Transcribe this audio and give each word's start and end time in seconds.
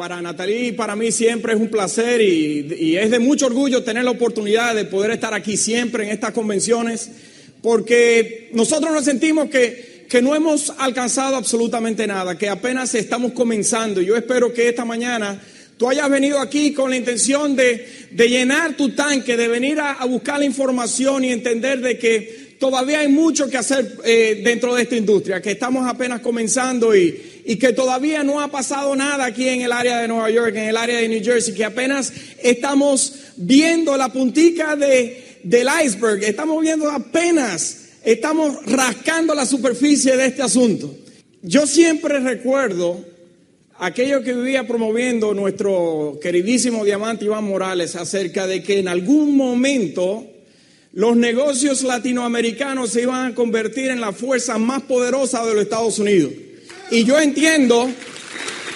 para 0.00 0.22
Natalie 0.22 0.68
y 0.68 0.72
para 0.72 0.96
mí 0.96 1.12
siempre 1.12 1.52
es 1.52 1.60
un 1.60 1.68
placer 1.68 2.22
y, 2.22 2.96
es 2.96 3.10
de 3.10 3.18
mucho 3.18 3.44
orgullo 3.44 3.84
tener 3.84 4.02
la 4.02 4.12
oportunidad 4.12 4.74
de 4.74 4.86
poder 4.86 5.10
estar 5.10 5.34
aquí 5.34 5.58
siempre 5.58 6.04
en 6.04 6.08
estas 6.08 6.30
convenciones, 6.30 7.10
porque 7.60 8.48
nosotros 8.54 8.94
nos 8.94 9.04
sentimos 9.04 9.50
que, 9.50 10.06
que 10.08 10.22
no 10.22 10.34
hemos 10.34 10.72
alcanzado 10.78 11.36
absolutamente 11.36 12.06
nada, 12.06 12.38
que 12.38 12.48
apenas 12.48 12.94
estamos 12.94 13.32
comenzando. 13.32 14.00
Yo 14.00 14.16
espero 14.16 14.54
que 14.54 14.70
esta 14.70 14.86
mañana 14.86 15.38
tú 15.76 15.86
hayas 15.86 16.08
venido 16.08 16.40
aquí 16.40 16.72
con 16.72 16.88
la 16.88 16.96
intención 16.96 17.54
de, 17.54 17.86
de 18.10 18.28
llenar 18.30 18.78
tu 18.78 18.94
tanque, 18.94 19.36
de 19.36 19.48
venir 19.48 19.80
a, 19.80 19.92
a, 19.92 20.06
buscar 20.06 20.38
la 20.38 20.46
información 20.46 21.24
y 21.24 21.30
entender 21.30 21.82
de 21.82 21.98
que 21.98 22.56
todavía 22.58 23.00
hay 23.00 23.08
mucho 23.08 23.50
que 23.50 23.58
hacer 23.58 23.98
eh, 24.04 24.40
dentro 24.42 24.74
de 24.74 24.82
esta 24.82 24.96
industria, 24.96 25.42
que 25.42 25.50
estamos 25.50 25.86
apenas 25.86 26.20
comenzando 26.20 26.96
y, 26.96 27.29
y, 27.44 27.56
que 27.56 27.72
todavía 27.72 28.22
no 28.22 28.40
ha 28.40 28.48
pasado 28.48 28.94
nada 28.96 29.24
aquí 29.24 29.48
en 29.48 29.62
el 29.62 29.72
área 29.72 30.00
de 30.00 30.08
Nueva 30.08 30.30
York, 30.30 30.54
en 30.56 30.68
el 30.68 30.76
área 30.76 30.98
de 30.98 31.08
New 31.08 31.22
Jersey, 31.22 31.54
que 31.54 31.64
apenas 31.64 32.12
estamos 32.42 33.14
viendo 33.36 33.96
la 33.96 34.12
puntica 34.12 34.76
de, 34.76 35.40
del 35.42 35.68
iceberg, 35.84 36.22
estamos 36.24 36.60
viendo 36.62 36.90
apenas, 36.90 37.88
estamos 38.04 38.64
rascando 38.66 39.34
la 39.34 39.46
superficie 39.46 40.16
de 40.16 40.26
este 40.26 40.42
asunto. 40.42 40.94
Yo 41.42 41.66
siempre 41.66 42.20
recuerdo 42.20 43.04
aquello 43.78 44.22
que 44.22 44.34
vivía 44.34 44.66
promoviendo 44.66 45.32
nuestro 45.32 46.18
queridísimo 46.22 46.84
diamante 46.84 47.24
Iván 47.24 47.44
Morales 47.44 47.96
acerca 47.96 48.46
de 48.46 48.62
que 48.62 48.78
en 48.78 48.88
algún 48.88 49.36
momento 49.36 50.26
los 50.92 51.16
negocios 51.16 51.82
latinoamericanos 51.82 52.90
se 52.90 53.02
iban 53.02 53.32
a 53.32 53.34
convertir 53.34 53.90
en 53.90 54.00
la 54.00 54.12
fuerza 54.12 54.58
más 54.58 54.82
poderosa 54.82 55.46
de 55.46 55.54
los 55.54 55.62
Estados 55.62 55.98
Unidos. 55.98 56.32
Y 56.90 57.04
yo 57.04 57.20
entiendo 57.20 57.88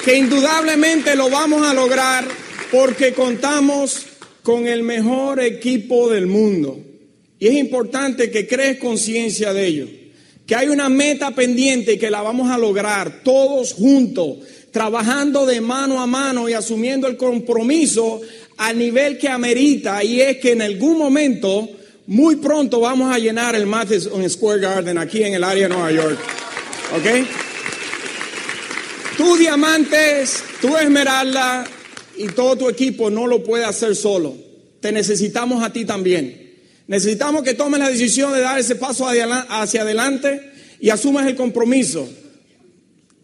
que 0.04 0.16
indudablemente 0.16 1.16
lo 1.16 1.30
vamos 1.30 1.66
a 1.66 1.74
lograr 1.74 2.24
porque 2.70 3.12
contamos 3.12 4.06
con 4.42 4.66
el 4.66 4.82
mejor 4.82 5.40
equipo 5.40 6.08
del 6.08 6.26
mundo. 6.26 6.78
Y 7.40 7.48
es 7.48 7.54
importante 7.54 8.30
que 8.30 8.46
crees 8.46 8.78
conciencia 8.78 9.52
de 9.52 9.66
ello, 9.66 9.88
que 10.46 10.54
hay 10.54 10.68
una 10.68 10.88
meta 10.88 11.32
pendiente 11.32 11.94
y 11.94 11.98
que 11.98 12.10
la 12.10 12.22
vamos 12.22 12.50
a 12.50 12.58
lograr 12.58 13.22
todos 13.24 13.72
juntos 13.72 14.38
trabajando 14.70 15.46
de 15.46 15.60
mano 15.60 16.00
a 16.00 16.06
mano 16.06 16.48
y 16.48 16.52
asumiendo 16.52 17.06
el 17.06 17.16
compromiso 17.16 18.20
al 18.56 18.78
nivel 18.78 19.18
que 19.18 19.28
amerita 19.28 20.02
y 20.04 20.20
es 20.20 20.38
que 20.38 20.52
en 20.52 20.62
algún 20.62 20.98
momento, 20.98 21.68
muy 22.06 22.36
pronto 22.36 22.80
vamos 22.80 23.14
a 23.14 23.18
llenar 23.18 23.54
el 23.54 23.66
Madison 23.66 24.28
Square 24.28 24.60
Garden 24.60 24.98
aquí 24.98 25.22
en 25.22 25.34
el 25.34 25.44
área 25.44 25.68
de 25.68 25.74
Nueva 25.74 25.92
York. 25.92 26.18
¿Ok? 26.96 27.43
Tú 29.24 29.38
diamantes, 29.38 30.44
tú 30.60 30.76
esmeralda 30.76 31.64
y 32.18 32.26
todo 32.26 32.58
tu 32.58 32.68
equipo 32.68 33.08
no 33.08 33.26
lo 33.26 33.42
puede 33.42 33.64
hacer 33.64 33.96
solo. 33.96 34.36
Te 34.80 34.92
necesitamos 34.92 35.64
a 35.64 35.72
ti 35.72 35.86
también. 35.86 36.52
Necesitamos 36.88 37.42
que 37.42 37.54
tomes 37.54 37.80
la 37.80 37.88
decisión 37.88 38.34
de 38.34 38.40
dar 38.40 38.58
ese 38.58 38.76
paso 38.76 39.08
hacia 39.08 39.80
adelante 39.80 40.42
y 40.78 40.90
asumas 40.90 41.26
el 41.26 41.36
compromiso 41.36 42.06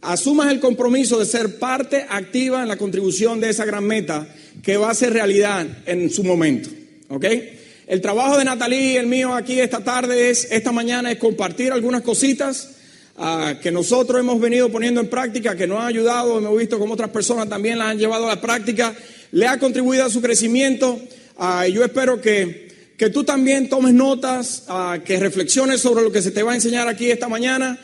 asumas 0.00 0.50
el 0.50 0.60
compromiso 0.60 1.18
de 1.18 1.26
ser 1.26 1.58
parte 1.58 2.06
activa 2.08 2.62
en 2.62 2.68
la 2.68 2.78
contribución 2.78 3.38
de 3.38 3.50
esa 3.50 3.66
gran 3.66 3.84
meta 3.84 4.26
que 4.62 4.78
va 4.78 4.88
a 4.88 4.94
ser 4.94 5.12
realidad 5.12 5.66
en 5.84 6.08
su 6.08 6.24
momento. 6.24 6.70
¿Ok? 7.08 7.26
El 7.86 8.00
trabajo 8.00 8.38
de 8.38 8.46
Natalie 8.46 8.94
y 8.94 8.96
el 8.96 9.06
mío 9.06 9.34
aquí 9.34 9.60
esta 9.60 9.84
tarde 9.84 10.30
es, 10.30 10.48
esta 10.50 10.72
mañana 10.72 11.12
es 11.12 11.18
compartir 11.18 11.72
algunas 11.72 12.00
cositas 12.00 12.79
que 13.60 13.70
nosotros 13.70 14.20
hemos 14.20 14.40
venido 14.40 14.70
poniendo 14.70 15.00
en 15.00 15.08
práctica, 15.08 15.54
que 15.54 15.66
nos 15.66 15.80
han 15.80 15.88
ayudado, 15.88 16.38
hemos 16.38 16.56
visto 16.56 16.78
como 16.78 16.94
otras 16.94 17.10
personas 17.10 17.48
también 17.48 17.78
las 17.78 17.88
han 17.88 17.98
llevado 17.98 18.26
a 18.26 18.34
la 18.34 18.40
práctica, 18.40 18.94
le 19.32 19.46
ha 19.46 19.58
contribuido 19.58 20.04
a 20.04 20.10
su 20.10 20.22
crecimiento 20.22 20.98
y 21.66 21.72
yo 21.72 21.84
espero 21.84 22.20
que, 22.20 22.68
que 22.96 23.10
tú 23.10 23.24
también 23.24 23.68
tomes 23.68 23.94
notas, 23.94 24.64
que 25.04 25.18
reflexiones 25.18 25.80
sobre 25.80 26.02
lo 26.02 26.12
que 26.12 26.22
se 26.22 26.30
te 26.30 26.42
va 26.42 26.52
a 26.52 26.54
enseñar 26.54 26.88
aquí 26.88 27.10
esta 27.10 27.28
mañana 27.28 27.78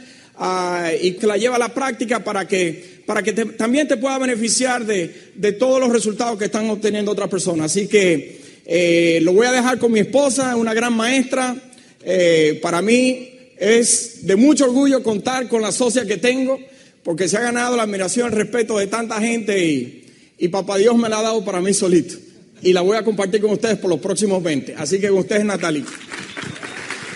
y 1.01 1.13
que 1.13 1.27
la 1.27 1.37
lleva 1.37 1.57
a 1.57 1.59
la 1.59 1.73
práctica 1.73 2.23
para 2.23 2.47
que, 2.47 3.03
para 3.07 3.23
que 3.23 3.33
también 3.33 3.89
te 3.89 3.97
pueda 3.97 4.19
beneficiar 4.19 4.85
de, 4.85 5.33
de, 5.35 5.53
todos 5.53 5.81
los 5.81 5.91
resultados 5.91 6.39
que 6.39 6.47
están 6.47 6.69
obteniendo 6.69 7.13
otras 7.13 7.29
personas. 7.29 7.73
Así 7.73 7.89
que 7.89 8.41
eh, 8.67 9.21
lo 9.23 9.33
voy 9.33 9.47
a 9.47 9.53
dejar 9.53 9.79
con 9.79 9.93
mi 9.93 10.01
esposa, 10.01 10.57
una 10.57 10.75
gran 10.75 10.93
maestra. 10.93 11.57
Eh, 12.05 12.59
para 12.61 12.83
mí 12.83 13.36
es 13.59 14.27
de 14.27 14.37
mucho 14.37 14.65
orgullo 14.65 15.03
contar 15.03 15.49
con 15.49 15.63
la 15.63 15.73
socia 15.73 16.07
que 16.07 16.17
tengo, 16.17 16.59
porque 17.03 17.29
se 17.29 17.37
ha 17.37 17.41
ganado 17.41 17.77
la 17.77 17.85
admiración, 17.85 18.29
el 18.29 18.33
respeto 18.33 18.79
de 18.79 18.87
tanta 18.87 19.21
gente 19.21 19.65
y, 19.65 20.07
y 20.39 20.49
papá 20.49 20.77
Dios 20.77 20.97
me 20.97 21.09
la 21.09 21.19
ha 21.19 21.23
dado 21.23 21.45
para 21.45 21.61
mí 21.61 21.73
solito. 21.73 22.17
Y 22.63 22.73
la 22.73 22.81
voy 22.81 22.97
a 22.97 23.05
compartir 23.05 23.41
con 23.41 23.51
ustedes 23.51 23.79
por 23.79 23.91
los 23.91 24.01
próximos 24.01 24.43
20. 24.43 24.75
Así 24.77 24.99
que 24.99 25.09
con 25.09 25.19
ustedes, 25.19 25.45
Natalie. 25.45 25.85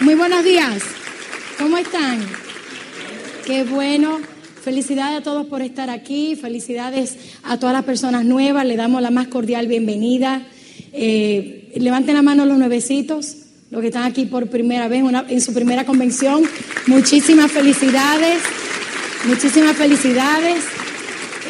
Muy 0.00 0.14
buenos 0.14 0.44
días. 0.44 0.82
¿Cómo 1.58 1.76
están? 1.78 2.20
Qué 3.46 3.64
bueno. 3.64 4.20
Felicidades 4.62 5.20
a 5.20 5.22
todos 5.22 5.46
por 5.46 5.62
estar 5.62 5.88
aquí. 5.88 6.36
Felicidades 6.36 7.16
a 7.42 7.58
todas 7.58 7.74
las 7.74 7.84
personas 7.84 8.24
nuevas. 8.24 8.66
Le 8.66 8.76
damos 8.76 9.00
la 9.02 9.10
más 9.10 9.28
cordial 9.28 9.66
bienvenida. 9.66 10.46
Eh, 10.92 11.72
levanten 11.76 12.14
la 12.14 12.22
mano 12.22 12.46
los 12.46 12.58
nuevecitos, 12.58 13.36
los 13.70 13.80
que 13.80 13.86
están 13.86 14.02
aquí 14.02 14.26
por 14.26 14.48
primera 14.48 14.88
vez 14.88 15.04
en 15.28 15.40
su 15.40 15.54
primera 15.54 15.84
convención. 15.84 16.42
Muchísimas 16.86 17.52
felicidades. 17.52 18.40
Muchísimas 19.28 19.76
felicidades. 19.76 20.64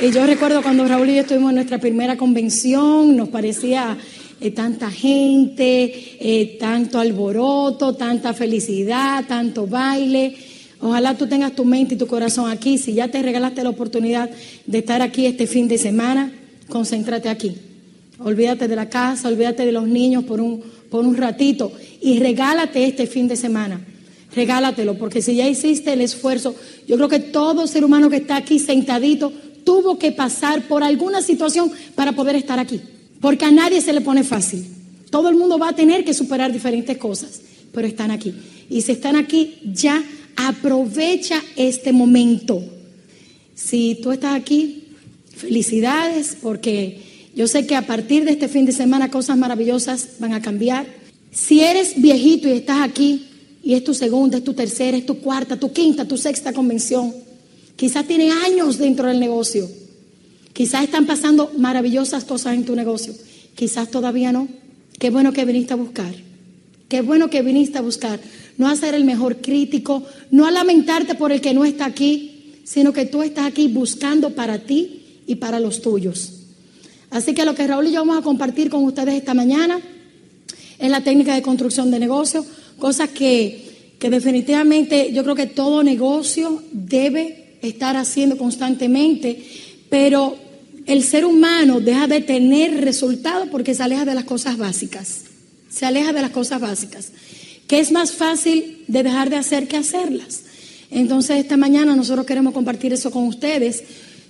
Eh, 0.03 0.11
yo 0.13 0.27
recuerdo 0.27 0.63
cuando 0.63 0.87
Raúl 0.87 1.09
y 1.09 1.15
yo 1.15 1.21
estuvimos 1.23 1.51
en 1.51 1.57
nuestra 1.57 1.79
primera 1.79 2.17
convención, 2.17 3.17
nos 3.17 3.29
parecía 3.29 3.97
eh, 4.41 4.51
tanta 4.51 4.91
gente, 4.91 5.93
eh, 6.21 6.57
tanto 6.61 6.99
alboroto, 6.99 7.95
tanta 7.95 8.35
felicidad, 8.35 9.25
tanto 9.27 9.67
baile. 9.67 10.37
Ojalá 10.81 11.17
tú 11.17 11.27
tengas 11.27 11.55
tu 11.55 11.65
mente 11.65 11.95
y 11.95 11.99
tu 11.99 12.07
corazón 12.07 12.51
aquí. 12.51 12.77
Si 12.77 12.93
ya 12.93 13.09
te 13.09 13.23
regalaste 13.23 13.63
la 13.63 13.71
oportunidad 13.71 14.29
de 14.67 14.79
estar 14.79 15.01
aquí 15.01 15.25
este 15.27 15.47
fin 15.47 15.69
de 15.69 15.79
semana, 15.79 16.33
concéntrate 16.69 17.31
aquí. 17.31 17.57
Olvídate 18.19 18.69
de 18.69 18.77
la 18.77 18.91
casa, 18.91 19.29
olvídate 19.29 19.65
de 19.65 19.73
los 19.73 19.87
niños 19.87 20.25
por 20.25 20.41
un, 20.41 20.63
por 20.91 21.07
un 21.07 21.17
ratito 21.17 21.73
y 22.01 22.19
regálate 22.19 22.85
este 22.85 23.07
fin 23.07 23.29
de 23.29 23.37
semana. 23.37 23.81
Regálatelo, 24.35 24.97
porque 24.97 25.23
si 25.23 25.35
ya 25.37 25.49
hiciste 25.49 25.93
el 25.93 26.01
esfuerzo, 26.01 26.55
yo 26.87 26.97
creo 26.97 27.09
que 27.09 27.19
todo 27.19 27.67
ser 27.67 27.85
humano 27.85 28.11
que 28.11 28.17
está 28.17 28.37
aquí 28.37 28.59
sentadito 28.59 29.33
tuvo 29.65 29.99
que 29.99 30.13
pasar 30.13 30.69
por 30.69 30.83
alguna 30.83 31.23
situación 31.23 31.71
para 31.95 32.13
poder 32.13 32.37
estar 32.37 32.59
aquí. 32.59 32.81
Porque 33.21 33.45
a 33.45 33.51
nadie 33.51 33.81
se 33.81 33.93
le 33.93 34.01
pone 34.01 34.25
fácil. 34.25 34.65
Todo 35.11 35.29
el 35.29 35.37
mundo 35.37 35.59
va 35.59 35.71
a 35.71 35.75
tener 35.75 36.05
que 36.05 36.15
superar 36.15 36.53
diferentes 36.53 36.97
cosas, 36.97 37.41
pero 37.73 37.87
están 37.87 38.11
aquí. 38.11 38.33
Y 38.69 38.83
si 38.83 38.93
están 38.93 39.17
aquí, 39.17 39.59
ya 39.65 40.03
aprovecha 40.37 41.43
este 41.57 41.93
momento. 41.93 42.63
Si 43.55 43.99
tú 44.01 44.13
estás 44.13 44.37
aquí, 44.37 44.85
felicidades, 45.35 46.37
porque 46.41 47.10
yo 47.35 47.47
sé 47.47 47.67
que 47.67 47.77
a 47.77 47.87
partir 47.87 48.25
de 48.25 48.33
este 48.33 48.49
fin 48.49 48.67
de 48.67 48.73
semana 48.73 49.11
cosas 49.11 49.37
maravillosas 49.37 50.19
van 50.19 50.33
a 50.33 50.43
cambiar. 50.43 50.87
Si 51.31 51.61
eres 51.61 52.01
viejito 52.01 52.49
y 52.49 52.53
estás 52.53 52.81
aquí, 52.81 53.27
y 53.63 53.75
es 53.75 53.85
tu 53.85 53.95
segunda, 53.95 54.39
es 54.39 54.45
tu 54.45 54.55
tercera, 54.55 54.97
es 54.97 55.07
tu 55.07 55.19
cuarta, 55.19 55.59
tu 55.59 55.73
quinta, 55.73 56.07
tu 56.07 56.17
sexta 56.17 56.53
convención, 56.53 57.15
quizás 57.77 58.07
tienes 58.07 58.33
años 58.45 58.79
dentro 58.79 59.09
del 59.09 59.21
negocio, 59.21 59.69
quizás 60.53 60.85
están 60.85 61.07
pasando 61.07 61.53
maravillosas 61.57 62.25
cosas 62.25 62.55
en 62.55 62.65
tu 62.65 62.75
negocio, 62.75 63.15
quizás 63.55 63.91
todavía 63.91 64.33
no. 64.33 64.49
Qué 64.99 65.11
bueno 65.11 65.33
que 65.33 65.45
viniste 65.45 65.73
a 65.73 65.77
buscar. 65.77 66.13
Qué 66.89 67.01
bueno 67.03 67.31
que 67.31 67.43
viniste 67.43 67.79
a 67.79 67.83
buscar. 67.83 68.21
No 68.59 68.69
a 68.69 68.77
ser 68.77 68.95
el 68.95 69.05
mejor 69.05 69.37
crítico, 69.41 70.03
no 70.31 70.45
a 70.47 70.51
lamentarte 70.51 71.15
por 71.15 71.33
el 71.33 71.41
que 71.41 71.55
no 71.55 71.65
está 71.65 71.87
aquí, 71.87 72.61
sino 72.65 72.93
que 72.93 73.07
tú 73.07 73.23
estás 73.23 73.47
aquí 73.47 73.69
buscando 73.69 74.31
para 74.31 74.59
ti 74.59 75.23
y 75.27 75.37
para 75.37 75.61
los 75.61 75.81
tuyos. 75.81 76.40
Así 77.11 77.35
que 77.35 77.45
lo 77.45 77.55
que 77.55 77.67
Raúl 77.67 77.89
y 77.89 77.93
yo 77.93 78.01
vamos 78.01 78.19
a 78.19 78.23
compartir 78.23 78.71
con 78.71 78.85
ustedes 78.85 79.15
esta 79.15 79.35
mañana 79.35 79.81
es 80.79 80.91
la 80.91 81.03
técnica 81.03 81.35
de 81.35 81.43
construcción 81.43 81.91
de 81.91 81.99
negocio, 81.99 82.45
cosas 82.79 83.11
que, 83.11 83.95
que 83.99 84.11
definitivamente 84.11 85.13
yo 85.13 85.23
creo 85.25 85.35
que 85.35 85.47
todo 85.47 85.83
negocio 85.83 86.63
debe 86.73 87.59
estar 87.63 87.97
haciendo 87.97 88.39
constantemente, 88.39 89.45
pero 89.91 90.37
el 90.87 91.03
ser 91.03 91.27
humano 91.27 91.81
deja 91.81 92.07
de 92.07 92.21
tener 92.21 92.81
resultados 92.83 93.49
porque 93.51 93.75
se 93.75 93.83
aleja 93.83 94.05
de 94.05 94.15
las 94.15 94.25
cosas 94.25 94.57
básicas, 94.57 95.25
se 95.69 95.87
aleja 95.87 96.13
de 96.13 96.23
las 96.23 96.31
cosas 96.31 96.61
básicas, 96.61 97.13
que 97.67 97.81
es 97.81 97.93
más 97.93 98.13
fácil 98.13 98.85
de 98.89 99.03
dejar 99.03 99.31
de 99.31 99.37
hacer 99.37 99.69
que 99.69 99.77
hacerlas. 99.77 100.45
Entonces 100.91 101.39
esta 101.39 101.57
mañana 101.57 101.95
nosotros 101.95 102.27
queremos 102.27 102.55
compartir 102.55 102.93
eso 102.93 103.11
con 103.11 103.27
ustedes. 103.27 103.85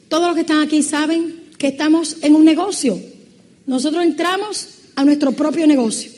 Todos 0.09 0.27
los 0.27 0.35
que 0.35 0.43
están 0.43 0.61
aquí 0.61 0.83
saben 0.83 1.40
que 1.61 1.69
estamos 1.69 2.17
en 2.23 2.35
un 2.35 2.47
negocio. 2.47 2.99
Nosotros 3.67 4.03
entramos 4.03 4.67
a 4.97 5.05
nuestro 5.05 5.33
propio 5.33 5.67
negocio. 5.67 6.11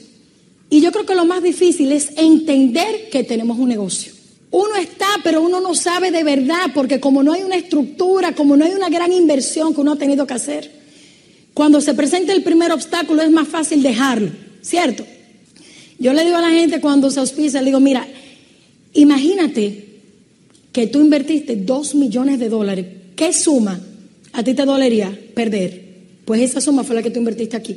Y 0.70 0.80
yo 0.80 0.92
creo 0.92 1.04
que 1.04 1.16
lo 1.16 1.24
más 1.24 1.42
difícil 1.42 1.90
es 1.90 2.10
entender 2.16 3.10
que 3.10 3.24
tenemos 3.24 3.58
un 3.58 3.68
negocio. 3.68 4.12
Uno 4.52 4.76
está, 4.76 5.08
pero 5.24 5.42
uno 5.42 5.60
no 5.60 5.74
sabe 5.74 6.12
de 6.12 6.22
verdad, 6.22 6.70
porque 6.72 7.00
como 7.00 7.24
no 7.24 7.32
hay 7.32 7.42
una 7.42 7.56
estructura, 7.56 8.36
como 8.36 8.56
no 8.56 8.64
hay 8.64 8.70
una 8.70 8.88
gran 8.88 9.12
inversión 9.12 9.74
que 9.74 9.80
uno 9.80 9.94
ha 9.94 9.98
tenido 9.98 10.28
que 10.28 10.34
hacer, 10.34 10.70
cuando 11.54 11.80
se 11.80 11.94
presenta 11.94 12.32
el 12.32 12.44
primer 12.44 12.70
obstáculo 12.70 13.20
es 13.20 13.30
más 13.32 13.48
fácil 13.48 13.82
dejarlo, 13.82 14.30
¿cierto? 14.60 15.04
Yo 15.98 16.12
le 16.12 16.24
digo 16.24 16.36
a 16.36 16.42
la 16.42 16.50
gente 16.50 16.80
cuando 16.80 17.10
se 17.10 17.18
auspicia, 17.18 17.60
le 17.60 17.66
digo, 17.66 17.80
mira, 17.80 18.06
imagínate 18.94 19.88
que 20.70 20.86
tú 20.86 21.00
invertiste 21.00 21.56
dos 21.56 21.96
millones 21.96 22.38
de 22.38 22.48
dólares. 22.48 22.86
¿Qué 23.16 23.32
suma 23.32 23.80
a 24.32 24.42
ti 24.42 24.54
te 24.54 24.64
dolería 24.64 25.16
perder? 25.34 25.92
Pues 26.24 26.40
esa 26.40 26.60
suma 26.60 26.84
fue 26.84 26.96
la 26.96 27.02
que 27.02 27.10
tú 27.10 27.18
invertiste 27.18 27.56
aquí. 27.56 27.76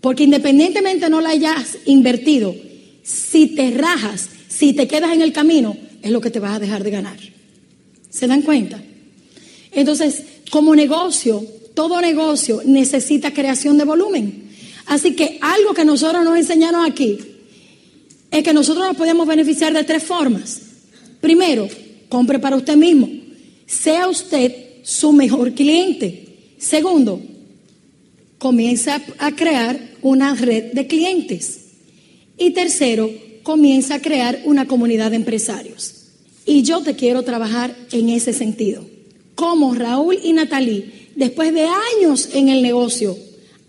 Porque 0.00 0.24
independientemente 0.24 1.08
no 1.08 1.20
la 1.20 1.30
hayas 1.30 1.78
invertido, 1.86 2.54
si 3.02 3.48
te 3.48 3.70
rajas, 3.70 4.28
si 4.48 4.72
te 4.72 4.86
quedas 4.86 5.12
en 5.12 5.22
el 5.22 5.32
camino, 5.32 5.76
es 6.02 6.10
lo 6.10 6.20
que 6.20 6.30
te 6.30 6.40
vas 6.40 6.56
a 6.56 6.58
dejar 6.58 6.84
de 6.84 6.90
ganar. 6.90 7.16
¿Se 8.10 8.26
dan 8.26 8.42
cuenta? 8.42 8.80
Entonces, 9.72 10.22
como 10.50 10.76
negocio, 10.76 11.44
todo 11.74 12.00
negocio 12.00 12.62
necesita 12.64 13.32
creación 13.32 13.76
de 13.76 13.84
volumen. 13.84 14.44
Así 14.86 15.14
que 15.16 15.38
algo 15.40 15.74
que 15.74 15.84
nosotros 15.84 16.24
nos 16.24 16.36
enseñaron 16.36 16.84
aquí 16.84 17.18
es 18.30 18.42
que 18.42 18.52
nosotros 18.52 18.86
nos 18.86 18.96
podemos 18.96 19.26
beneficiar 19.26 19.72
de 19.72 19.84
tres 19.84 20.02
formas. 20.02 20.60
Primero, 21.20 21.68
compre 22.08 22.38
para 22.38 22.56
usted 22.56 22.76
mismo. 22.76 23.08
Sea 23.66 24.08
usted 24.08 24.63
su 24.84 25.12
mejor 25.12 25.54
cliente. 25.54 26.54
Segundo, 26.58 27.20
comienza 28.38 29.02
a 29.18 29.34
crear 29.34 29.80
una 30.02 30.34
red 30.34 30.72
de 30.72 30.86
clientes. 30.86 31.60
Y 32.36 32.50
tercero, 32.50 33.10
comienza 33.42 33.96
a 33.96 34.00
crear 34.00 34.42
una 34.44 34.66
comunidad 34.66 35.10
de 35.10 35.16
empresarios. 35.16 35.94
Y 36.46 36.62
yo 36.62 36.82
te 36.82 36.94
quiero 36.94 37.22
trabajar 37.22 37.74
en 37.90 38.10
ese 38.10 38.32
sentido. 38.32 38.86
Como 39.34 39.74
Raúl 39.74 40.18
y 40.22 40.34
Natalie, 40.34 41.08
después 41.16 41.54
de 41.54 41.66
años 41.66 42.28
en 42.34 42.50
el 42.50 42.62
negocio, 42.62 43.16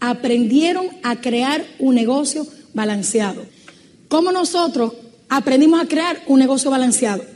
aprendieron 0.02 0.88
a 1.02 1.22
crear 1.22 1.66
un 1.80 1.96
negocio 1.96 2.46
balanceado. 2.74 3.46
Como 4.10 4.32
nosotros 4.34 4.92
aprendimos 5.30 5.82
a 5.82 5.88
crear 5.88 6.22
un 6.28 6.40
negocio 6.40 6.70
balanceado. 6.70 7.35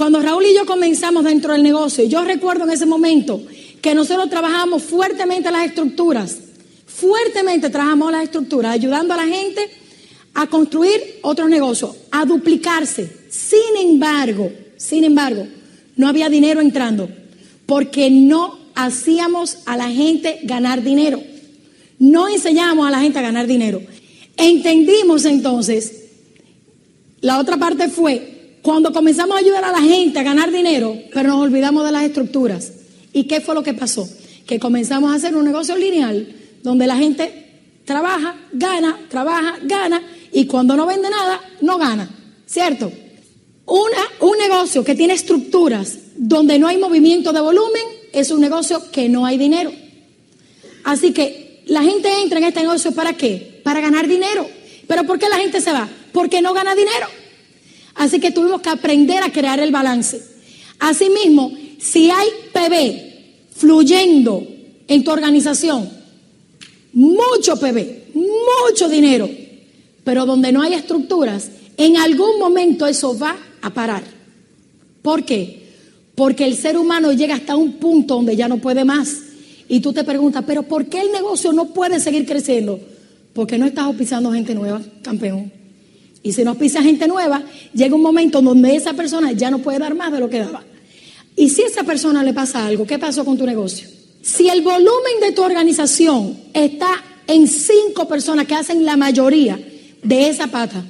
Cuando 0.00 0.22
Raúl 0.22 0.46
y 0.46 0.54
yo 0.54 0.64
comenzamos 0.64 1.24
dentro 1.24 1.52
del 1.52 1.62
negocio, 1.62 2.04
yo 2.04 2.24
recuerdo 2.24 2.64
en 2.64 2.70
ese 2.70 2.86
momento 2.86 3.42
que 3.82 3.94
nosotros 3.94 4.30
trabajamos 4.30 4.82
fuertemente 4.82 5.50
las 5.50 5.66
estructuras, 5.66 6.38
fuertemente 6.86 7.68
trabajamos 7.68 8.10
las 8.10 8.22
estructuras, 8.22 8.72
ayudando 8.72 9.12
a 9.12 9.18
la 9.18 9.26
gente 9.26 9.60
a 10.32 10.46
construir 10.46 11.18
otros 11.20 11.50
negocios, 11.50 11.90
a 12.10 12.24
duplicarse. 12.24 13.14
Sin 13.28 13.76
embargo, 13.78 14.50
sin 14.78 15.04
embargo, 15.04 15.46
no 15.96 16.08
había 16.08 16.30
dinero 16.30 16.62
entrando 16.62 17.10
porque 17.66 18.08
no 18.10 18.58
hacíamos 18.74 19.58
a 19.66 19.76
la 19.76 19.90
gente 19.90 20.40
ganar 20.44 20.82
dinero. 20.82 21.22
No 21.98 22.26
enseñábamos 22.26 22.88
a 22.88 22.90
la 22.90 23.00
gente 23.00 23.18
a 23.18 23.22
ganar 23.22 23.46
dinero. 23.46 23.82
Entendimos 24.38 25.26
entonces, 25.26 26.04
la 27.20 27.38
otra 27.38 27.58
parte 27.58 27.90
fue, 27.90 28.39
cuando 28.62 28.92
comenzamos 28.92 29.36
a 29.36 29.40
ayudar 29.40 29.64
a 29.64 29.72
la 29.72 29.80
gente 29.80 30.18
a 30.18 30.22
ganar 30.22 30.50
dinero, 30.50 30.96
pero 31.12 31.30
nos 31.30 31.40
olvidamos 31.40 31.84
de 31.84 31.92
las 31.92 32.04
estructuras. 32.04 32.72
¿Y 33.12 33.24
qué 33.24 33.40
fue 33.40 33.54
lo 33.54 33.62
que 33.62 33.74
pasó? 33.74 34.08
Que 34.46 34.60
comenzamos 34.60 35.12
a 35.12 35.16
hacer 35.16 35.34
un 35.34 35.44
negocio 35.44 35.76
lineal 35.76 36.28
donde 36.62 36.86
la 36.86 36.96
gente 36.96 37.48
trabaja, 37.84 38.36
gana, 38.52 38.98
trabaja, 39.08 39.58
gana, 39.62 40.02
y 40.32 40.46
cuando 40.46 40.76
no 40.76 40.86
vende 40.86 41.10
nada, 41.10 41.40
no 41.60 41.78
gana, 41.78 42.08
¿cierto? 42.46 42.92
Una, 43.66 43.98
un 44.20 44.36
negocio 44.38 44.84
que 44.84 44.94
tiene 44.94 45.14
estructuras 45.14 45.98
donde 46.16 46.58
no 46.58 46.68
hay 46.68 46.76
movimiento 46.76 47.32
de 47.32 47.40
volumen 47.40 47.82
es 48.12 48.30
un 48.30 48.40
negocio 48.40 48.90
que 48.90 49.08
no 49.08 49.24
hay 49.24 49.38
dinero. 49.38 49.72
Así 50.84 51.12
que 51.12 51.62
la 51.66 51.82
gente 51.82 52.10
entra 52.22 52.38
en 52.38 52.44
este 52.44 52.60
negocio 52.60 52.92
para 52.92 53.14
qué? 53.14 53.60
Para 53.64 53.80
ganar 53.80 54.06
dinero. 54.06 54.46
¿Pero 54.86 55.04
por 55.04 55.18
qué 55.18 55.28
la 55.28 55.36
gente 55.36 55.60
se 55.60 55.72
va? 55.72 55.88
Porque 56.12 56.42
no 56.42 56.52
gana 56.52 56.74
dinero. 56.74 57.06
Así 57.94 58.20
que 58.20 58.30
tuvimos 58.30 58.60
que 58.60 58.68
aprender 58.68 59.22
a 59.22 59.32
crear 59.32 59.60
el 59.60 59.72
balance. 59.72 60.22
Asimismo, 60.78 61.52
si 61.78 62.10
hay 62.10 62.28
PB 62.52 63.56
fluyendo 63.56 64.46
en 64.88 65.04
tu 65.04 65.10
organización, 65.10 65.88
mucho 66.92 67.56
PB, 67.56 68.14
mucho 68.14 68.88
dinero, 68.88 69.28
pero 70.04 70.26
donde 70.26 70.52
no 70.52 70.62
hay 70.62 70.74
estructuras, 70.74 71.50
en 71.76 71.96
algún 71.96 72.38
momento 72.38 72.86
eso 72.86 73.18
va 73.18 73.36
a 73.62 73.70
parar. 73.70 74.02
¿Por 75.02 75.24
qué? 75.24 75.60
Porque 76.14 76.44
el 76.44 76.56
ser 76.56 76.76
humano 76.76 77.12
llega 77.12 77.34
hasta 77.34 77.56
un 77.56 77.74
punto 77.74 78.16
donde 78.16 78.36
ya 78.36 78.48
no 78.48 78.58
puede 78.58 78.84
más. 78.84 79.16
Y 79.68 79.80
tú 79.80 79.92
te 79.92 80.04
preguntas, 80.04 80.44
pero 80.46 80.64
¿por 80.64 80.86
qué 80.86 81.00
el 81.00 81.12
negocio 81.12 81.52
no 81.52 81.66
puede 81.66 82.00
seguir 82.00 82.26
creciendo? 82.26 82.80
Porque 83.32 83.56
no 83.56 83.66
estás 83.66 83.94
pisando 83.94 84.32
gente 84.32 84.54
nueva, 84.54 84.82
campeón. 85.02 85.59
Y 86.22 86.32
si 86.32 86.44
no 86.44 86.54
pisa 86.54 86.82
gente 86.82 87.08
nueva, 87.08 87.42
llega 87.72 87.94
un 87.94 88.02
momento 88.02 88.42
donde 88.42 88.76
esa 88.76 88.92
persona 88.92 89.32
ya 89.32 89.50
no 89.50 89.58
puede 89.60 89.78
dar 89.78 89.94
más 89.94 90.12
de 90.12 90.20
lo 90.20 90.28
que 90.28 90.38
daba. 90.38 90.62
Y 91.36 91.48
si 91.48 91.62
a 91.62 91.66
esa 91.66 91.84
persona 91.84 92.22
le 92.22 92.34
pasa 92.34 92.66
algo, 92.66 92.86
¿qué 92.86 92.98
pasó 92.98 93.24
con 93.24 93.38
tu 93.38 93.46
negocio? 93.46 93.88
Si 94.22 94.48
el 94.48 94.60
volumen 94.60 95.20
de 95.22 95.32
tu 95.32 95.42
organización 95.42 96.36
está 96.52 97.02
en 97.26 97.48
cinco 97.48 98.06
personas 98.06 98.46
que 98.46 98.54
hacen 98.54 98.84
la 98.84 98.96
mayoría 98.96 99.58
de 100.02 100.28
esa 100.28 100.48
pata, 100.48 100.84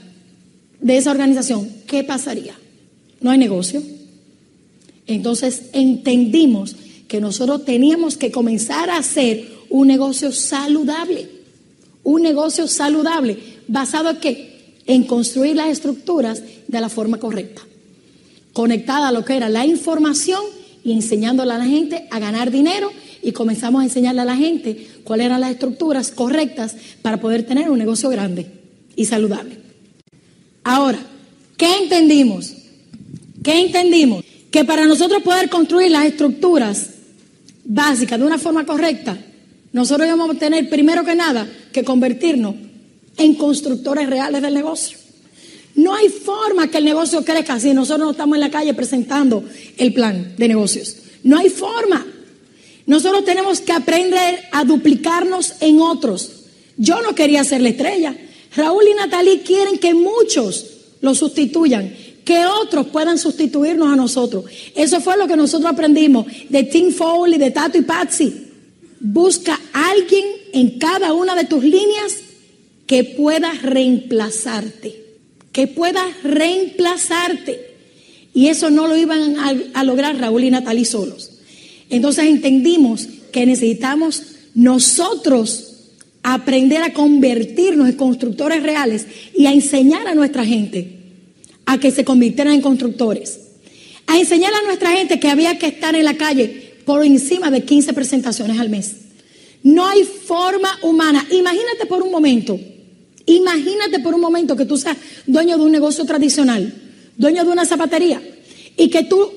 de 0.80 0.96
esa 0.96 1.12
organización, 1.12 1.68
¿qué 1.86 2.02
pasaría? 2.02 2.54
No 3.20 3.30
hay 3.30 3.38
negocio. 3.38 3.82
Entonces 5.06 5.64
entendimos 5.72 6.74
que 7.06 7.20
nosotros 7.20 7.64
teníamos 7.64 8.16
que 8.16 8.30
comenzar 8.30 8.90
a 8.90 8.98
hacer 8.98 9.48
un 9.68 9.86
negocio 9.86 10.32
saludable. 10.32 11.28
Un 12.02 12.22
negocio 12.22 12.66
saludable. 12.66 13.36
¿Basado 13.68 14.10
en 14.10 14.16
qué? 14.16 14.49
En 14.90 15.04
construir 15.04 15.54
las 15.54 15.68
estructuras 15.68 16.42
de 16.66 16.80
la 16.80 16.88
forma 16.88 17.18
correcta. 17.18 17.62
Conectada 18.52 19.06
a 19.06 19.12
lo 19.12 19.24
que 19.24 19.36
era 19.36 19.48
la 19.48 19.64
información 19.64 20.42
y 20.82 20.90
enseñándole 20.90 21.52
a 21.52 21.58
la 21.58 21.64
gente 21.64 22.08
a 22.10 22.18
ganar 22.18 22.50
dinero 22.50 22.90
y 23.22 23.30
comenzamos 23.30 23.82
a 23.82 23.84
enseñarle 23.84 24.22
a 24.22 24.24
la 24.24 24.34
gente 24.34 24.88
cuáles 25.04 25.26
eran 25.26 25.42
las 25.42 25.52
estructuras 25.52 26.10
correctas 26.10 26.74
para 27.02 27.20
poder 27.20 27.44
tener 27.44 27.70
un 27.70 27.78
negocio 27.78 28.08
grande 28.08 28.50
y 28.96 29.04
saludable. 29.04 29.58
Ahora, 30.64 30.98
¿qué 31.56 31.72
entendimos? 31.84 32.52
¿Qué 33.44 33.60
entendimos? 33.60 34.24
Que 34.50 34.64
para 34.64 34.86
nosotros 34.86 35.22
poder 35.22 35.48
construir 35.48 35.92
las 35.92 36.06
estructuras 36.06 36.90
básicas 37.64 38.18
de 38.18 38.26
una 38.26 38.38
forma 38.38 38.66
correcta, 38.66 39.16
nosotros 39.72 40.08
a 40.08 40.34
tener 40.34 40.68
primero 40.68 41.04
que 41.04 41.14
nada 41.14 41.48
que 41.72 41.84
convertirnos 41.84 42.56
en 43.20 43.34
constructores 43.34 44.08
reales 44.08 44.40
del 44.42 44.54
negocio. 44.54 44.98
No 45.74 45.94
hay 45.94 46.08
forma 46.08 46.68
que 46.68 46.78
el 46.78 46.84
negocio 46.84 47.24
crezca 47.24 47.60
si 47.60 47.72
nosotros 47.74 48.06
no 48.06 48.10
estamos 48.12 48.36
en 48.36 48.40
la 48.40 48.50
calle 48.50 48.74
presentando 48.74 49.44
el 49.76 49.92
plan 49.92 50.34
de 50.36 50.48
negocios. 50.48 50.96
No 51.22 51.38
hay 51.38 51.50
forma. 51.50 52.06
Nosotros 52.86 53.24
tenemos 53.24 53.60
que 53.60 53.72
aprender 53.72 54.40
a 54.52 54.64
duplicarnos 54.64 55.54
en 55.60 55.80
otros. 55.80 56.32
Yo 56.76 57.02
no 57.02 57.14
quería 57.14 57.44
ser 57.44 57.60
la 57.60 57.68
estrella. 57.68 58.16
Raúl 58.56 58.84
y 58.90 58.94
Natalie 58.94 59.42
quieren 59.42 59.78
que 59.78 59.94
muchos 59.94 60.66
lo 61.02 61.14
sustituyan, 61.14 61.94
que 62.24 62.46
otros 62.46 62.86
puedan 62.86 63.18
sustituirnos 63.18 63.92
a 63.92 63.96
nosotros. 63.96 64.44
Eso 64.74 65.00
fue 65.00 65.16
lo 65.16 65.28
que 65.28 65.36
nosotros 65.36 65.70
aprendimos 65.70 66.26
de 66.48 66.64
Tim 66.64 66.90
Foley, 66.90 67.38
de 67.38 67.50
Tato 67.50 67.78
y 67.78 67.82
Patsy. 67.82 68.48
Busca 68.98 69.58
a 69.72 69.90
alguien 69.90 70.24
en 70.52 70.78
cada 70.78 71.12
una 71.12 71.34
de 71.34 71.44
tus 71.44 71.62
líneas 71.62 72.16
que 72.90 73.04
pueda 73.04 73.52
reemplazarte, 73.52 75.00
que 75.52 75.68
pueda 75.68 76.04
reemplazarte. 76.24 77.60
Y 78.34 78.48
eso 78.48 78.68
no 78.68 78.88
lo 78.88 78.96
iban 78.96 79.36
a, 79.38 79.54
a 79.74 79.84
lograr 79.84 80.18
Raúl 80.18 80.42
y 80.42 80.50
Natalie 80.50 80.84
solos. 80.84 81.38
Entonces 81.88 82.24
entendimos 82.24 83.06
que 83.30 83.46
necesitamos 83.46 84.24
nosotros 84.56 85.92
aprender 86.24 86.82
a 86.82 86.92
convertirnos 86.92 87.90
en 87.90 87.94
constructores 87.94 88.60
reales 88.60 89.06
y 89.36 89.46
a 89.46 89.52
enseñar 89.52 90.08
a 90.08 90.16
nuestra 90.16 90.44
gente 90.44 90.88
a 91.66 91.78
que 91.78 91.92
se 91.92 92.04
convirtieran 92.04 92.54
en 92.54 92.60
constructores. 92.60 93.38
A 94.08 94.18
enseñar 94.18 94.52
a 94.52 94.66
nuestra 94.66 94.90
gente 94.90 95.20
que 95.20 95.28
había 95.28 95.60
que 95.60 95.68
estar 95.68 95.94
en 95.94 96.04
la 96.04 96.16
calle 96.16 96.74
por 96.84 97.04
encima 97.04 97.52
de 97.52 97.62
15 97.62 97.92
presentaciones 97.92 98.58
al 98.58 98.68
mes. 98.68 98.96
No 99.62 99.86
hay 99.86 100.02
forma 100.02 100.76
humana. 100.82 101.24
Imagínate 101.30 101.86
por 101.86 102.02
un 102.02 102.10
momento, 102.10 102.58
imagínate 103.36 104.00
por 104.00 104.14
un 104.14 104.20
momento 104.20 104.56
que 104.56 104.64
tú 104.64 104.76
seas 104.76 104.96
dueño 105.26 105.56
de 105.56 105.64
un 105.64 105.72
negocio 105.72 106.04
tradicional, 106.04 106.72
dueño 107.16 107.44
de 107.44 107.50
una 107.50 107.64
zapatería, 107.64 108.22
y 108.76 108.88
que 108.88 109.04
tú 109.04 109.30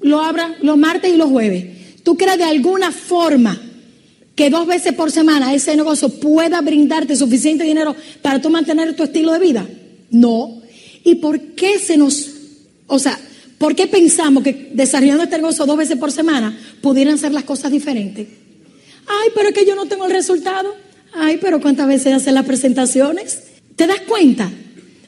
lo 0.00 0.20
abras 0.20 0.52
los 0.62 0.76
martes 0.76 1.12
y 1.12 1.16
los 1.16 1.30
jueves. 1.30 1.66
Tú 2.02 2.16
crees 2.16 2.38
de 2.38 2.44
alguna 2.44 2.92
forma 2.92 3.60
que 4.36 4.50
dos 4.50 4.66
veces 4.66 4.92
por 4.92 5.10
semana 5.10 5.54
ese 5.54 5.74
negocio 5.74 6.10
pueda 6.10 6.60
brindarte 6.60 7.16
suficiente 7.16 7.64
dinero 7.64 7.96
para 8.20 8.40
tú 8.40 8.50
mantener 8.50 8.94
tu 8.94 9.02
estilo 9.02 9.32
de 9.32 9.38
vida? 9.38 9.66
No. 10.10 10.60
¿Y 11.02 11.16
por 11.16 11.40
qué 11.54 11.78
se 11.78 11.96
nos, 11.96 12.30
o 12.86 12.98
sea, 12.98 13.18
por 13.58 13.74
qué 13.74 13.86
pensamos 13.86 14.44
que 14.44 14.70
desarrollando 14.74 15.24
este 15.24 15.38
negocio 15.38 15.64
dos 15.64 15.78
veces 15.78 15.96
por 15.96 16.12
semana 16.12 16.56
pudieran 16.82 17.16
ser 17.16 17.32
las 17.32 17.44
cosas 17.44 17.72
diferentes? 17.72 18.28
Ay, 19.06 19.30
pero 19.34 19.48
es 19.48 19.54
que 19.54 19.64
yo 19.64 19.74
no 19.74 19.86
tengo 19.86 20.04
el 20.04 20.12
resultado. 20.12 20.74
Ay, 21.18 21.38
pero 21.40 21.60
¿cuántas 21.60 21.88
veces 21.88 22.12
hacen 22.12 22.34
las 22.34 22.44
presentaciones? 22.44 23.42
¿Te 23.74 23.86
das 23.86 24.00
cuenta? 24.06 24.50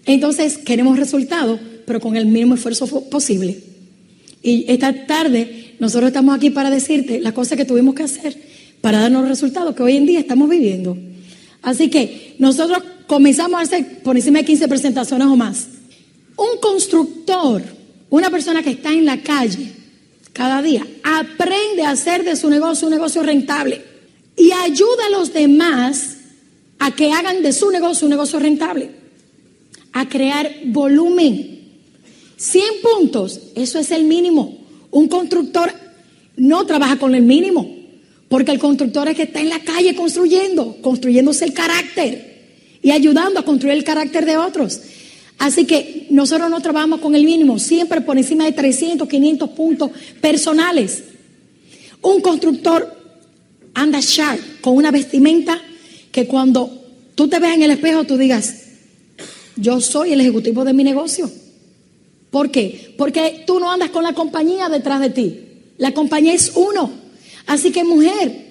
Entonces 0.07 0.57
queremos 0.57 0.99
resultados, 0.99 1.61
pero 1.87 2.01
con 2.01 2.17
el 2.17 2.27
mínimo 2.27 2.55
esfuerzo 2.55 2.87
posible. 3.11 3.59
Y 4.43 4.65
esta 4.69 5.07
tarde 5.07 5.75
nosotros 5.79 6.09
estamos 6.09 6.35
aquí 6.35 6.49
para 6.49 6.71
decirte 6.71 7.21
las 7.21 7.35
cosas 7.35 7.59
que 7.59 7.67
tuvimos 7.67 7.95
que 7.95 8.05
hacer 8.05 8.37
para 8.81 9.01
darnos 9.01 9.23
los 9.23 9.29
resultados 9.29 9.75
que 9.75 9.83
hoy 9.83 9.97
en 9.97 10.07
día 10.07 10.21
estamos 10.21 10.49
viviendo. 10.49 10.97
Así 11.61 11.91
que 11.91 12.37
nosotros 12.39 12.83
comenzamos 13.07 13.61
a 13.61 13.65
hacer 13.65 14.03
por 14.03 14.17
encima 14.17 14.39
de 14.39 14.45
15 14.47 14.69
presentaciones 14.69 15.27
o 15.27 15.37
más. 15.37 15.67
Un 16.37 16.59
constructor, 16.61 17.63
una 18.09 18.31
persona 18.31 18.63
que 18.63 18.71
está 18.71 18.93
en 18.93 19.05
la 19.05 19.21
calle 19.21 19.73
cada 20.33 20.63
día, 20.63 20.87
aprende 21.03 21.83
a 21.83 21.91
hacer 21.91 22.25
de 22.25 22.37
su 22.37 22.49
negocio 22.49 22.87
un 22.87 22.95
negocio 22.95 23.23
rentable 23.23 23.88
y 24.39 24.53
ayuda 24.53 25.07
a 25.07 25.11
los 25.11 25.33
demás 25.33 26.17
a 26.79 26.95
que 26.95 27.13
hagan 27.13 27.43
de 27.43 27.53
su 27.53 27.71
negocio 27.71 28.07
un 28.07 28.11
negocio 28.11 28.39
rentable, 28.39 28.91
a 29.93 30.09
crear 30.09 30.51
volumen. 30.67 31.59
100 32.37 32.65
puntos, 32.83 33.41
eso 33.57 33.81
es 33.81 33.91
el 33.91 34.05
mínimo. 34.05 34.59
Un 34.91 35.09
constructor 35.09 35.73
no 36.37 36.65
trabaja 36.67 36.99
con 36.99 37.15
el 37.15 37.23
mínimo, 37.23 37.69
porque 38.29 38.53
el 38.53 38.61
constructor 38.61 39.09
es 39.09 39.17
que 39.17 39.25
está 39.25 39.41
en 39.41 39.49
la 39.49 39.61
calle 39.61 39.97
construyendo, 39.97 40.77
construyéndose 40.81 41.45
el 41.45 41.53
carácter 41.53 42.29
y 42.81 42.93
ayudando 42.93 43.41
a 43.41 43.45
construir 43.45 43.77
el 43.77 43.85
carácter 43.85 44.25
de 44.25 44.37
otros. 44.37 44.81
Así 45.39 45.65
que 45.65 46.07
nosotros 46.11 46.49
no 46.49 46.61
trabajamos 46.61 47.01
con 47.01 47.15
el 47.15 47.25
mínimo, 47.25 47.59
siempre 47.59 48.01
por 48.01 48.17
encima 48.17 48.45
de 48.45 48.53
300, 48.53 49.09
500 49.09 49.51
puntos 49.51 49.91
personales. 50.21 51.05
Un 52.03 52.21
constructor 52.21 52.98
anda 53.81 54.01
sharp, 54.01 54.61
con 54.61 54.77
una 54.77 54.91
vestimenta 54.91 55.61
que 56.11 56.27
cuando 56.27 56.71
tú 57.15 57.29
te 57.29 57.39
ves 57.39 57.55
en 57.55 57.63
el 57.63 57.71
espejo 57.71 58.05
tú 58.05 58.17
digas, 58.17 58.55
yo 59.57 59.81
soy 59.81 60.13
el 60.13 60.21
ejecutivo 60.21 60.65
de 60.65 60.73
mi 60.73 60.85
negocio. 60.85 61.31
¿Por 62.31 62.51
qué? 62.51 62.95
Porque 62.99 63.45
tú 63.47 63.61
no 63.61 63.71
andas 63.71 63.91
con 63.91 64.03
la 64.03 64.13
compañía 64.13 64.69
detrás 64.69 65.01
de 65.01 65.11
ti. 65.11 65.41
La 65.79 65.93
compañía 65.93 66.35
es 66.35 66.53
uno. 66.55 66.91
Así 67.47 67.71
que 67.71 67.85
mujer, 67.85 68.47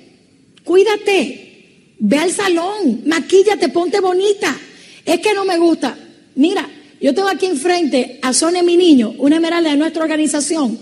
cuídate, 0.63 1.95
ve 1.99 2.17
al 2.17 2.31
salón, 2.31 3.01
maquíllate, 3.05 3.69
ponte 3.69 3.99
bonita. 3.99 4.57
Es 5.05 5.19
que 5.19 5.33
no 5.33 5.45
me 5.45 5.57
gusta. 5.57 5.97
Mira, 6.35 6.67
yo 7.01 7.13
tengo 7.13 7.27
aquí 7.27 7.45
enfrente 7.45 8.19
a 8.21 8.33
Sonia, 8.33 8.63
mi 8.63 8.77
niño, 8.77 9.13
una 9.17 9.35
esmeralda 9.35 9.71
de 9.71 9.77
nuestra 9.77 10.03
organización, 10.03 10.79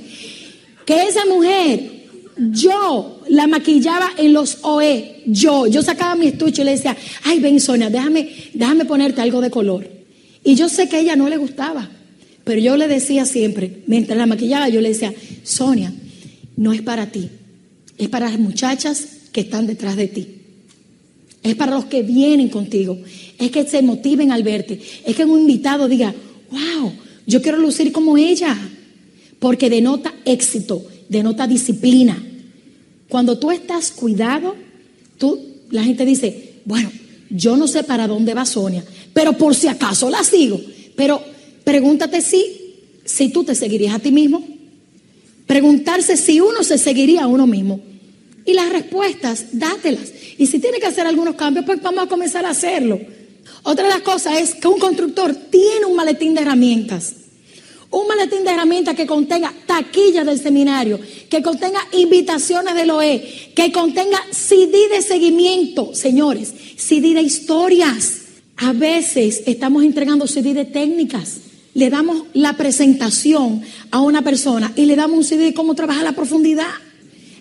que 0.86 1.04
esa 1.04 1.26
mujer 1.26 1.95
yo 2.38 3.22
la 3.30 3.48
maquillaba 3.48 4.12
en 4.18 4.34
los 4.34 4.60
OE, 4.62 5.24
yo, 5.26 5.68
yo 5.68 5.82
sacaba 5.82 6.16
mi 6.16 6.28
estuche 6.28 6.62
y 6.62 6.66
le 6.66 6.72
decía, 6.72 6.96
ay, 7.24 7.40
ven 7.40 7.60
Sonia, 7.60 7.90
déjame, 7.90 8.30
déjame 8.54 8.86
ponerte 8.86 9.22
algo 9.22 9.42
de 9.42 9.50
color. 9.50 9.88
Y 10.44 10.56
yo 10.56 10.70
sé 10.70 10.90
que 10.90 10.98
a 10.98 11.00
ella 11.00 11.16
no 11.16 11.30
le 11.30 11.38
gustaba, 11.38 11.90
pero 12.44 12.60
yo 12.60 12.78
le 12.78 12.88
decía 12.88 13.26
siempre, 13.26 13.84
mientras 13.88 14.18
la 14.18 14.26
maquillaba, 14.26 14.70
yo 14.70 14.82
le 14.82 14.90
decía, 14.90 15.14
Sonia, 15.44 15.94
no 16.58 16.74
es 16.74 16.82
para 16.82 17.12
ti, 17.12 17.30
es 17.98 18.10
para 18.10 18.30
las 18.30 18.40
muchachas 18.40 19.08
que 19.32 19.42
están 19.42 19.68
detrás 19.68 19.96
de 19.96 20.08
ti. 20.08 20.28
Es 21.44 21.56
para 21.56 21.76
los 21.76 21.86
que 21.86 22.02
vienen 22.02 22.50
contigo. 22.50 22.98
Es 23.38 23.52
que 23.52 23.66
se 23.66 23.84
motiven 23.84 24.32
al 24.32 24.42
verte. 24.42 24.80
Es 25.06 25.16
que 25.16 25.26
un 25.26 25.42
invitado 25.42 25.88
diga, 25.88 26.12
wow, 26.50 26.92
yo 27.28 27.42
quiero 27.42 27.60
lucir 27.60 27.92
como 27.92 28.18
ella. 28.18 28.58
Porque 29.38 29.70
denota 29.70 30.12
éxito, 30.26 30.84
denota 31.10 31.48
disciplina. 31.48 32.22
Cuando 33.10 33.38
tú 33.38 33.52
estás 33.52 33.92
cuidado, 33.92 34.56
tú, 35.18 35.40
la 35.72 35.84
gente 35.84 36.06
dice, 36.06 36.56
bueno, 36.66 36.92
yo 37.30 37.58
no 37.58 37.68
sé 37.68 37.84
para 37.84 38.08
dónde 38.08 38.34
va 38.34 38.46
Sonia, 38.46 38.84
pero 39.14 39.34
por 39.34 39.56
si 39.56 39.68
acaso 39.68 40.10
la 40.10 40.24
sigo. 40.24 40.60
Pero 40.96 41.22
pregúntate 41.64 42.22
si, 42.22 42.46
si 43.04 43.30
tú 43.30 43.44
te 43.44 43.56
seguirías 43.56 43.96
a 43.96 44.00
ti 44.00 44.12
mismo. 44.12 44.46
Preguntarse 45.46 46.18
si 46.18 46.40
uno 46.40 46.64
se 46.64 46.78
seguiría 46.78 47.24
a 47.24 47.28
uno 47.28 47.46
mismo. 47.46 47.80
Y 48.46 48.54
las 48.54 48.72
respuestas, 48.72 49.48
dátelas. 49.54 50.12
Y 50.38 50.48
si 50.48 50.60
tiene 50.60 50.80
que 50.80 50.86
hacer 50.86 51.08
algunos 51.08 51.36
cambios, 51.36 51.66
pues 51.66 51.82
vamos 51.82 52.06
a 52.06 52.08
comenzar 52.08 52.46
a 52.46 52.52
hacerlo. 52.52 53.00
Otra 53.64 53.86
de 53.86 53.90
las 53.90 54.02
cosas 54.02 54.40
es 54.40 54.56
que 54.56 54.68
un 54.68 54.80
constructor 54.80 55.34
tiene 55.50 55.86
un 55.86 55.96
maletín 55.96 56.36
de 56.36 56.42
herramientas. 56.42 57.16
Un 57.96 58.10
maletín 58.10 58.44
de 58.44 58.52
herramientas 58.52 58.94
que 58.94 59.08
contenga 59.08 59.54
taquillas 59.66 60.26
del 60.26 60.38
seminario, 60.38 61.00
que 61.30 61.42
contenga 61.42 61.80
invitaciones 61.94 62.76
del 62.76 62.90
OE, 62.90 63.54
que 63.56 63.72
contenga 63.72 64.22
CD 64.32 64.90
de 64.90 65.02
seguimiento, 65.02 65.96
señores, 65.96 66.54
CD 66.76 67.14
de 67.14 67.22
historias. 67.22 68.24
A 68.58 68.74
veces 68.74 69.44
estamos 69.46 69.86
entregando 69.86 70.28
CD 70.28 70.54
de 70.54 70.66
técnicas. 70.66 71.38
Le 71.74 71.90
damos 71.90 72.24
la 72.34 72.58
presentación 72.58 73.62
a 73.92 74.02
una 74.02 74.24
persona 74.24 74.74
y 74.76 74.84
le 74.88 74.98
damos 74.98 75.20
un 75.20 75.24
CD 75.24 75.46
de 75.46 75.54
cómo 75.54 75.74
trabaja 75.74 76.04
la 76.04 76.18
profundidad. 76.18 76.74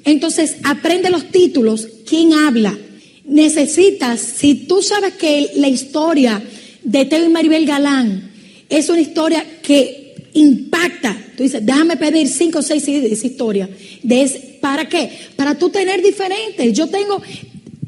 Entonces, 0.05 0.59
aprende 0.63 1.11
los 1.11 1.33
títulos, 1.33 1.89
quién 2.07 2.33
habla. 2.33 2.79
Necesitas, 3.25 4.21
si 4.21 4.55
tú 4.55 4.83
sabes 4.83 5.15
que 5.15 5.51
la 5.57 5.67
historia 5.67 6.41
de 6.85 7.07
Teo 7.07 7.25
y 7.25 7.29
Maribel 7.29 7.67
Galán 7.67 8.31
es 8.69 8.89
una 8.89 9.01
historia 9.01 9.45
que 9.61 10.04
impacta, 10.35 11.17
tú 11.37 11.43
dices, 11.43 11.65
déjame 11.65 11.97
pedir 11.97 12.29
cinco 12.29 12.59
o 12.59 12.63
seis 12.63 12.85
CDs 12.85 13.03
de 13.03 13.13
esa 13.13 13.27
historia. 13.27 13.69
De 14.03 14.59
¿Para 14.61 14.89
qué? 14.89 15.11
Para 15.37 15.57
tú 15.57 15.71
tener 15.71 16.03
diferentes. 16.03 16.73
Yo 16.73 16.89
tengo, 16.89 17.21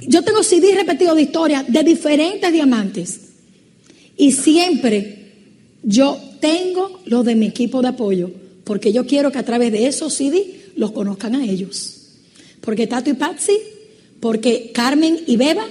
yo 0.06 0.22
tengo 0.22 0.42
CD 0.42 0.74
repetidos 0.74 1.16
de 1.16 1.22
historia 1.22 1.64
de 1.66 1.82
diferentes 1.82 2.52
diamantes. 2.52 3.20
Y 4.16 4.32
siempre 4.32 5.32
yo 5.82 6.18
tengo 6.40 7.00
lo 7.06 7.22
de 7.22 7.34
mi 7.34 7.46
equipo 7.46 7.82
de 7.82 7.88
apoyo, 7.88 8.30
porque 8.64 8.92
yo 8.92 9.06
quiero 9.06 9.32
que 9.32 9.38
a 9.38 9.44
través 9.44 9.72
de 9.72 9.86
esos 9.86 10.14
CD 10.14 10.44
los 10.76 10.92
conozcan 10.92 11.34
a 11.34 11.44
ellos. 11.44 11.94
Porque 12.60 12.86
Tato 12.86 13.10
y 13.10 13.14
Patsy, 13.14 13.56
porque 14.20 14.70
Carmen 14.74 15.18
y 15.26 15.36
Beba, 15.36 15.64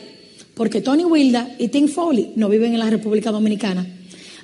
porque 0.53 0.81
Tony 0.81 1.03
Wilda 1.03 1.55
y 1.59 1.67
Tim 1.67 1.87
Foley 1.87 2.31
no 2.35 2.49
viven 2.49 2.73
en 2.73 2.79
la 2.79 2.89
República 2.89 3.31
Dominicana. 3.31 3.85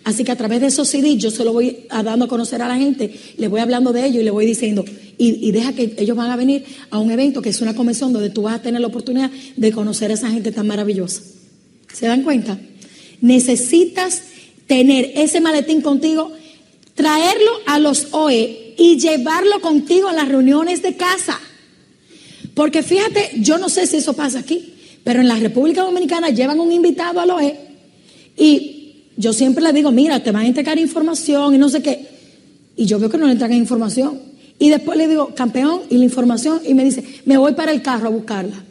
Así 0.04 0.24
que 0.24 0.32
a 0.32 0.36
través 0.36 0.62
de 0.62 0.68
esos 0.68 0.88
CDs 0.88 1.18
yo 1.18 1.30
se 1.30 1.44
lo 1.44 1.54
voy 1.54 1.86
dando 1.90 2.26
a 2.26 2.28
conocer 2.28 2.62
a 2.62 2.68
la 2.68 2.78
gente, 2.78 3.14
le 3.38 3.48
voy 3.48 3.60
hablando 3.60 3.94
de 3.94 4.06
ellos 4.06 4.22
y 4.22 4.24
le 4.24 4.32
voy 4.32 4.46
diciendo, 4.46 4.84
y, 5.18 5.48
y, 5.48 5.52
deja 5.52 5.74
que 5.74 5.94
ellos 5.98 6.18
van 6.18 6.32
a 6.32 6.36
venir 6.36 6.64
a 6.90 6.98
un 6.98 7.12
evento 7.12 7.42
que 7.42 7.50
es 7.50 7.62
una 7.62 7.76
convención 7.76 8.12
donde 8.12 8.32
tú 8.32 8.42
vas 8.42 8.56
a 8.56 8.62
tener 8.62 8.82
la 8.82 8.88
oportunidad 8.88 9.30
de 9.56 9.72
conocer 9.72 10.10
a 10.10 10.16
esa 10.16 10.32
gente 10.32 10.52
tan 10.52 10.66
maravillosa. 10.66 11.22
¿Se 11.94 12.08
dan 12.08 12.24
cuenta? 12.24 12.60
Necesitas 13.22 14.24
tener 14.66 15.12
ese 15.16 15.42
maletín 15.42 15.82
contigo, 15.82 16.32
traerlo 16.96 17.52
a 17.68 17.78
los 17.78 18.08
OE 18.12 18.74
y 18.78 18.98
llevarlo 18.98 19.62
contigo 19.62 20.08
a 20.08 20.14
las 20.14 20.28
reuniones 20.28 20.82
de 20.82 20.96
casa. 20.96 21.40
Porque 22.56 22.82
fíjate, 22.82 23.32
yo 23.38 23.58
no 23.58 23.70
sé 23.70 23.86
si 23.86 23.98
eso 23.98 24.14
pasa 24.14 24.40
aquí, 24.40 24.74
pero 25.04 25.22
en 25.22 25.28
la 25.28 25.36
República 25.36 25.84
Dominicana 25.84 26.30
llevan 26.30 26.60
un 26.60 26.72
invitado 26.72 27.20
al 27.20 27.30
OE 27.32 27.60
y 28.38 28.71
yo 29.18 29.34
siempre 29.34 29.64
le 29.64 29.74
digo, 29.74 29.92
mira, 29.92 30.24
te 30.24 30.32
van 30.32 30.44
a 30.44 30.48
entregar 30.48 30.78
información 30.80 31.56
y 31.56 31.58
no 31.58 31.70
sé 31.70 31.82
qué. 31.82 32.08
Y 32.76 32.86
yo 32.86 33.00
veo 33.00 33.10
que 33.10 33.18
no 33.18 33.26
le 33.26 33.34
entregan 33.34 33.58
información. 33.58 34.20
Y 34.58 34.70
después 34.70 34.98
le 34.98 35.08
digo, 35.08 35.34
campeón, 35.36 35.82
y 35.90 35.98
la 35.98 36.04
información, 36.04 36.62
y 36.68 36.74
me 36.74 36.84
dice, 36.84 37.04
me 37.26 37.38
voy 37.38 37.54
para 37.54 37.72
el 37.72 37.82
carro 37.82 38.08
a 38.08 38.12
buscarla. 38.12 38.64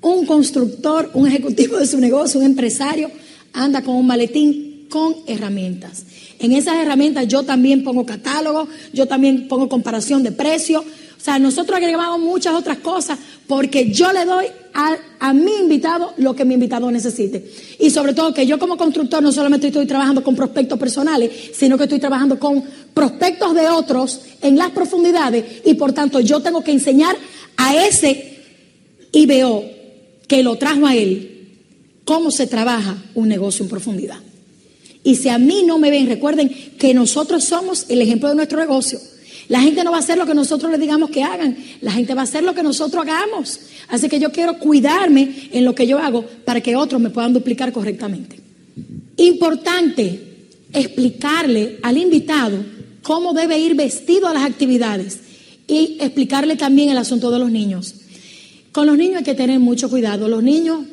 Un 0.00 0.26
constructor, 0.26 1.10
un 1.14 1.28
ejecutivo 1.28 1.78
de 1.78 1.86
su 1.86 1.98
negocio, 1.98 2.40
un 2.40 2.46
empresario, 2.46 3.10
anda 3.52 3.82
con 3.82 3.96
un 3.96 4.06
maletín 4.06 4.86
con 4.90 5.14
herramientas. 5.26 6.04
En 6.38 6.52
esas 6.52 6.74
herramientas 6.76 7.28
yo 7.28 7.44
también 7.44 7.84
pongo 7.84 8.04
catálogo, 8.04 8.66
yo 8.92 9.06
también 9.06 9.46
pongo 9.46 9.68
comparación 9.68 10.22
de 10.24 10.32
precios, 10.32 10.82
o 11.22 11.24
sea, 11.24 11.38
nosotros 11.38 11.76
agregamos 11.76 12.18
muchas 12.18 12.52
otras 12.52 12.78
cosas 12.78 13.16
porque 13.46 13.92
yo 13.92 14.12
le 14.12 14.24
doy 14.24 14.46
a, 14.74 15.32
mi 15.32 15.52
invitado 15.52 16.14
lo 16.16 16.34
que 16.34 16.44
mi 16.44 16.54
invitado 16.54 16.90
necesite. 16.90 17.48
Y 17.78 17.90
sobre 17.90 18.12
todo 18.12 18.34
que 18.34 18.44
yo 18.44 18.58
como 18.58 18.76
constructor 18.76 19.22
no 19.22 19.30
solamente 19.30 19.68
estoy 19.68 19.86
trabajando 19.86 20.24
con 20.24 20.34
prospectos 20.34 20.80
personales, 20.80 21.30
sino 21.54 21.78
que 21.78 21.84
estoy 21.84 22.00
trabajando 22.00 22.40
con 22.40 22.64
prospectos 22.92 23.54
de 23.54 23.68
otros 23.68 24.20
en 24.40 24.56
las 24.56 24.72
profundidades 24.72 25.44
y 25.64 25.74
por 25.74 25.92
tanto 25.92 26.18
yo 26.18 26.40
tengo 26.40 26.64
que 26.64 26.72
enseñar 26.72 27.16
a 27.56 27.76
ese 27.86 28.40
IBO 29.12 29.64
que 30.26 30.42
lo 30.42 30.56
trajo 30.56 30.88
a 30.88 30.96
él 30.96 31.52
cómo 32.04 32.32
se 32.32 32.48
trabaja 32.48 33.00
un 33.14 33.28
negocio 33.28 33.62
en 33.62 33.70
profundidad. 33.70 34.18
Y 35.04 35.14
si 35.14 35.28
a 35.28 35.38
mí 35.38 35.62
no 35.64 35.78
me 35.78 35.92
ven, 35.92 36.08
recuerden 36.08 36.48
que 36.48 36.94
nosotros 36.94 37.44
somos 37.44 37.86
el 37.90 38.02
ejemplo 38.02 38.28
de 38.28 38.34
nuestro 38.34 38.58
negocio. 38.58 38.98
La 39.52 39.60
gente 39.60 39.84
no 39.84 39.90
va 39.90 39.98
a 39.98 40.00
hacer 40.00 40.16
lo 40.16 40.24
que 40.24 40.32
nosotros 40.32 40.72
le 40.72 40.78
digamos 40.78 41.10
que 41.10 41.22
hagan, 41.22 41.54
la 41.82 41.92
gente 41.92 42.14
va 42.14 42.22
a 42.22 42.24
hacer 42.24 42.42
lo 42.42 42.54
que 42.54 42.62
nosotros 42.62 43.02
hagamos. 43.02 43.60
Así 43.88 44.08
que 44.08 44.18
yo 44.18 44.32
quiero 44.32 44.58
cuidarme 44.58 45.50
en 45.52 45.66
lo 45.66 45.74
que 45.74 45.86
yo 45.86 45.98
hago 45.98 46.24
para 46.46 46.62
que 46.62 46.74
otros 46.74 47.02
me 47.02 47.10
puedan 47.10 47.34
duplicar 47.34 47.70
correctamente. 47.70 48.40
Importante 49.18 50.48
explicarle 50.72 51.78
al 51.82 51.98
invitado 51.98 52.64
cómo 53.02 53.34
debe 53.34 53.58
ir 53.58 53.74
vestido 53.74 54.26
a 54.26 54.32
las 54.32 54.44
actividades 54.44 55.18
y 55.68 55.98
explicarle 56.00 56.56
también 56.56 56.88
el 56.88 56.96
asunto 56.96 57.30
de 57.30 57.38
los 57.38 57.50
niños. 57.50 57.96
Con 58.72 58.86
los 58.86 58.96
niños 58.96 59.18
hay 59.18 59.24
que 59.24 59.34
tener 59.34 59.60
mucho 59.60 59.90
cuidado. 59.90 60.28
Los 60.28 60.42
niños, 60.42 60.86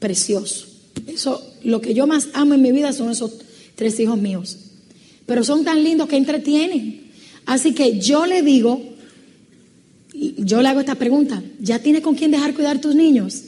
preciosos. 0.00 0.66
Eso, 1.06 1.40
lo 1.62 1.80
que 1.80 1.94
yo 1.94 2.08
más 2.08 2.26
amo 2.32 2.54
en 2.54 2.62
mi 2.62 2.72
vida 2.72 2.92
son 2.92 3.12
esos 3.12 3.30
tres 3.76 4.00
hijos 4.00 4.18
míos. 4.18 4.56
Pero 5.26 5.44
son 5.44 5.62
tan 5.62 5.84
lindos 5.84 6.08
que 6.08 6.16
entretienen. 6.16 7.09
Así 7.46 7.74
que 7.74 7.98
yo 7.98 8.26
le 8.26 8.42
digo, 8.42 8.80
yo 10.12 10.62
le 10.62 10.68
hago 10.68 10.80
esta 10.80 10.94
pregunta, 10.94 11.42
¿ya 11.60 11.78
tienes 11.78 12.02
con 12.02 12.14
quién 12.14 12.30
dejar 12.30 12.54
cuidar 12.54 12.80
tus 12.80 12.94
niños? 12.94 13.42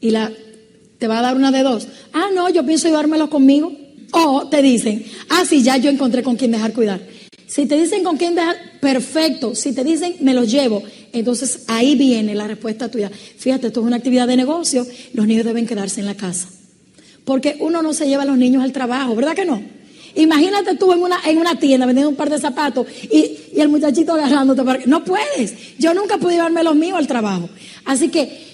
Y 0.00 0.10
la, 0.10 0.32
te 0.98 1.06
va 1.06 1.18
a 1.18 1.22
dar 1.22 1.36
una 1.36 1.50
de 1.50 1.62
dos. 1.62 1.88
Ah, 2.12 2.28
no, 2.34 2.48
yo 2.50 2.64
pienso 2.64 2.88
llevármelos 2.88 3.28
conmigo. 3.28 3.72
O 4.10 4.48
te 4.48 4.62
dicen, 4.62 5.04
ah, 5.28 5.44
sí, 5.46 5.62
ya 5.62 5.76
yo 5.76 5.90
encontré 5.90 6.22
con 6.22 6.36
quién 6.36 6.50
dejar 6.50 6.72
cuidar. 6.72 7.00
Si 7.46 7.66
te 7.66 7.78
dicen 7.78 8.04
con 8.04 8.16
quién 8.16 8.34
dejar, 8.34 8.56
perfecto. 8.80 9.54
Si 9.54 9.72
te 9.72 9.84
dicen, 9.84 10.16
me 10.20 10.34
los 10.34 10.50
llevo, 10.50 10.82
entonces 11.12 11.64
ahí 11.66 11.94
viene 11.94 12.34
la 12.34 12.46
respuesta 12.46 12.90
tuya. 12.90 13.10
Fíjate, 13.10 13.68
esto 13.68 13.80
es 13.80 13.86
una 13.86 13.96
actividad 13.96 14.26
de 14.26 14.36
negocio, 14.36 14.86
los 15.14 15.26
niños 15.26 15.44
deben 15.44 15.66
quedarse 15.66 16.00
en 16.00 16.06
la 16.06 16.14
casa. 16.14 16.48
Porque 17.24 17.56
uno 17.60 17.82
no 17.82 17.92
se 17.92 18.06
lleva 18.06 18.22
a 18.22 18.26
los 18.26 18.38
niños 18.38 18.62
al 18.62 18.72
trabajo, 18.72 19.14
¿verdad 19.14 19.34
que 19.34 19.44
no? 19.44 19.62
Imagínate 20.14 20.76
tú 20.76 20.92
en 20.92 21.02
una, 21.02 21.18
en 21.26 21.38
una 21.38 21.58
tienda 21.58 21.86
vendiendo 21.86 22.10
un 22.10 22.16
par 22.16 22.30
de 22.30 22.38
zapatos 22.38 22.86
y, 23.10 23.36
y 23.54 23.60
el 23.60 23.68
muchachito 23.68 24.14
agarrándote. 24.14 24.62
Para... 24.62 24.80
No 24.86 25.04
puedes. 25.04 25.78
Yo 25.78 25.94
nunca 25.94 26.18
pude 26.18 26.34
llevarme 26.34 26.62
los 26.62 26.74
míos 26.74 26.98
al 26.98 27.06
trabajo. 27.06 27.48
Así 27.84 28.08
que 28.08 28.46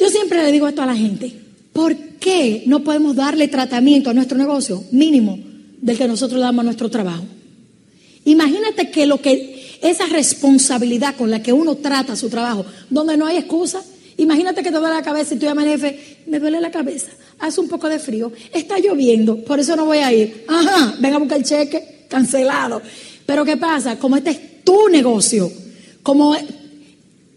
yo 0.00 0.08
siempre 0.08 0.42
le 0.42 0.52
digo 0.52 0.68
esto 0.68 0.82
a 0.82 0.86
la 0.86 0.96
gente. 0.96 1.32
¿Por 1.72 1.96
qué 1.96 2.62
no 2.66 2.84
podemos 2.84 3.16
darle 3.16 3.48
tratamiento 3.48 4.10
a 4.10 4.14
nuestro 4.14 4.38
negocio 4.38 4.84
mínimo 4.92 5.38
del 5.80 5.98
que 5.98 6.06
nosotros 6.06 6.40
damos 6.40 6.60
a 6.60 6.64
nuestro 6.64 6.90
trabajo? 6.90 7.24
Imagínate 8.24 8.90
que 8.90 9.06
lo 9.06 9.20
que 9.20 9.78
esa 9.82 10.06
responsabilidad 10.06 11.14
con 11.16 11.30
la 11.30 11.42
que 11.42 11.52
uno 11.52 11.76
trata 11.76 12.16
su 12.16 12.30
trabajo, 12.30 12.64
donde 12.88 13.16
no 13.16 13.26
hay 13.26 13.36
excusa, 13.36 13.82
imagínate 14.16 14.62
que 14.62 14.70
te 14.70 14.78
duele 14.78 14.94
la 14.94 15.02
cabeza 15.02 15.34
y 15.34 15.38
tú 15.38 15.46
llamas 15.46 15.64
al 15.64 15.70
jefe, 15.72 16.18
me 16.26 16.38
duele 16.38 16.60
la 16.60 16.70
cabeza, 16.70 17.08
hace 17.38 17.60
un 17.60 17.68
poco 17.68 17.88
de 17.88 17.98
frío, 17.98 18.32
está 18.52 18.78
lloviendo, 18.78 19.44
por 19.44 19.60
eso 19.60 19.76
no 19.76 19.84
voy 19.84 19.98
a 19.98 20.12
ir. 20.12 20.44
Ajá, 20.48 20.94
ven 20.98 21.14
a 21.14 21.18
buscar 21.18 21.38
el 21.38 21.44
cheque, 21.44 22.06
cancelado. 22.08 22.80
Pero 23.26 23.44
¿qué 23.44 23.56
pasa? 23.56 23.98
Como 23.98 24.16
este 24.16 24.30
es 24.30 24.64
tu 24.64 24.88
negocio, 24.88 25.50
como 26.02 26.36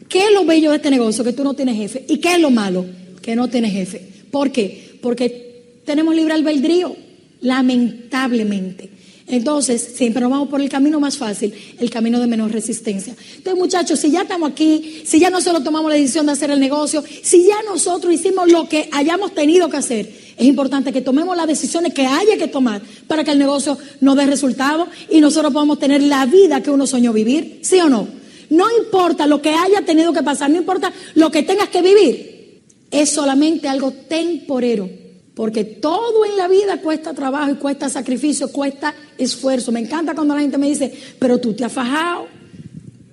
¿qué 0.07 0.25
es 0.25 0.31
lo 0.33 0.45
bello 0.45 0.71
de 0.71 0.77
este 0.77 0.89
negocio? 0.89 1.23
Que 1.23 1.33
tú 1.33 1.43
no 1.43 1.53
tienes 1.53 1.75
jefe. 1.75 2.05
¿Y 2.07 2.17
qué 2.17 2.33
es 2.33 2.39
lo 2.39 2.51
malo? 2.51 2.85
Que 3.21 3.35
no 3.35 3.47
tienes 3.47 3.71
jefe. 3.71 4.01
¿Por 4.31 4.51
qué? 4.51 4.97
Porque 5.01 5.81
tenemos 5.85 6.15
libre 6.15 6.33
albedrío, 6.33 6.95
lamentablemente. 7.41 8.96
Entonces, 9.29 9.93
siempre 9.95 10.21
nos 10.21 10.31
vamos 10.31 10.47
por 10.47 10.61
el 10.61 10.69
camino 10.69 11.01
más 11.01 11.17
fácil, 11.17 11.53
el 11.79 11.89
camino 11.89 12.17
de 12.19 12.27
menor 12.27 12.49
resistencia. 12.49 13.13
Entonces, 13.35 13.59
muchachos, 13.59 13.99
si 13.99 14.09
ya 14.09 14.21
estamos 14.21 14.51
aquí, 14.51 15.03
si 15.05 15.19
ya 15.19 15.29
nosotros 15.29 15.65
tomamos 15.65 15.91
la 15.91 15.97
decisión 15.97 16.25
de 16.27 16.31
hacer 16.31 16.49
el 16.49 16.61
negocio, 16.61 17.03
si 17.23 17.45
ya 17.45 17.61
nosotros 17.63 18.13
hicimos 18.13 18.49
lo 18.49 18.69
que 18.69 18.89
hayamos 18.93 19.35
tenido 19.35 19.69
que 19.69 19.77
hacer, 19.77 20.09
es 20.37 20.45
importante 20.45 20.93
que 20.93 21.01
tomemos 21.01 21.35
las 21.35 21.45
decisiones 21.45 21.93
que 21.93 22.05
haya 22.05 22.37
que 22.37 22.47
tomar 22.47 22.81
para 23.07 23.25
que 23.25 23.31
el 23.31 23.39
negocio 23.39 23.77
nos 23.99 24.15
dé 24.15 24.27
resultados 24.27 24.87
y 25.09 25.19
nosotros 25.19 25.51
podamos 25.51 25.77
tener 25.77 26.01
la 26.03 26.25
vida 26.25 26.63
que 26.63 26.71
uno 26.71 26.87
soñó 26.87 27.11
vivir, 27.11 27.59
¿sí 27.63 27.79
o 27.81 27.89
no? 27.89 28.07
No 28.49 28.65
importa 28.77 29.27
lo 29.27 29.41
que 29.41 29.49
haya 29.49 29.81
tenido 29.81 30.13
que 30.13 30.23
pasar, 30.23 30.49
no 30.49 30.57
importa 30.57 30.93
lo 31.15 31.31
que 31.31 31.43
tengas 31.43 31.67
que 31.67 31.81
vivir, 31.81 32.61
es 32.91 33.09
solamente 33.09 33.67
algo 33.67 33.91
temporero. 33.91 35.06
Porque 35.37 35.63
todo 35.63 36.25
en 36.25 36.35
la 36.35 36.47
vida 36.47 36.81
cuesta 36.81 37.13
trabajo 37.13 37.51
y 37.51 37.55
cuesta 37.57 37.89
sacrificio, 37.89 38.51
cuesta 38.51 38.95
esfuerzo. 39.19 39.71
Me 39.71 39.79
encanta 39.79 40.15
cuando 40.15 40.33
la 40.33 40.41
gente 40.41 40.57
me 40.57 40.67
dice, 40.67 40.91
pero 41.19 41.37
tú 41.37 41.53
te 41.53 41.63
has 41.63 41.71
fajado. 41.71 42.25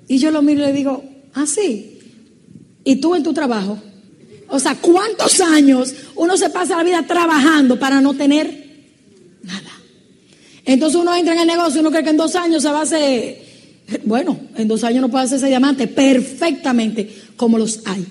Y 0.08 0.16
yo 0.16 0.30
lo 0.30 0.40
miro 0.40 0.62
y 0.62 0.66
le 0.68 0.72
digo, 0.72 1.04
ah, 1.34 1.44
sí. 1.46 1.98
¿Y 2.82 2.96
tú 2.96 3.14
en 3.14 3.22
tu 3.22 3.34
trabajo? 3.34 3.78
O 4.48 4.58
sea, 4.58 4.74
¿cuántos 4.76 5.38
años 5.42 5.92
uno 6.14 6.38
se 6.38 6.48
pasa 6.48 6.78
la 6.78 6.82
vida 6.84 7.06
trabajando 7.06 7.78
para 7.78 8.00
no 8.00 8.14
tener 8.14 8.86
nada? 9.42 9.72
Entonces 10.64 10.98
uno 10.98 11.14
entra 11.14 11.34
en 11.34 11.40
el 11.40 11.46
negocio 11.46 11.76
y 11.76 11.80
uno 11.80 11.90
cree 11.90 12.04
que 12.04 12.10
en 12.10 12.16
dos 12.16 12.36
años 12.36 12.62
se 12.62 12.70
va 12.70 12.78
a 12.78 12.84
hacer, 12.84 13.42
bueno, 14.04 14.40
en 14.56 14.66
dos 14.66 14.82
años 14.82 15.02
no 15.02 15.10
puede 15.10 15.26
hacerse 15.26 15.48
diamante 15.48 15.88
perfectamente 15.88 17.06
como 17.36 17.58
los 17.58 17.80
hay. 17.84 18.06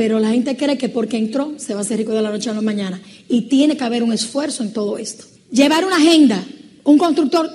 Pero 0.00 0.18
la 0.18 0.30
gente 0.30 0.56
cree 0.56 0.78
que 0.78 0.88
porque 0.88 1.18
entró 1.18 1.52
se 1.58 1.74
va 1.74 1.80
a 1.80 1.82
hacer 1.82 1.98
rico 1.98 2.14
de 2.14 2.22
la 2.22 2.30
noche 2.30 2.48
a 2.48 2.54
la 2.54 2.62
mañana. 2.62 2.98
Y 3.28 3.42
tiene 3.42 3.76
que 3.76 3.84
haber 3.84 4.02
un 4.02 4.14
esfuerzo 4.14 4.62
en 4.62 4.72
todo 4.72 4.96
esto. 4.96 5.26
Llevar 5.52 5.84
una 5.84 5.96
agenda. 5.96 6.42
Un 6.84 6.96
constructor 6.96 7.50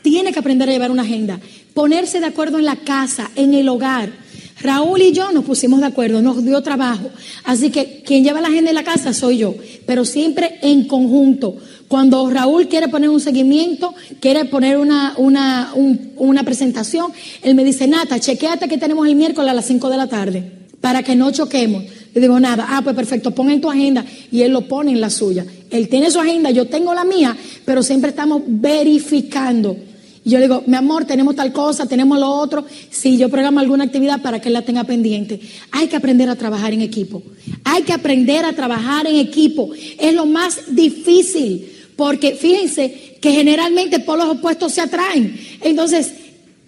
tiene 0.00 0.32
que 0.32 0.38
aprender 0.38 0.68
a 0.68 0.72
llevar 0.72 0.92
una 0.92 1.02
agenda. 1.02 1.40
Ponerse 1.74 2.20
de 2.20 2.26
acuerdo 2.26 2.60
en 2.60 2.64
la 2.64 2.76
casa, 2.76 3.32
en 3.34 3.54
el 3.54 3.68
hogar. 3.68 4.12
Raúl 4.60 5.02
y 5.02 5.10
yo 5.10 5.32
nos 5.32 5.44
pusimos 5.44 5.80
de 5.80 5.86
acuerdo, 5.86 6.22
nos 6.22 6.44
dio 6.44 6.62
trabajo. 6.62 7.10
Así 7.42 7.70
que 7.70 8.04
quien 8.06 8.22
lleva 8.22 8.40
la 8.40 8.46
agenda 8.46 8.70
en 8.70 8.76
la 8.76 8.84
casa 8.84 9.12
soy 9.12 9.38
yo, 9.38 9.56
pero 9.84 10.04
siempre 10.04 10.60
en 10.62 10.86
conjunto. 10.86 11.56
Cuando 11.88 12.30
Raúl 12.30 12.68
quiere 12.68 12.86
poner 12.86 13.10
un 13.10 13.18
seguimiento, 13.18 13.96
quiere 14.20 14.44
poner 14.44 14.78
una, 14.78 15.14
una, 15.16 15.74
una 16.18 16.44
presentación, 16.44 17.10
él 17.42 17.56
me 17.56 17.64
dice, 17.64 17.88
Nata, 17.88 18.20
chequeate 18.20 18.68
que 18.68 18.78
tenemos 18.78 19.08
el 19.08 19.16
miércoles 19.16 19.50
a 19.50 19.54
las 19.54 19.66
5 19.66 19.90
de 19.90 19.96
la 19.96 20.06
tarde 20.06 20.59
para 20.80 21.02
que 21.02 21.14
no 21.14 21.30
choquemos. 21.30 21.84
Le 22.14 22.20
digo, 22.20 22.40
nada, 22.40 22.66
ah, 22.68 22.80
pues 22.82 22.96
perfecto, 22.96 23.30
pon 23.30 23.50
en 23.50 23.60
tu 23.60 23.70
agenda 23.70 24.04
y 24.32 24.42
él 24.42 24.52
lo 24.52 24.62
pone 24.62 24.90
en 24.90 25.00
la 25.00 25.10
suya. 25.10 25.44
Él 25.70 25.88
tiene 25.88 26.10
su 26.10 26.18
agenda, 26.18 26.50
yo 26.50 26.66
tengo 26.66 26.92
la 26.92 27.04
mía, 27.04 27.36
pero 27.64 27.82
siempre 27.82 28.10
estamos 28.10 28.42
verificando. 28.46 29.76
Y 30.24 30.30
yo 30.30 30.38
le 30.38 30.46
digo, 30.46 30.64
mi 30.66 30.76
amor, 30.76 31.04
tenemos 31.04 31.36
tal 31.36 31.52
cosa, 31.52 31.86
tenemos 31.86 32.18
lo 32.18 32.28
otro. 32.28 32.64
Si 32.90 33.16
yo 33.16 33.28
programo 33.28 33.60
alguna 33.60 33.84
actividad 33.84 34.20
para 34.20 34.40
que 34.40 34.48
él 34.48 34.54
la 34.54 34.62
tenga 34.62 34.84
pendiente. 34.84 35.40
Hay 35.70 35.86
que 35.86 35.96
aprender 35.96 36.28
a 36.28 36.36
trabajar 36.36 36.74
en 36.74 36.82
equipo. 36.82 37.22
Hay 37.64 37.82
que 37.82 37.92
aprender 37.92 38.44
a 38.44 38.52
trabajar 38.52 39.06
en 39.06 39.16
equipo. 39.16 39.70
Es 39.98 40.12
lo 40.12 40.26
más 40.26 40.74
difícil, 40.74 41.70
porque 41.96 42.34
fíjense 42.34 43.18
que 43.20 43.32
generalmente 43.32 44.00
por 44.00 44.18
los 44.18 44.28
opuestos 44.28 44.72
se 44.72 44.82
atraen. 44.82 45.38
Entonces, 45.62 46.12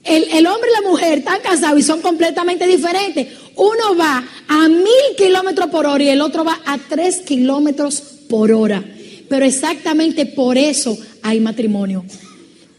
el, 0.05 0.25
el, 0.33 0.47
hombre 0.47 0.69
y 0.71 0.83
la 0.83 0.91
mujer 0.91 1.19
están 1.19 1.41
casados 1.43 1.79
y 1.79 1.83
son 1.83 2.01
completamente 2.01 2.67
diferentes. 2.67 3.29
Uno 3.57 3.97
va 3.99 4.25
a 4.49 4.69
mil 4.69 5.17
kilómetros 5.17 5.69
por 5.69 5.87
hora 5.87 6.03
y 6.03 6.09
el 6.09 6.21
otro 6.21 6.45
va 6.45 6.61
a 6.65 6.79
tres 6.79 7.19
kilómetros 7.19 8.01
por 8.29 8.53
hora. 8.53 8.85
Pero 9.29 9.45
exactamente 9.45 10.27
por 10.27 10.59
eso 10.59 10.97
hay 11.23 11.41
matrimonio, 11.41 12.05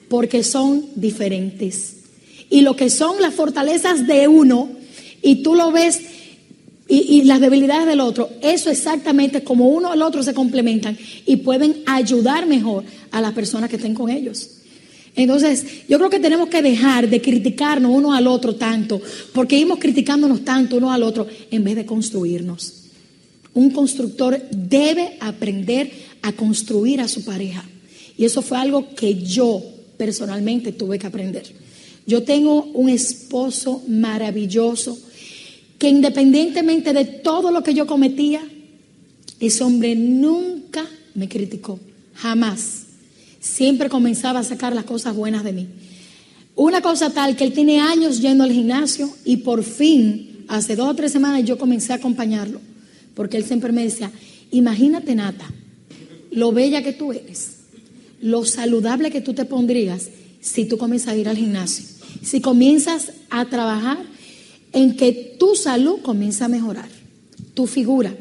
porque 0.09 0.43
son 0.43 0.85
diferentes. 0.95 1.95
Y 2.49 2.61
lo 2.61 2.75
que 2.75 2.89
son 2.89 3.21
las 3.21 3.33
fortalezas 3.33 4.05
de 4.05 4.27
uno, 4.27 4.69
y 5.21 5.41
tú 5.41 5.55
lo 5.55 5.71
ves, 5.71 6.01
y, 6.87 7.23
las 7.23 7.39
debilidades 7.39 7.87
del 7.87 8.01
otro, 8.01 8.29
eso 8.41 8.69
exactamente 8.69 9.43
como 9.43 9.69
uno 9.69 9.93
el 9.93 10.01
otro 10.01 10.21
se 10.21 10.33
complementan 10.33 10.97
y 11.25 11.37
pueden 11.37 11.77
ayudar 11.85 12.45
mejor 12.45 12.83
a 13.11 13.21
las 13.21 13.33
personas 13.33 13.69
que 13.69 13.77
estén 13.77 13.93
con 13.93 14.09
ellos. 14.09 14.49
Entonces, 15.15 15.87
yo 15.87 15.97
creo 15.97 16.09
que 16.09 16.19
tenemos 16.19 16.49
que 16.49 16.61
dejar 16.61 17.07
de 17.09 17.21
criticarnos 17.21 17.91
uno 17.93 18.13
al 18.13 18.25
otro 18.27 18.55
tanto, 18.55 18.99
porque 19.33 19.57
íbamos 19.57 19.79
criticándonos 19.79 20.43
tanto 20.43 20.77
uno 20.77 20.91
al 20.91 21.03
otro 21.03 21.27
en 21.51 21.63
vez 21.63 21.75
de 21.75 21.85
construirnos. 21.85 22.73
Un 23.53 23.69
constructor 23.69 24.41
debe 24.49 25.17
aprender 25.19 25.91
a 26.23 26.31
construir 26.33 26.99
a 26.99 27.07
su 27.07 27.23
pareja. 27.23 27.63
Y 28.17 28.25
eso 28.25 28.41
fue 28.41 28.57
algo 28.57 28.95
que 28.95 29.21
yo 29.21 29.63
personalmente 29.97 30.71
tuve 30.71 30.97
que 30.97 31.07
aprender. 31.07 31.43
Yo 32.07 32.23
tengo 32.23 32.63
un 32.73 32.89
esposo 32.89 33.83
maravilloso 33.87 34.97
que 35.77 35.89
independientemente 35.89 36.91
de 36.91 37.05
todo 37.05 37.51
lo 37.51 37.61
que 37.61 37.73
yo 37.73 37.85
cometía, 37.85 38.41
ese 39.39 39.63
hombre 39.63 39.95
nunca 39.95 40.87
me 41.13 41.29
criticó, 41.29 41.79
jamás 42.15 42.82
siempre 43.43 43.89
comenzaba 43.89 44.39
a 44.39 44.43
sacar 44.43 44.73
las 44.73 44.85
cosas 44.85 45.15
buenas 45.15 45.43
de 45.43 45.51
mí. 45.51 45.67
Una 46.55 46.81
cosa 46.81 47.09
tal 47.09 47.35
que 47.35 47.43
él 47.43 47.51
tiene 47.53 47.81
años 47.81 48.21
yendo 48.21 48.43
al 48.43 48.51
gimnasio 48.51 49.09
y 49.25 49.37
por 49.37 49.63
fin, 49.63 50.45
hace 50.47 50.75
dos 50.75 50.89
o 50.89 50.95
tres 50.95 51.11
semanas, 51.11 51.43
yo 51.43 51.57
comencé 51.57 51.91
a 51.91 51.97
acompañarlo, 51.97 52.61
porque 53.13 53.37
él 53.37 53.43
siempre 53.43 53.71
me 53.73 53.83
decía, 53.83 54.11
imagínate 54.51 55.13
Nata, 55.13 55.45
lo 56.31 56.51
bella 56.53 56.83
que 56.83 56.93
tú 56.93 57.11
eres, 57.11 57.57
lo 58.21 58.45
saludable 58.45 59.11
que 59.11 59.21
tú 59.21 59.33
te 59.33 59.45
pondrías 59.45 60.09
si 60.39 60.65
tú 60.65 60.77
comienzas 60.77 61.09
a 61.09 61.17
ir 61.17 61.27
al 61.27 61.37
gimnasio, 61.37 61.85
si 62.21 62.39
comienzas 62.39 63.11
a 63.29 63.45
trabajar 63.45 63.97
en 64.71 64.95
que 64.95 65.35
tu 65.37 65.55
salud 65.55 65.99
comienza 66.01 66.45
a 66.45 66.49
mejorar, 66.49 66.89
tu 67.53 67.67
figura. 67.67 68.15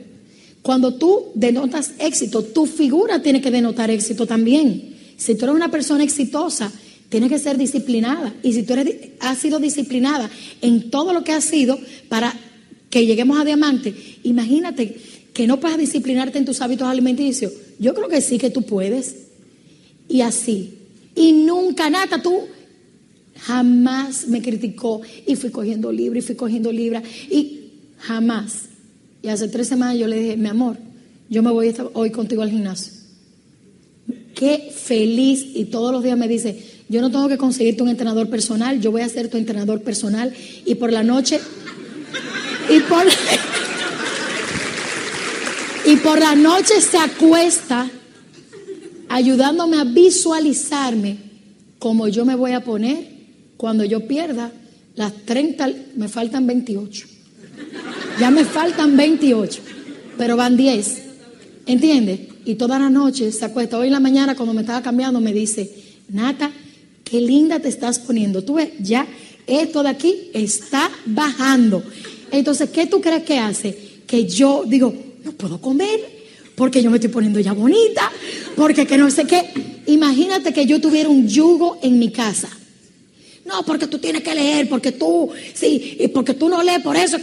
Cuando 0.62 0.94
tú 0.94 1.26
denotas 1.34 1.92
éxito, 1.98 2.42
tu 2.42 2.66
figura 2.66 3.22
tiene 3.22 3.40
que 3.40 3.50
denotar 3.50 3.90
éxito 3.90 4.26
también. 4.26 4.91
Si 5.16 5.34
tú 5.34 5.44
eres 5.44 5.56
una 5.56 5.70
persona 5.70 6.04
exitosa, 6.04 6.72
tienes 7.08 7.28
que 7.28 7.38
ser 7.38 7.58
disciplinada. 7.58 8.34
Y 8.42 8.52
si 8.52 8.62
tú 8.62 8.74
eres, 8.74 8.96
has 9.20 9.38
sido 9.38 9.58
disciplinada 9.58 10.30
en 10.60 10.90
todo 10.90 11.12
lo 11.12 11.24
que 11.24 11.32
has 11.32 11.44
sido 11.44 11.78
para 12.08 12.34
que 12.90 13.06
lleguemos 13.06 13.40
a 13.40 13.44
diamante, 13.44 13.94
imagínate 14.22 14.96
que 15.32 15.46
no 15.46 15.60
puedas 15.60 15.78
disciplinarte 15.78 16.38
en 16.38 16.44
tus 16.44 16.60
hábitos 16.60 16.88
alimenticios. 16.88 17.52
Yo 17.78 17.94
creo 17.94 18.08
que 18.08 18.20
sí 18.20 18.38
que 18.38 18.50
tú 18.50 18.62
puedes. 18.62 19.16
Y 20.08 20.20
así. 20.20 20.74
Y 21.14 21.32
nunca, 21.32 21.88
Nata, 21.88 22.22
tú 22.22 22.40
jamás 23.38 24.28
me 24.28 24.42
criticó 24.42 25.00
y 25.26 25.36
fui 25.36 25.50
cogiendo 25.50 25.90
libro 25.90 26.18
y 26.18 26.22
fui 26.22 26.34
cogiendo 26.34 26.70
libra 26.70 27.02
y 27.30 27.62
Jamás. 28.02 28.64
Y 29.22 29.28
hace 29.28 29.48
tres 29.48 29.68
semanas 29.68 29.96
yo 29.96 30.08
le 30.08 30.18
dije, 30.18 30.36
mi 30.36 30.48
amor, 30.48 30.76
yo 31.28 31.42
me 31.42 31.52
voy 31.52 31.74
hoy 31.94 32.10
contigo 32.10 32.42
al 32.42 32.50
gimnasio. 32.50 32.92
Qué 34.42 34.72
feliz 34.74 35.46
y 35.54 35.66
todos 35.66 35.92
los 35.92 36.02
días 36.02 36.18
me 36.18 36.26
dice, 36.26 36.60
yo 36.88 37.00
no 37.00 37.12
tengo 37.12 37.28
que 37.28 37.38
conseguirte 37.38 37.84
un 37.84 37.88
entrenador 37.88 38.28
personal, 38.28 38.80
yo 38.80 38.90
voy 38.90 39.02
a 39.02 39.08
ser 39.08 39.28
tu 39.28 39.36
entrenador 39.36 39.82
personal 39.82 40.34
y 40.66 40.74
por 40.74 40.92
la 40.92 41.04
noche 41.04 41.38
y 42.68 42.80
por 42.80 43.04
y 45.86 45.94
por 45.94 46.18
la 46.18 46.34
noche 46.34 46.80
se 46.80 46.98
acuesta 46.98 47.88
ayudándome 49.08 49.78
a 49.78 49.84
visualizarme 49.84 51.18
como 51.78 52.08
yo 52.08 52.24
me 52.24 52.34
voy 52.34 52.50
a 52.50 52.64
poner 52.64 53.10
cuando 53.56 53.84
yo 53.84 54.08
pierda 54.08 54.50
las 54.96 55.12
30, 55.24 55.70
me 55.94 56.08
faltan 56.08 56.48
28. 56.48 57.06
Ya 58.18 58.32
me 58.32 58.44
faltan 58.44 58.96
28, 58.96 59.62
pero 60.18 60.36
van 60.36 60.56
10. 60.56 61.02
¿Entiendes? 61.66 62.31
Y 62.44 62.56
toda 62.56 62.78
la 62.78 62.90
noche 62.90 63.30
se 63.32 63.44
acuesta. 63.44 63.78
Hoy 63.78 63.86
en 63.86 63.92
la 63.92 64.00
mañana 64.00 64.34
cuando 64.34 64.54
me 64.54 64.62
estaba 64.62 64.82
cambiando 64.82 65.20
me 65.20 65.32
dice, 65.32 65.70
Nata, 66.08 66.50
qué 67.04 67.20
linda 67.20 67.60
te 67.60 67.68
estás 67.68 67.98
poniendo. 67.98 68.42
Tú 68.42 68.54
ves, 68.54 68.70
ya 68.80 69.06
esto 69.46 69.82
de 69.82 69.88
aquí 69.90 70.30
está 70.32 70.90
bajando. 71.06 71.82
Entonces, 72.30 72.70
¿qué 72.70 72.86
tú 72.86 73.00
crees 73.00 73.22
que 73.22 73.38
hace? 73.38 73.76
Que 74.06 74.26
yo 74.26 74.64
digo, 74.66 74.94
no 75.24 75.32
puedo 75.32 75.60
comer 75.60 76.22
porque 76.54 76.82
yo 76.82 76.90
me 76.90 76.96
estoy 76.96 77.10
poniendo 77.10 77.40
ya 77.40 77.52
bonita, 77.52 78.10
porque 78.56 78.86
que 78.86 78.98
no 78.98 79.10
sé 79.10 79.24
qué. 79.24 79.44
Imagínate 79.86 80.52
que 80.52 80.66
yo 80.66 80.80
tuviera 80.80 81.08
un 81.08 81.28
yugo 81.28 81.78
en 81.82 81.98
mi 81.98 82.10
casa. 82.10 82.48
No, 83.44 83.64
porque 83.64 83.86
tú 83.86 83.98
tienes 83.98 84.22
que 84.22 84.34
leer, 84.34 84.68
porque 84.68 84.92
tú, 84.92 85.30
sí, 85.54 85.96
y 85.98 86.08
porque 86.08 86.34
tú 86.34 86.48
no 86.48 86.62
lees, 86.62 86.80
por 86.82 86.96
eso 86.96 87.16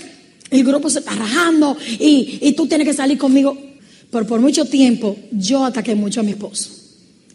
el 0.50 0.64
grupo 0.64 0.90
se 0.90 1.00
está 1.00 1.14
rajando 1.14 1.78
y, 2.00 2.40
y 2.42 2.54
tú 2.54 2.68
tienes 2.68 2.88
que 2.88 2.94
salir 2.94 3.18
conmigo. 3.18 3.69
Pero 4.12 4.26
por 4.26 4.39
mucho 4.39 4.65
tiempo 4.65 5.17
yo 5.32 5.63
ataqué 5.65 5.95
mucho 5.95 6.22
a 6.22 6.24
mi 6.24 6.32
esposo 6.32 6.72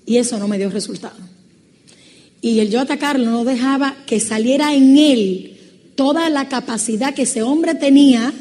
y 0.07 0.17
eso 0.17 0.39
no 0.39 0.49
me 0.49 0.59
dio 0.59 0.71
resultado. 0.71 1.17
Y 2.41 2.61
el 2.61 2.71
yo 2.71 2.81
atacarlo 2.81 3.31
no 3.31 3.45
dejaba 3.45 3.97
que 4.07 4.21
saliera 4.21 4.75
en 4.75 4.99
él 4.99 5.57
toda 5.95 6.29
la 6.29 6.49
capacidad 6.49 7.15
que 7.15 7.23
ese 7.23 7.43
hombre 7.43 7.75
tenía 7.75 8.33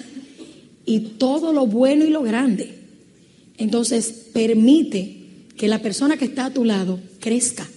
y 0.85 0.99
todo 0.99 1.53
lo 1.53 1.67
bueno 1.67 2.05
y 2.05 2.09
lo 2.09 2.21
grande. 2.21 2.79
Entonces, 3.57 4.27
permite 4.33 5.17
que 5.55 5.67
la 5.67 5.81
persona 5.81 6.17
que 6.17 6.25
está 6.25 6.45
a 6.45 6.53
tu 6.53 6.65
lado 6.65 6.99
crezca. 7.19 7.67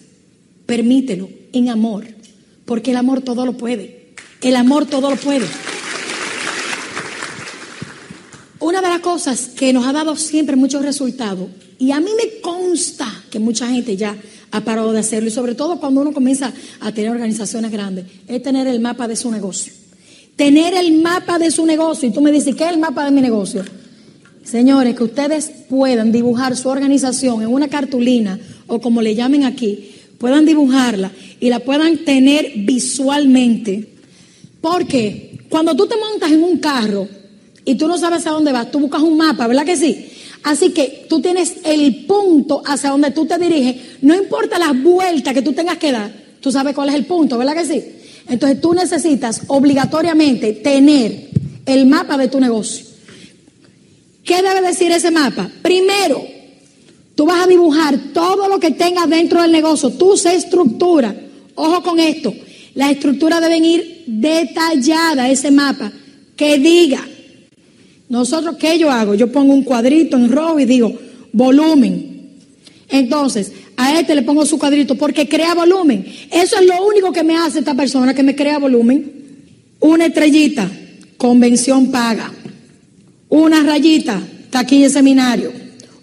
Permítelo 0.65 1.29
en 1.53 1.69
amor, 1.69 2.07
porque 2.65 2.91
el 2.91 2.97
amor 2.97 3.21
todo 3.21 3.47
lo 3.47 3.57
puede. 3.57 4.09
El 4.43 4.57
amor 4.57 4.87
todo 4.87 5.11
lo 5.11 5.17
puede. 5.17 5.47
Una 8.67 8.81
de 8.81 8.89
las 8.89 8.99
cosas 8.99 9.51
que 9.57 9.73
nos 9.73 9.87
ha 9.87 9.93
dado 9.93 10.17
siempre 10.17 10.57
muchos 10.57 10.83
resultados, 10.83 11.49
y 11.79 11.93
a 11.93 12.01
mí 12.01 12.11
me 12.17 12.41
consta 12.41 13.07
que 13.31 13.39
mucha 13.39 13.69
gente 13.69 13.97
ya 13.97 14.17
ha 14.51 14.61
parado 14.63 14.91
de 14.91 14.99
hacerlo, 14.99 15.29
y 15.29 15.31
sobre 15.31 15.55
todo 15.55 15.79
cuando 15.79 16.01
uno 16.01 16.13
comienza 16.13 16.53
a 16.81 16.91
tener 16.91 17.13
organizaciones 17.13 17.71
grandes, 17.71 18.07
es 18.27 18.43
tener 18.43 18.67
el 18.67 18.81
mapa 18.81 19.07
de 19.07 19.15
su 19.15 19.31
negocio. 19.31 19.73
Tener 20.35 20.75
el 20.75 21.01
mapa 21.01 21.39
de 21.39 21.53
su 21.53 21.65
negocio. 21.65 22.09
Y 22.09 22.13
tú 22.13 22.21
me 22.21 22.33
dices, 22.33 22.57
¿qué 22.57 22.65
es 22.65 22.73
el 22.73 22.81
mapa 22.81 23.05
de 23.05 23.13
mi 23.13 23.21
negocio? 23.21 23.65
Señores, 24.43 24.97
que 24.97 25.05
ustedes 25.05 25.49
puedan 25.71 26.11
dibujar 26.11 26.57
su 26.57 26.69
organización 26.69 27.43
en 27.43 27.49
una 27.49 27.69
cartulina 27.69 28.37
o 28.67 28.81
como 28.81 29.01
le 29.01 29.15
llamen 29.15 29.45
aquí, 29.45 29.93
puedan 30.19 30.45
dibujarla 30.45 31.13
y 31.39 31.51
la 31.51 31.61
puedan 31.61 31.99
tener 31.99 32.51
visualmente. 32.57 33.91
Porque 34.61 35.39
cuando 35.49 35.77
tú 35.77 35.87
te 35.87 35.95
montas 35.97 36.33
en 36.33 36.43
un 36.43 36.59
carro, 36.59 37.07
y 37.67 37.75
tú 37.75 37.89
no 37.89 37.99
sabes 37.99 38.25
a 38.27 38.31
dónde 38.31 38.53
vas, 38.53 38.71
tú 38.71 38.79
buscas 38.79 39.03
un 39.03 39.17
mapa, 39.17 39.47
¿verdad 39.49 39.67
que 39.67 39.77
sí? 39.77 40.09
Así 40.45 40.71
que 40.71 41.05
tú 41.09 41.21
tienes 41.21 41.57
el 41.65 42.07
punto 42.07 42.63
hacia 42.65 42.91
donde 42.91 43.11
tú 43.11 43.27
te 43.27 43.37
diriges, 43.39 43.99
no 44.03 44.15
importa 44.15 44.57
las 44.59 44.81
vueltas 44.81 45.35
que 45.35 45.43
tú 45.43 45.53
tengas 45.53 45.77
que 45.77 45.91
dar, 45.91 46.13
tú 46.41 46.53
sabes 46.53 46.77
cuál 46.77 46.91
es 46.91 46.95
el 46.95 47.07
punto, 47.07 47.37
¿verdad 47.37 47.55
que 47.55 47.67
sí? 47.67 47.85
Entonces 48.29 48.61
tú 48.61 48.73
necesitas 48.73 49.43
obligatoriamente 49.49 50.53
tener 50.53 51.29
el 51.67 51.87
mapa 51.87 52.17
de 52.17 52.29
tu 52.29 52.39
negocio. 52.39 52.87
¿Qué 54.25 54.43
debe 54.43 54.63
decir 54.63 54.93
ese 54.93 55.11
mapa? 55.11 55.51
Primero, 55.61 56.25
tú 57.17 57.27
vas 57.27 57.45
a 57.45 57.49
dibujar 57.49 57.99
todo 58.15 58.49
lo 58.49 58.61
que 58.61 58.71
tengas 58.71 59.11
dentro 59.11 59.43
del 59.43 59.51
negocio, 59.51 59.91
tu 59.91 60.15
estructura. 60.15 61.15
Ojo 61.57 61.83
con 61.83 61.99
esto, 61.99 62.33
las 62.75 62.93
estructuras 62.93 63.41
deben 63.41 63.65
ir 63.65 64.05
detalladas, 64.07 65.31
ese 65.31 65.51
mapa, 65.51 65.91
que 66.37 66.59
diga 66.59 67.05
nosotros, 68.09 68.57
¿qué 68.57 68.79
yo 68.79 68.91
hago? 68.91 69.15
Yo 69.15 69.33
pongo 69.33 69.53
un 69.53 69.65
cuadrito 69.65 70.17
en 70.17 70.31
rojo 70.31 70.61
y 70.61 70.65
digo, 70.65 70.93
volumen. 71.33 72.17
Entonces, 72.89 73.53
a 73.77 73.99
este 73.99 74.15
le 74.15 74.23
pongo 74.23 74.47
su 74.47 74.59
cuadrito 74.59 74.95
porque 74.95 75.29
crea 75.29 75.55
volumen. 75.55 76.07
Eso 76.31 76.59
es 76.59 76.67
lo 76.67 76.87
único 76.87 77.13
que 77.13 77.25
me 77.25 77.37
hace 77.37 77.59
esta 77.59 77.75
persona, 77.75 78.15
que 78.15 78.23
me 78.23 78.37
crea 78.37 78.59
volumen. 78.59 79.13
Una 79.81 80.07
estrellita, 80.07 80.71
convención 81.17 81.91
paga. 81.91 82.33
Una 83.29 83.63
rayita, 83.63 84.23
taquilla 84.51 84.89
seminario. 84.89 85.53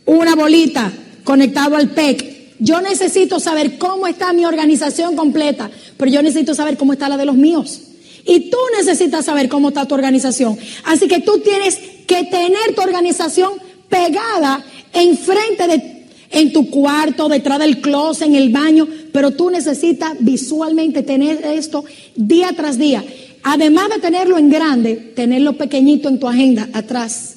Una 0.05 0.35
bolita, 0.35 0.91
conectado 1.23 1.77
al 1.77 1.89
PEC. 1.91 2.33
Yo 2.59 2.81
necesito 2.81 3.39
saber 3.39 3.77
cómo 3.77 4.07
está 4.07 4.33
mi 4.33 4.45
organización 4.45 5.15
completa, 5.15 5.69
pero 5.97 6.11
yo 6.11 6.21
necesito 6.21 6.53
saber 6.53 6.77
cómo 6.77 6.93
está 6.93 7.09
la 7.09 7.17
de 7.17 7.25
los 7.25 7.35
míos. 7.35 7.81
Y 8.25 8.49
tú 8.49 8.57
necesitas 8.77 9.25
saber 9.25 9.49
cómo 9.49 9.69
está 9.69 9.85
tu 9.85 9.95
organización. 9.95 10.57
Así 10.85 11.07
que 11.07 11.19
tú 11.19 11.39
tienes 11.39 11.77
que 12.07 12.23
tener 12.25 12.75
tu 12.75 12.81
organización 12.81 13.53
pegada 13.89 14.63
enfrente 14.93 15.67
de, 15.67 16.05
en 16.31 16.53
tu 16.53 16.69
cuarto, 16.69 17.27
detrás 17.27 17.59
del 17.59 17.81
closet, 17.81 18.27
en 18.27 18.35
el 18.35 18.49
baño, 18.49 18.87
pero 19.11 19.31
tú 19.31 19.49
necesitas 19.49 20.13
visualmente 20.19 21.03
tener 21.03 21.43
esto 21.45 21.83
día 22.15 22.51
tras 22.55 22.77
día. 22.77 23.03
Además 23.43 23.89
de 23.89 23.99
tenerlo 23.99 24.37
en 24.37 24.49
grande, 24.49 24.95
tenerlo 24.95 25.53
pequeñito 25.53 26.07
en 26.07 26.19
tu 26.19 26.27
agenda 26.27 26.69
atrás, 26.73 27.35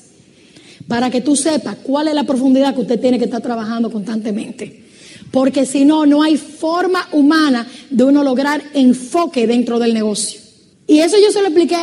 para 0.87 1.11
que 1.11 1.21
tú 1.21 1.35
sepas 1.35 1.77
cuál 1.83 2.09
es 2.09 2.15
la 2.15 2.25
profundidad 2.25 2.75
que 2.75 2.83
usted 2.83 3.01
tiene 3.01 3.19
que 3.19 3.25
estar 3.25 3.43
trabajando 3.43 3.91
constantemente. 3.91 4.85
Porque 5.33 5.67
si 5.67 5.85
no, 5.85 6.07
no 6.07 6.23
hay 6.23 6.37
forma 6.37 7.09
humana 7.13 7.67
de 7.91 8.05
uno 8.05 8.23
lograr 8.23 8.63
enfoque 8.73 9.49
dentro 9.49 9.81
del 9.81 9.93
negocio. 9.93 10.46
Y 10.87 11.01
eso 11.01 11.17
yo 11.21 11.33
se 11.33 11.41
lo 11.41 11.49
expliqué 11.49 11.77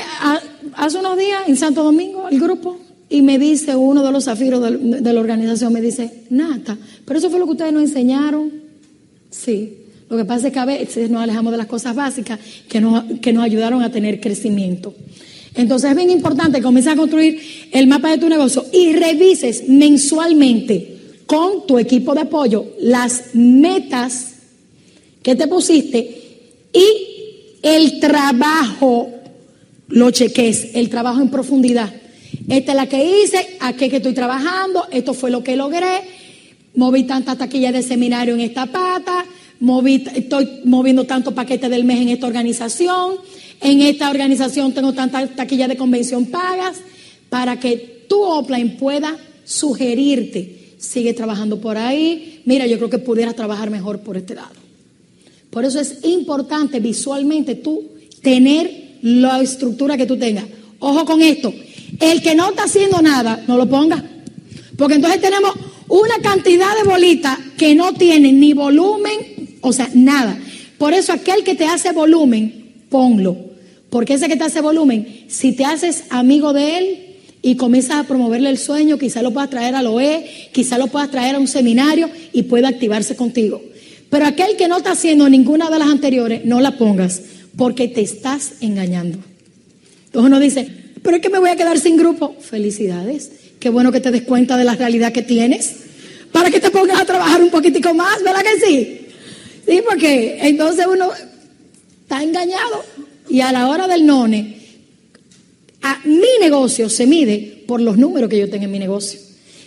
hace 0.75 0.97
unos 0.97 1.17
días 1.17 1.43
en 1.47 1.57
Santo 1.57 1.83
Domingo 1.83 2.27
al 2.27 2.39
grupo. 2.39 2.79
Y 3.09 3.21
me 3.21 3.37
dice 3.37 3.75
uno 3.75 4.01
de 4.01 4.11
los 4.11 4.25
zafiros 4.25 4.61
de, 4.61 5.13
la 5.13 5.19
organización, 5.19 5.71
me 5.73 5.81
dice, 5.81 6.23
Nata, 6.29 6.77
pero 7.05 7.19
eso 7.19 7.29
fue 7.29 7.37
lo 7.37 7.45
que 7.45 7.51
ustedes 7.51 7.73
nos 7.73 7.83
enseñaron. 7.83 8.51
Sí, 9.29 9.77
lo 10.09 10.17
que 10.17 10.25
pasa 10.25 10.47
es 10.47 10.53
que 10.53 10.59
a 10.59 10.65
veces 10.65 11.09
nos 11.09 11.21
alejamos 11.21 11.51
de 11.51 11.57
las 11.57 11.67
cosas 11.67 11.95
básicas 11.95 12.39
que 12.67 12.81
nos, 12.81 13.03
que 13.21 13.33
nos 13.33 13.43
ayudaron 13.43 13.83
a 13.83 13.91
tener 13.91 14.19
crecimiento. 14.19 14.95
Entonces 15.55 15.91
es 15.91 15.95
bien 15.95 16.09
importante 16.09 16.61
comenzar 16.61 16.93
a 16.93 16.97
construir 16.97 17.39
el 17.71 17.87
mapa 17.87 18.09
de 18.09 18.17
tu 18.17 18.29
negocio 18.29 18.65
y 18.71 18.93
revises 18.93 19.69
mensualmente 19.69 20.97
con 21.27 21.67
tu 21.67 21.77
equipo 21.77 22.15
de 22.15 22.21
apoyo 22.21 22.65
las 22.79 23.35
metas 23.35 24.33
que 25.21 25.35
te 25.35 25.47
pusiste 25.47 26.21
y 26.73 27.12
el 27.63 27.99
trabajo 27.99 29.09
lo 29.87 30.11
cheques, 30.11 30.75
el 30.75 30.89
trabajo 30.89 31.21
en 31.21 31.29
profundidad. 31.29 31.91
Esta 32.47 32.71
es 32.73 32.75
la 32.75 32.87
que 32.87 33.03
hice, 33.03 33.57
aquí 33.59 33.89
que 33.89 33.97
estoy 33.97 34.13
trabajando, 34.13 34.85
esto 34.91 35.13
fue 35.13 35.31
lo 35.31 35.43
que 35.43 35.55
logré, 35.55 36.01
moví 36.75 37.03
tantas 37.03 37.37
taquillas 37.37 37.73
de 37.73 37.81
seminario 37.81 38.33
en 38.33 38.41
esta 38.41 38.65
pata, 38.65 39.25
moví, 39.59 40.03
estoy 40.13 40.61
moviendo 40.65 41.05
tantos 41.05 41.33
paquetes 41.33 41.69
del 41.69 41.85
mes 41.85 42.01
en 42.01 42.09
esta 42.09 42.27
organización, 42.27 43.15
en 43.61 43.81
esta 43.81 44.09
organización 44.09 44.73
tengo 44.73 44.93
tantas 44.93 45.35
taquillas 45.35 45.69
de 45.69 45.77
convención 45.77 46.25
pagas, 46.25 46.77
para 47.29 47.59
que 47.59 48.05
tu 48.09 48.21
offline 48.21 48.77
pueda 48.77 49.17
sugerirte, 49.45 50.75
sigue 50.77 51.13
trabajando 51.13 51.61
por 51.61 51.77
ahí, 51.77 52.41
mira, 52.45 52.67
yo 52.67 52.77
creo 52.77 52.89
que 52.89 52.99
pudieras 52.99 53.35
trabajar 53.35 53.69
mejor 53.69 54.01
por 54.01 54.17
este 54.17 54.35
lado. 54.35 54.62
Por 55.53 55.65
eso 55.65 55.79
es 55.79 55.99
importante 56.03 56.79
visualmente 56.79 57.53
tú 57.53 57.83
tener 58.23 58.97
la 59.03 59.39
estructura 59.39 59.97
que 59.97 60.07
tú 60.07 60.17
tengas. 60.17 60.45
Ojo 60.79 61.05
con 61.05 61.21
esto, 61.21 61.53
el 61.99 62.23
que 62.23 62.33
no 62.33 62.49
está 62.49 62.63
haciendo 62.63 63.03
nada, 63.03 63.43
no 63.47 63.55
lo 63.55 63.69
ponga. 63.69 64.03
Porque 64.75 64.95
entonces 64.95 65.21
tenemos 65.21 65.51
una 65.87 66.15
cantidad 66.23 66.75
de 66.75 66.89
bolitas 66.89 67.37
que 67.55 67.75
no 67.75 67.93
tienen 67.93 68.39
ni 68.39 68.53
volumen, 68.53 69.59
o 69.61 69.71
sea, 69.71 69.89
nada. 69.93 70.39
Por 70.79 70.93
eso 70.93 71.13
aquel 71.13 71.43
que 71.43 71.53
te 71.53 71.65
hace 71.65 71.91
volumen, 71.91 72.85
ponlo. 72.89 73.37
Porque 73.91 74.15
ese 74.15 74.27
que 74.27 74.35
te 74.35 74.45
hace 74.45 74.59
volumen, 74.59 75.25
si 75.27 75.51
te 75.51 75.65
haces 75.65 76.05
amigo 76.09 76.51
de 76.51 76.77
él 76.79 76.99
y 77.43 77.57
comienzas 77.57 77.97
a 77.97 78.03
promoverle 78.07 78.49
el 78.49 78.57
sueño, 78.57 78.97
quizá 78.97 79.21
lo 79.21 79.31
puedas 79.31 79.51
traer 79.51 79.75
al 79.75 79.85
OE, 79.85 80.49
quizá 80.51 80.79
lo 80.79 80.87
puedas 80.87 81.11
traer 81.11 81.35
a 81.35 81.39
un 81.39 81.47
seminario 81.47 82.09
y 82.31 82.43
pueda 82.43 82.69
activarse 82.69 83.15
contigo. 83.15 83.61
Pero 84.13 84.27
aquel 84.27 84.55
que 84.57 84.67
no 84.67 84.77
está 84.77 84.91
haciendo 84.91 85.27
ninguna 85.27 85.71
de 85.71 85.79
las 85.79 85.89
anteriores, 85.89 86.45
no 86.45 86.61
la 86.61 86.77
pongas, 86.77 87.19
porque 87.57 87.87
te 87.87 88.01
estás 88.01 88.51
engañando. 88.61 89.17
Entonces 90.05 90.27
uno 90.27 90.39
dice, 90.39 90.69
pero 91.01 91.15
es 91.15 91.21
que 91.23 91.31
me 91.31 91.39
voy 91.39 91.49
a 91.49 91.55
quedar 91.55 91.79
sin 91.79 91.97
grupo. 91.97 92.35
Felicidades. 92.39 93.31
Qué 93.59 93.69
bueno 93.69 93.91
que 93.91 94.01
te 94.01 94.11
des 94.11 94.21
cuenta 94.21 94.55
de 94.55 94.65
la 94.65 94.75
realidad 94.75 95.11
que 95.11 95.23
tienes 95.23 95.77
para 96.31 96.51
que 96.51 96.59
te 96.59 96.69
pongas 96.69 97.01
a 97.01 97.05
trabajar 97.05 97.41
un 97.41 97.49
poquitico 97.49 97.91
más, 97.95 98.21
¿verdad 98.23 98.43
que 98.43 98.63
sí? 98.63 99.07
Sí, 99.67 99.81
porque 99.83 100.37
entonces 100.43 100.85
uno 100.85 101.09
está 102.03 102.21
engañado 102.21 102.85
y 103.31 103.41
a 103.41 103.51
la 103.51 103.67
hora 103.67 103.87
del 103.87 104.05
none, 104.05 104.59
a, 105.81 106.01
mi 106.05 106.37
negocio 106.39 106.87
se 106.87 107.07
mide 107.07 107.63
por 107.65 107.81
los 107.81 107.97
números 107.97 108.29
que 108.29 108.37
yo 108.37 108.47
tengo 108.47 108.65
en 108.65 108.71
mi 108.73 108.77
negocio. 108.77 109.19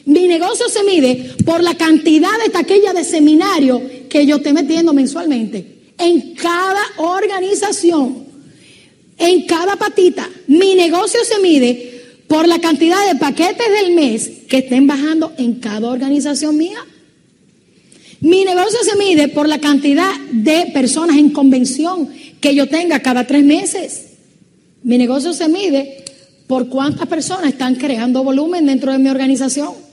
Mi 0.07 0.29
negocio 0.29 0.69
se 0.69 0.85
mide 0.85 1.35
por 1.45 1.63
la 1.63 1.75
cantidad 1.75 2.31
de 2.43 2.51
taquillas 2.51 2.95
de 2.95 3.03
seminario 3.03 3.83
que 4.09 4.25
yo 4.25 4.37
estoy 4.37 4.53
metiendo 4.53 4.93
mensualmente 4.93 5.93
en 5.99 6.35
cada 6.35 6.81
organización, 6.99 8.25
en 9.19 9.47
cada 9.47 9.75
patita. 9.75 10.31
Mi 10.47 10.77
negocio 10.77 11.21
se 11.25 11.41
mide 11.41 12.03
por 12.29 12.47
la 12.47 12.61
cantidad 12.61 13.05
de 13.09 13.19
paquetes 13.19 13.67
del 13.81 13.95
mes 13.95 14.31
que 14.49 14.59
estén 14.59 14.87
bajando 14.87 15.33
en 15.39 15.55
cada 15.55 15.89
organización 15.89 16.57
mía. 16.57 16.79
Mi 18.21 18.45
negocio 18.45 18.79
se 18.85 18.97
mide 18.97 19.27
por 19.27 19.49
la 19.49 19.59
cantidad 19.59 20.15
de 20.31 20.71
personas 20.73 21.17
en 21.17 21.31
convención 21.31 22.09
que 22.41 22.55
yo 22.55 22.69
tenga 22.69 23.01
cada 23.01 23.27
tres 23.27 23.45
meses. 23.45 24.07
Mi 24.85 24.99
negocio 24.99 25.33
se 25.33 25.49
mide 25.49 26.05
por 26.47 26.69
cuántas 26.69 27.09
personas 27.09 27.49
están 27.49 27.75
creando 27.75 28.23
volumen 28.23 28.67
dentro 28.67 28.93
de 28.93 28.99
mi 28.99 29.09
organización. 29.09 29.86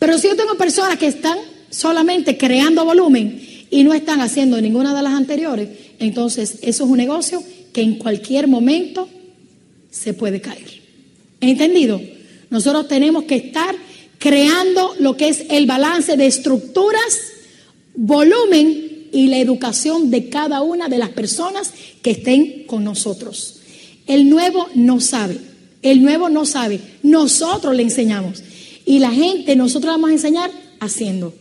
Pero 0.00 0.18
si 0.18 0.28
yo 0.28 0.34
tengo 0.34 0.56
personas 0.56 0.98
que 0.98 1.06
están 1.06 1.38
solamente 1.68 2.36
creando 2.36 2.84
volumen 2.84 3.40
y 3.70 3.84
no 3.84 3.94
están 3.94 4.20
haciendo 4.20 4.60
ninguna 4.60 4.94
de 4.94 5.02
las 5.02 5.12
anteriores, 5.12 5.68
entonces 6.00 6.58
eso 6.62 6.84
es 6.84 6.90
un 6.90 6.96
negocio 6.96 7.44
que 7.72 7.82
en 7.82 7.98
cualquier 7.98 8.48
momento 8.48 9.08
se 9.90 10.14
puede 10.14 10.40
caer. 10.40 10.80
¿Entendido? 11.40 12.00
Nosotros 12.48 12.88
tenemos 12.88 13.24
que 13.24 13.36
estar 13.36 13.76
creando 14.18 14.94
lo 14.98 15.16
que 15.16 15.28
es 15.28 15.44
el 15.50 15.66
balance 15.66 16.16
de 16.16 16.26
estructuras, 16.26 17.20
volumen 17.94 19.08
y 19.12 19.26
la 19.26 19.38
educación 19.38 20.10
de 20.10 20.30
cada 20.30 20.62
una 20.62 20.88
de 20.88 20.98
las 20.98 21.10
personas 21.10 21.72
que 22.00 22.12
estén 22.12 22.64
con 22.64 22.84
nosotros. 22.84 23.60
El 24.06 24.30
nuevo 24.30 24.66
no 24.74 24.98
sabe, 24.98 25.36
el 25.82 26.02
nuevo 26.02 26.30
no 26.30 26.46
sabe, 26.46 26.80
nosotros 27.02 27.76
le 27.76 27.82
enseñamos. 27.82 28.42
Y 28.90 28.98
la 28.98 29.12
gente, 29.12 29.54
nosotros 29.54 29.92
vamos 29.92 30.10
a 30.10 30.14
enseñar 30.14 30.50
haciendo. 30.80 31.32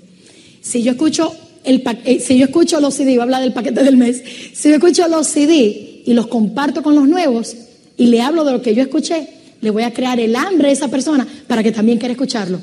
Si 0.61 0.83
yo 0.83 0.91
escucho 0.91 1.33
el, 1.63 1.81
eh, 2.05 2.19
si 2.19 2.37
yo 2.37 2.45
escucho 2.45 2.79
los 2.79 2.93
CD, 2.93 3.13
voy 3.13 3.21
a 3.21 3.23
hablar 3.23 3.41
del 3.41 3.53
paquete 3.53 3.83
del 3.83 3.97
mes, 3.97 4.21
si 4.53 4.69
yo 4.69 4.75
escucho 4.75 5.07
los 5.07 5.25
CD 5.25 6.03
y 6.05 6.13
los 6.13 6.27
comparto 6.27 6.83
con 6.83 6.93
los 6.93 7.07
nuevos 7.07 7.55
y 7.97 8.05
le 8.05 8.21
hablo 8.21 8.43
de 8.43 8.51
lo 8.51 8.61
que 8.61 8.75
yo 8.75 8.83
escuché, 8.83 9.29
le 9.61 9.71
voy 9.71 9.81
a 9.81 9.91
crear 9.91 10.19
el 10.19 10.35
hambre 10.35 10.69
a 10.69 10.71
esa 10.71 10.89
persona 10.89 11.27
para 11.47 11.63
que 11.63 11.71
también 11.71 11.97
quiera 11.97 12.11
escucharlo. 12.11 12.59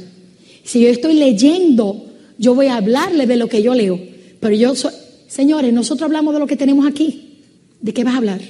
Si 0.62 0.78
yo 0.78 0.86
estoy 0.86 1.14
leyendo, 1.14 2.06
yo 2.38 2.54
voy 2.54 2.68
a 2.68 2.76
hablarle 2.76 3.26
de 3.26 3.34
lo 3.34 3.48
que 3.48 3.64
yo 3.64 3.74
leo. 3.74 3.98
Pero 4.38 4.54
yo 4.54 4.76
soy, 4.76 4.92
señores, 5.26 5.72
nosotros 5.72 6.06
hablamos 6.06 6.32
de 6.32 6.38
lo 6.38 6.46
que 6.46 6.56
tenemos 6.56 6.86
aquí. 6.86 7.40
¿De 7.80 7.92
qué 7.92 8.04
vas 8.04 8.14
a 8.14 8.18
hablar? 8.18 8.40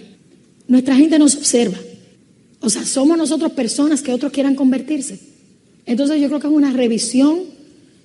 Nuestra 0.69 0.97
gente 0.97 1.19
nos 1.19 1.35
observa. 1.35 1.79
O 2.61 2.69
sea, 2.69 2.85
somos 2.85 3.17
nosotros 3.17 3.53
personas 3.53 4.03
que 4.03 4.13
otros 4.13 4.33
quieran 4.33 4.55
convertirse. 4.55 5.36
Entonces 5.87 6.21
yo 6.21 6.27
creo 6.29 6.41
que 6.41 6.49
es 6.49 6.53
una 6.53 6.73
revisión 6.73 7.57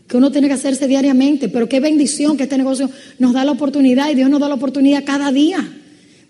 que 0.08 0.18
uno 0.18 0.32
tiene 0.32 0.48
que 0.48 0.54
hacerse 0.54 0.88
diariamente. 0.88 1.50
Pero 1.50 1.70
qué 1.70 1.80
bendición 1.80 2.38
que 2.38 2.44
este 2.44 2.58
negocio 2.58 2.90
nos 3.18 3.34
da 3.34 3.44
la 3.44 3.52
oportunidad 3.52 4.10
y 4.12 4.16
Dios 4.16 4.30
nos 4.30 4.40
da 4.40 4.50
la 4.50 4.56
oportunidad 4.56 5.04
cada 5.06 5.32
día 5.32 5.78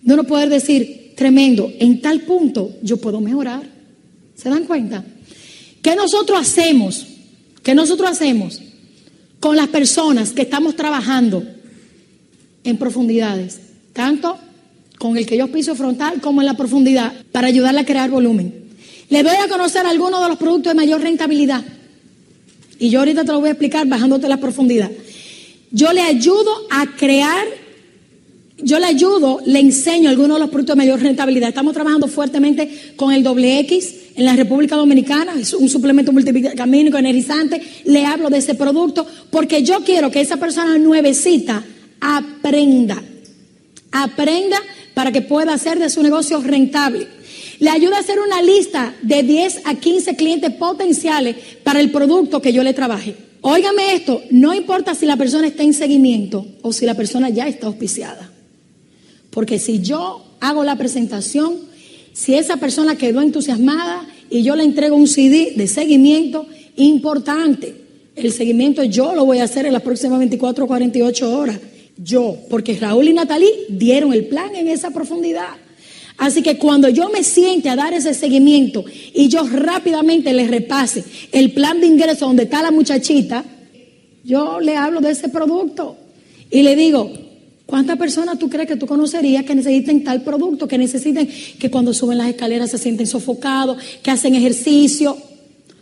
de 0.01 0.13
uno 0.13 0.23
poder 0.23 0.49
decir, 0.49 1.13
tremendo, 1.15 1.71
en 1.79 1.99
tal 1.99 2.21
punto 2.21 2.75
yo 2.81 2.97
puedo 2.97 3.19
mejorar. 3.19 3.63
¿Se 4.35 4.49
dan 4.49 4.65
cuenta? 4.65 5.03
¿Qué 5.81 5.95
nosotros 5.95 6.39
hacemos? 6.39 7.07
¿Qué 7.63 7.75
nosotros 7.75 8.09
hacemos 8.09 8.61
con 9.39 9.55
las 9.55 9.67
personas 9.67 10.31
que 10.31 10.43
estamos 10.43 10.75
trabajando 10.75 11.43
en 12.63 12.77
profundidades? 12.77 13.59
Tanto 13.93 14.37
con 14.99 15.17
el 15.17 15.25
que 15.25 15.37
yo 15.37 15.51
piso 15.51 15.73
frontal 15.75 16.21
como 16.21 16.41
en 16.41 16.47
la 16.47 16.55
profundidad 16.55 17.13
para 17.31 17.47
ayudarle 17.47 17.79
a 17.81 17.85
crear 17.85 18.11
volumen. 18.11 18.61
Le 19.12 19.21
doy 19.21 19.36
a 19.36 19.47
conocer 19.47 19.86
algunos 19.86 20.21
de 20.24 20.30
los 20.30 20.38
productos 20.38 20.71
de 20.71 20.76
mayor 20.76 21.02
rentabilidad. 21.02 21.63
Y 22.80 22.89
yo 22.89 23.00
ahorita 23.00 23.24
te 23.24 23.32
lo 23.32 23.39
voy 23.39 23.50
a 23.50 23.52
explicar 23.52 23.86
bajándote 23.86 24.28
la 24.28 24.38
profundidad. 24.38 24.89
Yo 25.69 25.93
le 25.93 26.02
ayudo 26.02 26.52
a 26.71 26.88
crear 26.97 27.45
yo 28.63 28.80
le 28.80 28.86
ayudo, 28.86 29.39
le 29.45 29.60
enseño 29.60 30.10
algunos 30.10 30.38
de 30.38 30.41
los 30.41 30.50
productos 30.50 30.76
de 30.76 30.84
mayor 30.84 31.00
rentabilidad. 31.02 31.50
Estamos 31.50 31.74
trabajando 31.74 32.08
fuertemente 32.08 32.93
con 32.95 33.12
el 33.12 33.24
doble 33.24 33.60
X 33.60 33.95
en 34.15 34.26
la 34.26 34.36
República 34.36 34.76
Dominicana, 34.76 35.34
es 35.39 35.54
un 35.54 35.69
suplemento 35.69 36.12
multivitamínico 36.12 36.97
energizante. 36.97 37.62
Le 37.86 38.06
hablo 38.06 38.30
de 38.30 38.38
ese 38.38 38.56
producto 38.56 39.06
porque 39.32 39.63
yo 39.63 39.84
quiero 39.84 40.12
que 40.12 40.21
esa 40.21 40.38
persona 40.38 40.78
nuevecita 40.78 41.63
aprenda, 42.00 43.02
aprenda 43.91 44.58
para 44.93 45.12
que 45.12 45.21
pueda 45.21 45.54
hacer 45.54 45.80
de 45.80 45.89
su 45.89 46.04
negocio 46.04 46.39
rentable. 46.41 47.08
Le 47.62 47.69
ayudo 47.69 47.93
a 47.93 48.00
hacer 48.00 48.19
una 48.19 48.41
lista 48.41 48.95
de 49.04 49.21
10 49.21 49.62
a 49.65 49.76
15 49.76 50.15
clientes 50.15 50.52
potenciales 50.56 51.36
para 51.63 51.80
el 51.80 51.91
producto 51.91 52.41
que 52.41 52.54
yo 52.54 52.63
le 52.63 52.74
trabaje. 52.74 53.13
Óigame 53.41 53.93
esto, 53.93 54.24
no 54.32 54.56
importa 54.56 54.95
si 54.95 55.06
la 55.06 55.15
persona 55.15 55.45
está 55.45 55.62
en 55.62 55.76
seguimiento 55.76 56.47
o 56.63 56.74
si 56.74 56.88
la 56.88 56.95
persona 56.95 57.30
ya 57.30 57.47
está 57.47 57.67
auspiciada. 57.67 58.32
Porque 59.30 59.60
si 59.60 59.80
yo 59.80 60.26
hago 60.39 60.63
la 60.63 60.76
presentación, 60.76 61.54
si 62.13 62.34
esa 62.34 62.58
persona 62.58 62.95
quedó 62.95 63.21
entusiasmada 63.21 64.08
y 64.32 64.41
yo 64.41 64.56
le 64.56 64.63
entrego 64.63 64.95
un 64.95 65.08
CD 65.08 65.54
de 65.56 65.67
seguimiento 65.67 66.47
importante, 66.78 67.76
el 68.15 68.32
seguimiento 68.32 68.84
yo 68.86 69.13
lo 69.13 69.24
voy 69.24 69.38
a 69.38 69.43
hacer 69.43 69.67
en 69.67 69.74
las 69.74 69.84
próximas 69.84 70.17
24 70.17 70.65
o 70.65 70.67
48 70.67 71.38
horas. 71.38 71.60
Yo, 71.95 72.38
porque 72.50 72.76
Raúl 72.76 73.10
y 73.10 73.13
Natalí 73.13 73.52
dieron 73.69 74.13
el 74.13 74.26
plan 74.26 74.56
en 74.56 74.67
esa 74.67 74.89
profundidad. 74.89 75.61
Así 76.21 76.43
que 76.43 76.60
cuando 76.60 76.88
yo 76.88 77.10
me 77.10 77.23
siente 77.23 77.67
a 77.67 77.75
dar 77.75 77.95
ese 77.95 78.13
seguimiento 78.13 78.86
y 79.12 79.27
yo 79.27 79.43
rápidamente 79.43 80.31
le 80.34 80.47
repase 80.47 81.03
el 81.31 81.51
plan 81.51 81.81
de 81.81 81.88
ingreso 81.88 82.27
donde 82.27 82.43
está 82.43 82.62
la 82.62 82.69
muchachita, 82.69 83.43
yo 84.23 84.60
le 84.60 84.77
hablo 84.77 85.01
de 85.01 85.10
ese 85.10 85.29
producto 85.29 85.97
y 86.51 86.62
le 86.62 86.75
digo, 86.75 87.12
¿Cuántas 87.65 87.97
personas 87.97 88.38
tú 88.38 88.49
crees 88.49 88.67
que 88.67 88.75
tú 88.75 88.86
conocerías 88.86 89.45
que 89.45 89.55
necesiten 89.55 90.03
tal 90.03 90.23
producto, 90.23 90.67
que 90.67 90.77
necesiten 90.77 91.27
que 91.57 91.71
cuando 91.71 91.93
suben 91.93 92.17
las 92.17 92.27
escaleras 92.27 92.69
se 92.69 92.77
sienten 92.77 93.07
sofocados, 93.07 93.81
que 94.03 94.12
hacen 94.12 94.36
ejercicio? 94.36 95.17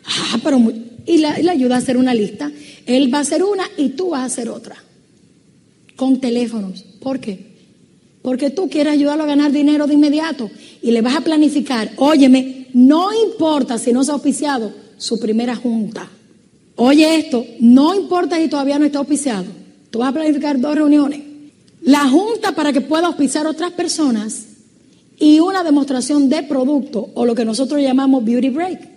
Ah, 0.05 0.39
pero 0.43 0.61
y 1.07 1.17
le 1.17 1.49
ayuda 1.49 1.75
a 1.75 1.79
hacer 1.79 1.97
una 1.97 2.13
lista. 2.13 2.51
Él 2.85 3.11
va 3.11 3.17
a 3.17 3.21
hacer 3.21 3.43
una 3.43 3.63
y 3.75 3.89
tú 3.89 4.11
vas 4.11 4.21
a 4.21 4.25
hacer 4.25 4.49
otra. 4.49 4.75
Con 5.95 6.21
teléfonos. 6.21 6.83
¿Por 7.01 7.19
qué? 7.19 7.48
Porque 8.21 8.49
tú 8.49 8.69
quieres 8.69 8.93
ayudarlo 8.93 9.23
a 9.23 9.27
ganar 9.27 9.51
dinero 9.51 9.87
de 9.87 9.93
inmediato 9.93 10.49
y 10.81 10.91
le 10.91 11.01
vas 11.01 11.15
a 11.15 11.21
planificar. 11.21 11.91
Óyeme, 11.97 12.67
no 12.73 13.09
importa 13.13 13.77
si 13.77 13.93
no 13.93 14.03
se 14.03 14.11
ha 14.11 14.15
auspiciado 14.15 14.73
su 14.97 15.19
primera 15.19 15.55
junta. 15.55 16.09
Oye 16.75 17.15
esto, 17.15 17.45
no 17.59 17.95
importa 17.95 18.37
si 18.37 18.47
todavía 18.47 18.79
no 18.79 18.85
está 18.85 18.99
auspiciado. 18.99 19.45
Tú 19.89 19.99
vas 19.99 20.09
a 20.09 20.13
planificar 20.13 20.59
dos 20.59 20.75
reuniones 20.75 21.29
la 21.81 22.07
junta 22.07 22.53
para 22.53 22.73
que 22.73 22.81
pueda 22.81 23.07
auspiciar 23.07 23.47
otras 23.47 23.71
personas 23.71 24.45
y 25.17 25.39
una 25.39 25.63
demostración 25.63 26.29
de 26.29 26.43
producto 26.43 27.09
o 27.13 27.25
lo 27.25 27.35
que 27.35 27.45
nosotros 27.45 27.81
llamamos 27.81 28.23
beauty 28.23 28.49
break 28.49 28.89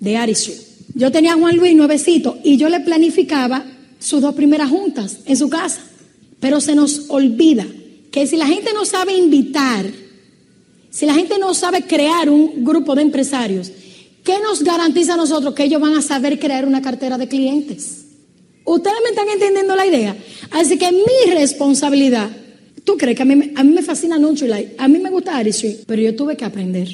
de 0.00 0.16
Artistry. 0.16 0.54
Yo 0.94 1.12
tenía 1.12 1.34
a 1.34 1.36
Juan 1.36 1.56
Luis 1.56 1.76
nuevecito 1.76 2.38
y 2.42 2.56
yo 2.56 2.68
le 2.68 2.80
planificaba 2.80 3.64
sus 3.98 4.20
dos 4.20 4.34
primeras 4.34 4.70
juntas 4.70 5.18
en 5.26 5.36
su 5.36 5.48
casa, 5.48 5.80
pero 6.40 6.60
se 6.60 6.74
nos 6.74 7.10
olvida 7.10 7.66
que 8.10 8.26
si 8.26 8.36
la 8.36 8.46
gente 8.46 8.72
no 8.72 8.84
sabe 8.84 9.16
invitar, 9.16 9.86
si 10.90 11.06
la 11.06 11.14
gente 11.14 11.38
no 11.38 11.54
sabe 11.54 11.82
crear 11.82 12.28
un 12.28 12.64
grupo 12.64 12.94
de 12.94 13.02
empresarios, 13.02 13.70
¿qué 14.24 14.34
nos 14.42 14.62
garantiza 14.62 15.14
a 15.14 15.16
nosotros 15.16 15.54
que 15.54 15.64
ellos 15.64 15.80
van 15.80 15.94
a 15.94 16.02
saber 16.02 16.38
crear 16.38 16.66
una 16.66 16.82
cartera 16.82 17.16
de 17.16 17.28
clientes? 17.28 18.06
Ustedes 18.64 18.96
me 19.02 19.10
están 19.10 19.28
entendiendo 19.28 19.74
la 19.74 19.86
idea. 19.86 20.16
Así 20.50 20.76
que 20.76 20.90
mi 20.92 21.32
responsabilidad, 21.32 22.30
tú 22.84 22.96
crees 22.96 23.16
que 23.16 23.22
a 23.22 23.26
mí, 23.26 23.52
a 23.54 23.64
mí 23.64 23.72
me 23.72 23.82
fascina 23.82 24.18
Nutrilite, 24.18 24.74
a 24.78 24.88
mí 24.88 24.98
me 24.98 25.10
gusta 25.10 25.36
Artistry, 25.36 25.80
pero 25.86 26.02
yo 26.02 26.14
tuve 26.14 26.36
que 26.36 26.44
aprender. 26.44 26.88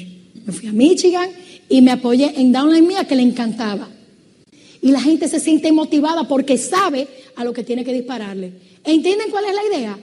Me 0.45 0.53
fui 0.53 0.69
a 0.69 0.71
Michigan 0.71 1.29
y 1.67 1.81
me 1.81 1.91
apoyé 1.91 2.39
en 2.39 2.51
Downline 2.51 2.87
Mía 2.87 3.05
que 3.05 3.15
le 3.15 3.23
encantaba. 3.23 3.89
Y 4.81 4.91
la 4.91 5.01
gente 5.01 5.27
se 5.27 5.39
siente 5.39 5.71
motivada 5.71 6.27
porque 6.27 6.57
sabe 6.57 7.07
a 7.35 7.43
lo 7.43 7.51
que 7.51 7.63
tiene 7.63 7.83
que 7.83 7.91
dispararle. 7.91 8.53
¿Entienden 8.83 9.29
cuál 9.31 9.45
es 9.45 9.55
la 9.55 9.77
idea? 9.77 9.99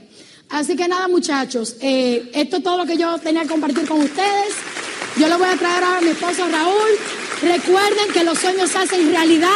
Así 0.51 0.77
que 0.77 0.87
nada, 0.87 1.09
muchachos, 1.09 1.77
eh, 1.81 2.31
esto 2.35 2.59
es 2.59 2.63
todo 2.63 2.79
lo 2.79 2.87
que 2.87 2.97
yo 2.97 3.19
tenía 3.19 3.43
que 3.43 3.49
compartir 3.49 3.87
con 3.87 4.01
ustedes. 4.01 4.55
Yo 5.17 5.29
le 5.29 5.37
voy 5.37 5.49
a 5.49 5.57
traer 5.57 5.83
a 5.85 6.01
mi 6.01 6.11
esposo 6.11 6.49
Raúl. 6.49 6.91
Recuerden 7.43 8.13
que 8.13 8.25
los 8.25 8.39
sueños 8.39 8.71
se 8.71 8.79
hacen 8.79 9.11
realidad 9.11 9.49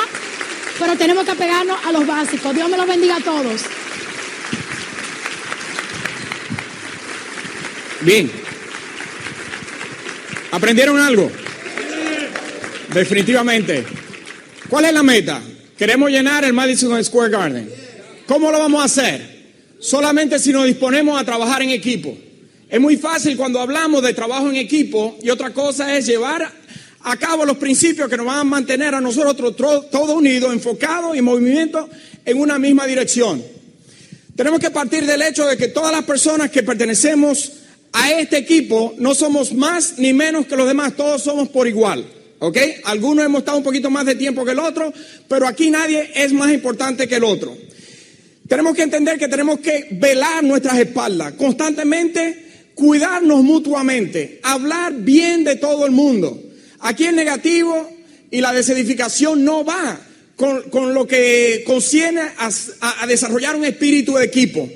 pero 0.78 0.96
tenemos 0.96 1.24
que 1.24 1.32
apegarnos 1.32 1.76
a 1.84 1.92
los 1.92 2.06
básicos. 2.06 2.54
Dios 2.54 2.70
me 2.70 2.76
los 2.76 2.86
bendiga 2.86 3.16
a 3.16 3.20
todos. 3.20 3.62
Bien. 8.00 8.30
¿Aprendieron 10.52 10.98
algo? 11.00 11.30
definitivamente. 12.94 13.84
¿Cuál 14.68 14.86
es 14.86 14.94
la 14.94 15.02
meta? 15.02 15.42
Queremos 15.76 16.10
llenar 16.10 16.44
el 16.44 16.54
Madison 16.54 17.02
Square 17.04 17.30
Garden. 17.30 17.70
¿Cómo 18.26 18.50
lo 18.50 18.58
vamos 18.58 18.80
a 18.80 18.84
hacer? 18.84 19.37
Solamente 19.78 20.38
si 20.38 20.52
nos 20.52 20.66
disponemos 20.66 21.20
a 21.20 21.24
trabajar 21.24 21.62
en 21.62 21.70
equipo. 21.70 22.16
Es 22.68 22.80
muy 22.80 22.96
fácil 22.96 23.36
cuando 23.36 23.60
hablamos 23.60 24.02
de 24.02 24.12
trabajo 24.12 24.50
en 24.50 24.56
equipo 24.56 25.16
y 25.22 25.30
otra 25.30 25.50
cosa 25.54 25.96
es 25.96 26.06
llevar 26.06 26.52
a 27.00 27.16
cabo 27.16 27.46
los 27.46 27.56
principios 27.56 28.08
que 28.08 28.16
nos 28.16 28.26
van 28.26 28.38
a 28.38 28.44
mantener 28.44 28.94
a 28.94 29.00
nosotros 29.00 29.56
todos 29.56 30.10
unidos, 30.10 30.52
enfocados 30.52 31.14
y 31.14 31.20
en 31.20 31.24
movimiento 31.24 31.88
en 32.24 32.38
una 32.38 32.58
misma 32.58 32.86
dirección. 32.86 33.42
Tenemos 34.36 34.60
que 34.60 34.70
partir 34.70 35.06
del 35.06 35.22
hecho 35.22 35.46
de 35.46 35.56
que 35.56 35.68
todas 35.68 35.92
las 35.92 36.04
personas 36.04 36.50
que 36.50 36.62
pertenecemos 36.62 37.52
a 37.92 38.12
este 38.12 38.36
equipo 38.36 38.94
no 38.98 39.14
somos 39.14 39.52
más 39.52 39.98
ni 39.98 40.12
menos 40.12 40.46
que 40.46 40.56
los 40.56 40.68
demás, 40.68 40.94
todos 40.94 41.22
somos 41.22 41.48
por 41.48 41.66
igual. 41.66 42.04
¿Ok? 42.40 42.56
Algunos 42.84 43.24
hemos 43.24 43.40
estado 43.40 43.58
un 43.58 43.64
poquito 43.64 43.90
más 43.90 44.06
de 44.06 44.14
tiempo 44.14 44.44
que 44.44 44.52
el 44.52 44.60
otro, 44.60 44.92
pero 45.28 45.48
aquí 45.48 45.70
nadie 45.70 46.10
es 46.14 46.32
más 46.32 46.52
importante 46.52 47.08
que 47.08 47.16
el 47.16 47.24
otro. 47.24 47.56
Tenemos 48.48 48.74
que 48.74 48.82
entender 48.82 49.18
que 49.18 49.28
tenemos 49.28 49.60
que 49.60 49.88
velar 49.92 50.42
nuestras 50.42 50.78
espaldas, 50.78 51.34
constantemente 51.34 52.46
cuidarnos 52.74 53.42
mutuamente, 53.42 54.40
hablar 54.42 54.94
bien 54.94 55.44
de 55.44 55.56
todo 55.56 55.84
el 55.84 55.92
mundo. 55.92 56.40
Aquí 56.80 57.04
el 57.04 57.16
negativo 57.16 57.90
y 58.30 58.40
la 58.40 58.52
desedificación 58.52 59.44
no 59.44 59.64
va 59.64 60.00
con, 60.36 60.94
lo 60.94 61.06
que 61.06 61.64
concierne 61.66 62.22
a, 62.38 63.06
desarrollar 63.06 63.56
un 63.56 63.64
espíritu 63.64 64.14
de 64.14 64.24
equipo. 64.24 64.70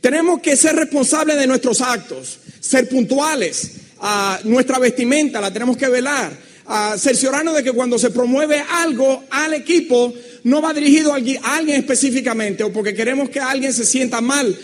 Tenemos 0.00 0.40
que 0.40 0.56
ser 0.56 0.76
responsables 0.76 1.36
de 1.36 1.46
nuestros 1.46 1.80
actos, 1.80 2.38
ser 2.60 2.88
puntuales, 2.88 3.72
a 4.00 4.38
nuestra 4.44 4.78
vestimenta 4.78 5.40
la 5.40 5.52
tenemos 5.52 5.76
que 5.76 5.88
velar, 5.88 6.32
a 6.66 6.96
cerciorarnos 6.98 7.54
de 7.54 7.62
que 7.62 7.72
cuando 7.72 7.98
se 7.98 8.10
promueve 8.10 8.62
algo 8.70 9.24
al 9.30 9.54
equipo 9.54 10.12
no 10.44 10.62
va 10.62 10.72
dirigido 10.72 11.12
a 11.12 11.16
alguien, 11.16 11.76
específicamente 11.76 12.64
o 12.64 12.72
porque 12.72 12.94
queremos 12.94 13.28
que 13.28 13.40
alguien 13.40 13.72
se 13.72 13.84
sienta 13.84 14.20
mal 14.20 14.56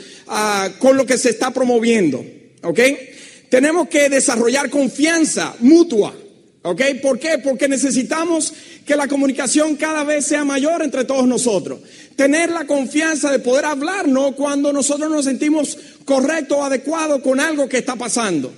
con 0.78 0.96
lo 0.96 1.04
que 1.04 1.18
se 1.18 1.30
está 1.30 1.50
promoviendo. 1.50 2.24
¿Ok? 2.62 2.80
Tenemos 3.48 3.88
que 3.88 4.08
desarrollar 4.08 4.70
confianza 4.70 5.54
mutua. 5.60 6.14
¿Ok? 6.62 6.82
¿Por 7.00 7.18
qué? 7.18 7.38
Porque 7.38 7.68
necesitamos 7.68 8.52
que 8.84 8.94
la 8.94 9.08
comunicación 9.08 9.76
cada 9.76 10.04
vez 10.04 10.26
sea 10.26 10.44
mayor 10.44 10.82
entre 10.82 11.04
todos 11.04 11.26
nosotros. 11.26 11.80
Tener 12.16 12.50
la 12.50 12.66
confianza 12.66 13.30
de 13.30 13.38
poder 13.38 13.64
hablarnos 13.64 14.34
cuando 14.34 14.70
nosotros 14.72 15.10
nos 15.10 15.24
sentimos 15.24 15.78
correctos 16.04 16.58
o 16.58 16.64
adecuados 16.64 17.22
con 17.22 17.40
algo 17.40 17.66
que 17.66 17.78
está 17.78 17.96
pasando. 17.96 18.52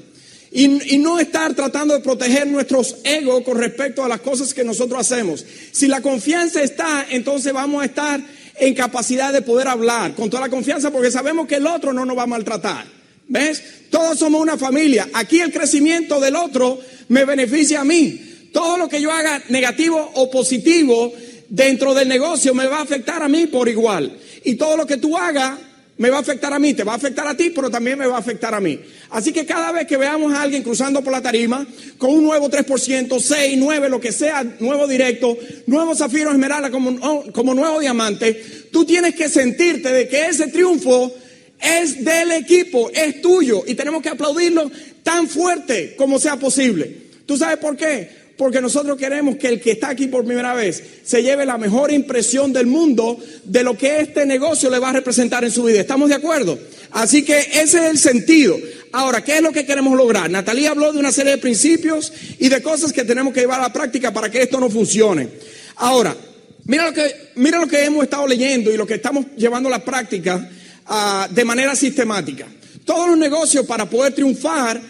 Y, 0.54 0.98
no 0.98 1.18
estar 1.18 1.54
tratando 1.54 1.94
de 1.94 2.00
proteger 2.00 2.46
nuestros 2.46 2.96
egos 3.04 3.42
con 3.42 3.56
respecto 3.56 4.04
a 4.04 4.08
las 4.08 4.20
cosas 4.20 4.52
que 4.52 4.62
nosotros 4.62 5.00
hacemos. 5.00 5.44
Si 5.72 5.88
la 5.88 6.02
confianza 6.02 6.62
está, 6.62 7.06
entonces 7.08 7.52
vamos 7.54 7.82
a 7.82 7.86
estar 7.86 8.20
en 8.58 8.74
capacidad 8.74 9.32
de 9.32 9.40
poder 9.40 9.66
hablar 9.66 10.14
con 10.14 10.28
toda 10.28 10.42
la 10.42 10.50
confianza 10.50 10.90
porque 10.90 11.10
sabemos 11.10 11.46
que 11.46 11.54
el 11.54 11.66
otro 11.66 11.94
no 11.94 12.04
nos 12.04 12.18
va 12.18 12.24
a 12.24 12.26
maltratar. 12.26 12.86
¿Ves? 13.28 13.62
Todos 13.88 14.18
somos 14.18 14.42
una 14.42 14.58
familia. 14.58 15.08
Aquí 15.14 15.40
el 15.40 15.52
crecimiento 15.52 16.20
del 16.20 16.36
otro 16.36 16.78
me 17.08 17.24
beneficia 17.24 17.80
a 17.80 17.84
mí. 17.84 18.50
Todo 18.52 18.76
lo 18.76 18.88
que 18.90 19.00
yo 19.00 19.10
haga 19.10 19.42
negativo 19.48 20.10
o 20.14 20.30
positivo 20.30 21.14
dentro 21.48 21.94
del 21.94 22.08
negocio 22.08 22.54
me 22.54 22.66
va 22.66 22.78
a 22.78 22.82
afectar 22.82 23.22
a 23.22 23.28
mí 23.28 23.46
por 23.46 23.70
igual. 23.70 24.18
Y 24.44 24.56
todo 24.56 24.76
lo 24.76 24.86
que 24.86 24.98
tú 24.98 25.16
hagas 25.16 25.58
me 26.02 26.10
va 26.10 26.16
a 26.16 26.20
afectar 26.20 26.52
a 26.52 26.58
mí, 26.58 26.74
te 26.74 26.82
va 26.82 26.94
a 26.94 26.96
afectar 26.96 27.28
a 27.28 27.36
ti, 27.36 27.50
pero 27.50 27.70
también 27.70 27.96
me 27.96 28.08
va 28.08 28.16
a 28.16 28.18
afectar 28.18 28.52
a 28.52 28.60
mí. 28.60 28.76
Así 29.10 29.32
que 29.32 29.46
cada 29.46 29.70
vez 29.70 29.86
que 29.86 29.96
veamos 29.96 30.32
a 30.32 30.42
alguien 30.42 30.64
cruzando 30.64 31.00
por 31.00 31.12
la 31.12 31.22
tarima 31.22 31.64
con 31.96 32.10
un 32.10 32.24
nuevo 32.24 32.50
3%, 32.50 33.20
6, 33.20 33.56
9, 33.56 33.88
lo 33.88 34.00
que 34.00 34.10
sea, 34.10 34.42
nuevo 34.58 34.88
directo, 34.88 35.38
nuevo 35.68 35.94
zafiro 35.94 36.32
esmeralda 36.32 36.72
como, 36.72 36.90
oh, 37.02 37.30
como 37.32 37.54
nuevo 37.54 37.78
diamante, 37.78 38.34
tú 38.72 38.84
tienes 38.84 39.14
que 39.14 39.28
sentirte 39.28 39.92
de 39.92 40.08
que 40.08 40.26
ese 40.26 40.48
triunfo 40.48 41.14
es 41.60 42.04
del 42.04 42.32
equipo, 42.32 42.90
es 42.92 43.22
tuyo 43.22 43.62
y 43.64 43.76
tenemos 43.76 44.02
que 44.02 44.08
aplaudirlo 44.08 44.72
tan 45.04 45.28
fuerte 45.28 45.94
como 45.94 46.18
sea 46.18 46.34
posible. 46.34 46.96
¿Tú 47.26 47.36
sabes 47.36 47.58
por 47.58 47.76
qué? 47.76 48.21
Porque 48.42 48.60
nosotros 48.60 48.98
queremos 48.98 49.36
que 49.36 49.46
el 49.46 49.60
que 49.60 49.70
está 49.70 49.90
aquí 49.90 50.08
por 50.08 50.24
primera 50.24 50.52
vez 50.52 50.82
se 51.04 51.22
lleve 51.22 51.46
la 51.46 51.58
mejor 51.58 51.92
impresión 51.92 52.52
del 52.52 52.66
mundo 52.66 53.16
de 53.44 53.62
lo 53.62 53.78
que 53.78 54.00
este 54.00 54.26
negocio 54.26 54.68
le 54.68 54.80
va 54.80 54.88
a 54.88 54.94
representar 54.94 55.44
en 55.44 55.52
su 55.52 55.62
vida. 55.62 55.78
¿Estamos 55.78 56.08
de 56.08 56.16
acuerdo? 56.16 56.58
Así 56.90 57.24
que 57.24 57.38
ese 57.38 57.60
es 57.60 57.74
el 57.74 57.98
sentido. 57.98 58.58
Ahora, 58.90 59.22
¿qué 59.22 59.36
es 59.36 59.42
lo 59.42 59.52
que 59.52 59.64
queremos 59.64 59.96
lograr? 59.96 60.28
Natalia 60.28 60.72
habló 60.72 60.92
de 60.92 60.98
una 60.98 61.12
serie 61.12 61.30
de 61.30 61.38
principios 61.38 62.12
y 62.40 62.48
de 62.48 62.60
cosas 62.60 62.92
que 62.92 63.04
tenemos 63.04 63.32
que 63.32 63.42
llevar 63.42 63.60
a 63.60 63.68
la 63.68 63.72
práctica 63.72 64.12
para 64.12 64.28
que 64.28 64.42
esto 64.42 64.58
no 64.58 64.68
funcione. 64.68 65.28
Ahora, 65.76 66.16
mira 66.64 66.86
lo 66.86 66.92
que, 66.92 67.14
mira 67.36 67.60
lo 67.60 67.68
que 67.68 67.84
hemos 67.84 68.02
estado 68.02 68.26
leyendo 68.26 68.72
y 68.72 68.76
lo 68.76 68.88
que 68.88 68.94
estamos 68.94 69.24
llevando 69.36 69.68
a 69.68 69.70
la 69.70 69.84
práctica 69.84 70.50
ah, 70.86 71.28
de 71.30 71.44
manera 71.44 71.76
sistemática. 71.76 72.48
Todos 72.84 73.10
los 73.10 73.18
negocios 73.18 73.64
para 73.66 73.88
poder 73.88 74.12
triunfar 74.14 74.82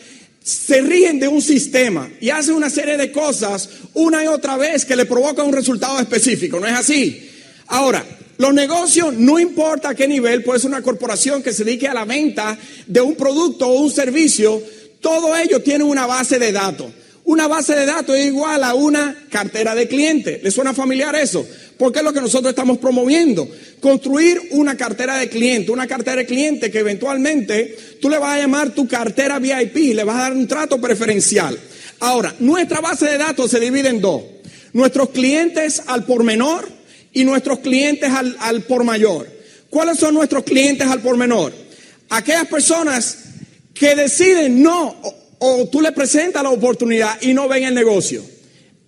se 0.42 0.80
ríen 0.80 1.20
de 1.20 1.28
un 1.28 1.40
sistema 1.40 2.10
y 2.20 2.30
hacen 2.30 2.54
una 2.54 2.70
serie 2.70 2.96
de 2.96 3.12
cosas 3.12 3.68
una 3.94 4.24
y 4.24 4.26
otra 4.26 4.56
vez 4.56 4.84
que 4.84 4.96
le 4.96 5.06
provocan 5.06 5.46
un 5.46 5.52
resultado 5.52 5.98
específico. 6.00 6.58
¿No 6.58 6.66
es 6.66 6.74
así? 6.74 7.30
Ahora, 7.68 8.04
los 8.38 8.52
negocios, 8.52 9.14
no 9.14 9.38
importa 9.38 9.90
a 9.90 9.94
qué 9.94 10.08
nivel, 10.08 10.42
puede 10.42 10.60
ser 10.60 10.70
una 10.70 10.82
corporación 10.82 11.42
que 11.42 11.52
se 11.52 11.64
dedique 11.64 11.86
a 11.86 11.94
la 11.94 12.04
venta 12.04 12.58
de 12.86 13.00
un 13.00 13.14
producto 13.14 13.68
o 13.68 13.80
un 13.80 13.90
servicio, 13.90 14.60
todo 15.00 15.36
ello 15.36 15.62
tiene 15.62 15.84
una 15.84 16.06
base 16.06 16.38
de 16.38 16.52
datos. 16.52 16.92
Una 17.24 17.46
base 17.46 17.76
de 17.76 17.86
datos 17.86 18.16
es 18.16 18.26
igual 18.26 18.64
a 18.64 18.74
una 18.74 19.16
cartera 19.30 19.76
de 19.76 19.86
clientes. 19.86 20.42
¿Le 20.42 20.50
suena 20.50 20.74
familiar 20.74 21.14
eso? 21.14 21.46
Porque 21.78 21.98
es 21.98 22.04
lo 22.04 22.12
que 22.12 22.20
nosotros 22.20 22.50
estamos 22.50 22.78
promoviendo. 22.78 23.48
Construir 23.80 24.40
una 24.50 24.76
cartera 24.76 25.16
de 25.16 25.28
cliente, 25.28 25.70
una 25.70 25.86
cartera 25.86 26.16
de 26.16 26.26
cliente 26.26 26.70
que 26.70 26.78
eventualmente 26.78 27.76
tú 28.00 28.08
le 28.08 28.18
vas 28.18 28.36
a 28.36 28.40
llamar 28.40 28.70
tu 28.70 28.86
cartera 28.86 29.38
VIP, 29.38 29.94
le 29.94 30.04
vas 30.04 30.16
a 30.16 30.22
dar 30.22 30.32
un 30.32 30.46
trato 30.46 30.80
preferencial. 30.80 31.58
Ahora, 32.00 32.34
nuestra 32.38 32.80
base 32.80 33.06
de 33.06 33.18
datos 33.18 33.50
se 33.50 33.60
divide 33.60 33.88
en 33.88 34.00
dos. 34.00 34.22
Nuestros 34.72 35.10
clientes 35.10 35.82
al 35.86 36.04
por 36.04 36.24
menor 36.24 36.68
y 37.12 37.24
nuestros 37.24 37.60
clientes 37.60 38.10
al, 38.10 38.36
al 38.40 38.62
por 38.62 38.84
mayor. 38.84 39.28
¿Cuáles 39.70 39.98
son 39.98 40.14
nuestros 40.14 40.44
clientes 40.44 40.86
al 40.86 41.00
por 41.00 41.16
menor? 41.16 41.52
Aquellas 42.10 42.46
personas 42.46 43.18
que 43.72 43.94
deciden 43.94 44.62
no, 44.62 44.94
o, 45.38 45.66
tú 45.68 45.80
le 45.80 45.92
presentas 45.92 46.42
la 46.42 46.50
oportunidad 46.50 47.20
y 47.22 47.32
no 47.32 47.48
ven 47.48 47.64
el 47.64 47.74
negocio. 47.74 48.22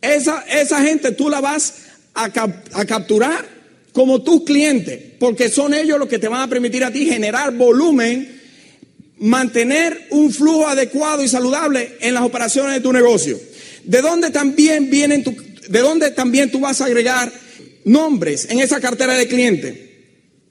Esa, 0.01 0.45
esa 0.49 0.83
gente 0.83 1.13
tú 1.13 1.31
la 1.31 1.41
vas 1.41 1.75
a, 2.15 2.85
capturar 2.87 3.45
como 3.93 4.23
tu 4.23 4.45
cliente, 4.45 5.17
porque 5.19 5.49
son 5.49 5.75
ellos 5.75 5.99
los 5.99 6.09
que 6.09 6.19
te 6.19 6.29
van 6.29 6.43
a 6.43 6.49
permitir 6.49 6.85
a 6.85 6.93
ti 6.93 7.07
generar 7.07 7.53
volumen, 7.55 8.41
mantener 9.19 10.09
un 10.11 10.33
flujo 10.33 10.67
adecuado 10.67 11.23
y 11.23 11.29
saludable 11.29 11.97
en 12.01 12.15
las 12.15 12.25
operaciones 12.25 12.75
de 12.75 12.81
tu 12.81 12.93
negocio. 12.93 13.39
¿De 13.85 14.01
dónde 14.01 14.31
también 14.31 14.91
vienen 14.91 15.23
tu, 15.23 15.35
de 15.69 15.79
dónde 15.79 16.11
también 16.11 16.51
tú 16.51 16.61
vas 16.61 16.81
a 16.81 16.87
agregar 16.87 17.33
nombres 17.85 18.49
en 18.51 18.61
esa 18.61 18.81
cartera 18.81 19.15
de 19.15 19.29
clientes? 19.29 19.77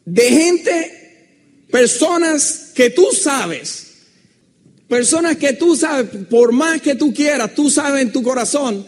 De 0.05 0.29
gente, 0.29 1.65
personas 1.71 2.71
que 2.73 2.89
tú 2.91 3.07
sabes, 3.11 3.87
personas 4.87 5.37
que 5.37 5.53
tú 5.53 5.75
sabes, 5.75 6.09
por 6.29 6.51
más 6.51 6.81
que 6.81 6.95
tú 6.95 7.13
quieras, 7.13 7.55
tú 7.55 7.69
sabes 7.69 8.01
en 8.01 8.11
tu 8.11 8.23
corazón 8.23 8.85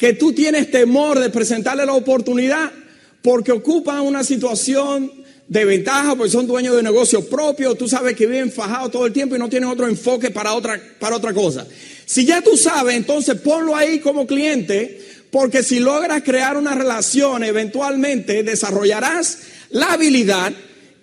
que 0.00 0.14
tú 0.14 0.32
tienes 0.32 0.70
temor 0.70 1.20
de 1.20 1.28
presentarle 1.28 1.84
la 1.84 1.92
oportunidad 1.92 2.72
porque 3.20 3.52
ocupan 3.52 4.00
una 4.00 4.24
situación 4.24 5.12
de 5.46 5.64
ventaja, 5.66 6.16
porque 6.16 6.30
son 6.30 6.46
dueños 6.46 6.74
de 6.74 6.82
negocio 6.82 7.28
propio, 7.28 7.74
tú 7.74 7.86
sabes 7.86 8.16
que 8.16 8.26
viven 8.26 8.50
fajados 8.50 8.92
todo 8.92 9.04
el 9.04 9.12
tiempo 9.12 9.36
y 9.36 9.38
no 9.38 9.50
tienen 9.50 9.68
otro 9.68 9.86
enfoque 9.86 10.30
para 10.30 10.54
otra, 10.54 10.80
para 10.98 11.16
otra 11.16 11.34
cosa. 11.34 11.66
Si 12.06 12.24
ya 12.24 12.40
tú 12.40 12.56
sabes, 12.56 12.96
entonces 12.96 13.38
ponlo 13.42 13.76
ahí 13.76 13.98
como 13.98 14.26
cliente, 14.26 15.02
porque 15.30 15.62
si 15.62 15.80
logras 15.80 16.22
crear 16.22 16.56
una 16.56 16.74
relación, 16.74 17.44
eventualmente 17.44 18.42
desarrollarás 18.42 19.40
la 19.68 19.92
habilidad 19.92 20.50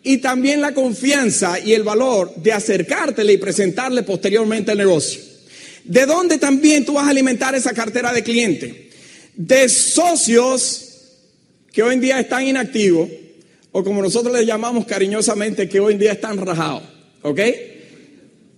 y 0.01 0.17
también 0.17 0.59
la 0.59 0.73
confianza 0.73 1.59
y 1.59 1.73
el 1.73 1.83
valor 1.83 2.33
de 2.37 2.51
acercártele 2.51 3.33
y 3.33 3.37
presentarle 3.37 4.01
posteriormente 4.01 4.71
el 4.71 4.79
negocio. 4.79 5.21
¿De 5.83 6.07
dónde 6.07 6.39
también 6.39 6.83
tú 6.83 6.93
vas 6.93 7.05
a 7.05 7.11
alimentar 7.11 7.53
esa 7.53 7.73
cartera 7.73 8.11
de 8.11 8.23
clientes? 8.23 8.86
De 9.37 9.69
socios 9.69 10.83
que 11.71 11.83
hoy 11.83 11.93
en 11.93 12.01
día 12.01 12.19
están 12.19 12.45
inactivos, 12.45 13.07
o 13.71 13.83
como 13.83 14.01
nosotros 14.01 14.35
les 14.35 14.45
llamamos 14.45 14.85
cariñosamente, 14.85 15.69
que 15.69 15.79
hoy 15.79 15.93
en 15.93 15.99
día 15.99 16.11
están 16.11 16.37
rajados. 16.37 16.83
¿Ok? 17.21 17.39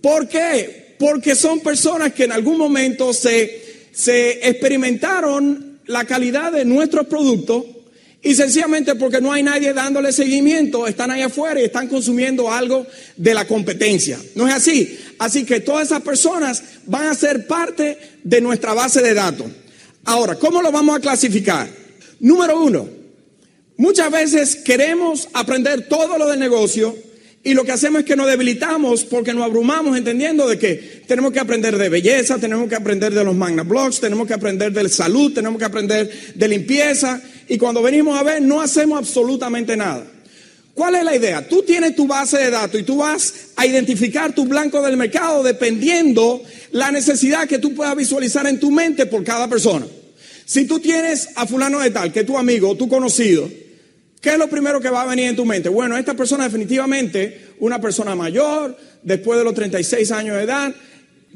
¿Por 0.00 0.26
qué? 0.26 0.96
Porque 0.98 1.34
son 1.34 1.60
personas 1.60 2.12
que 2.12 2.24
en 2.24 2.32
algún 2.32 2.56
momento 2.56 3.12
se, 3.12 3.88
se 3.92 4.48
experimentaron 4.48 5.80
la 5.86 6.04
calidad 6.04 6.52
de 6.52 6.64
nuestros 6.64 7.06
productos 7.06 7.64
y 8.22 8.34
sencillamente 8.34 8.94
porque 8.96 9.20
no 9.20 9.32
hay 9.32 9.42
nadie 9.42 9.72
dándole 9.72 10.12
seguimiento, 10.12 10.86
están 10.86 11.10
ahí 11.10 11.22
afuera 11.22 11.60
y 11.60 11.64
están 11.64 11.88
consumiendo 11.88 12.52
algo 12.52 12.86
de 13.16 13.32
la 13.32 13.46
competencia. 13.46 14.18
No 14.34 14.46
es 14.46 14.54
así. 14.54 14.98
Así 15.18 15.44
que 15.44 15.60
todas 15.60 15.86
esas 15.86 16.02
personas 16.02 16.62
van 16.84 17.06
a 17.08 17.14
ser 17.14 17.46
parte 17.46 17.98
de 18.22 18.40
nuestra 18.40 18.74
base 18.74 19.00
de 19.00 19.14
datos. 19.14 19.46
Ahora, 20.04 20.36
¿cómo 20.36 20.62
lo 20.62 20.72
vamos 20.72 20.96
a 20.96 21.00
clasificar? 21.00 21.68
Número 22.20 22.62
uno, 22.62 22.88
muchas 23.76 24.10
veces 24.10 24.56
queremos 24.56 25.28
aprender 25.32 25.88
todo 25.88 26.18
lo 26.18 26.26
del 26.28 26.38
negocio 26.38 26.96
y 27.42 27.54
lo 27.54 27.64
que 27.64 27.72
hacemos 27.72 28.00
es 28.00 28.04
que 28.04 28.16
nos 28.16 28.26
debilitamos 28.26 29.04
porque 29.04 29.32
nos 29.32 29.44
abrumamos 29.44 29.96
entendiendo 29.96 30.46
de 30.46 30.58
que 30.58 31.02
tenemos 31.06 31.32
que 31.32 31.40
aprender 31.40 31.78
de 31.78 31.88
belleza, 31.88 32.38
tenemos 32.38 32.68
que 32.68 32.74
aprender 32.74 33.14
de 33.14 33.24
los 33.24 33.34
magna 33.34 33.62
blogs, 33.62 34.00
tenemos 34.00 34.26
que 34.26 34.34
aprender 34.34 34.72
de 34.72 34.88
salud, 34.90 35.32
tenemos 35.32 35.58
que 35.58 35.64
aprender 35.64 36.34
de 36.34 36.48
limpieza 36.48 37.22
y 37.48 37.56
cuando 37.56 37.82
venimos 37.82 38.18
a 38.18 38.22
ver 38.22 38.42
no 38.42 38.60
hacemos 38.60 38.98
absolutamente 38.98 39.76
nada. 39.76 40.04
¿Cuál 40.80 40.94
es 40.94 41.04
la 41.04 41.14
idea? 41.14 41.46
Tú 41.46 41.62
tienes 41.62 41.94
tu 41.94 42.06
base 42.06 42.38
de 42.38 42.48
datos 42.48 42.80
y 42.80 42.84
tú 42.84 42.96
vas 42.96 43.34
a 43.54 43.66
identificar 43.66 44.34
tu 44.34 44.46
blanco 44.46 44.80
del 44.80 44.96
mercado 44.96 45.42
dependiendo 45.42 46.42
la 46.70 46.90
necesidad 46.90 47.46
que 47.46 47.58
tú 47.58 47.74
puedas 47.74 47.94
visualizar 47.94 48.46
en 48.46 48.58
tu 48.58 48.70
mente 48.70 49.04
por 49.04 49.22
cada 49.22 49.46
persona. 49.46 49.86
Si 50.46 50.64
tú 50.64 50.80
tienes 50.80 51.28
a 51.34 51.46
fulano 51.46 51.80
de 51.80 51.90
tal, 51.90 52.10
que 52.10 52.20
es 52.20 52.26
tu 52.26 52.38
amigo, 52.38 52.78
tu 52.78 52.88
conocido, 52.88 53.46
¿qué 54.22 54.30
es 54.30 54.38
lo 54.38 54.48
primero 54.48 54.80
que 54.80 54.88
va 54.88 55.02
a 55.02 55.04
venir 55.04 55.26
en 55.26 55.36
tu 55.36 55.44
mente? 55.44 55.68
Bueno, 55.68 55.98
esta 55.98 56.14
persona 56.14 56.44
definitivamente, 56.44 57.48
una 57.58 57.78
persona 57.78 58.16
mayor, 58.16 58.74
después 59.02 59.38
de 59.38 59.44
los 59.44 59.52
36 59.52 60.10
años 60.12 60.36
de 60.38 60.44
edad, 60.44 60.74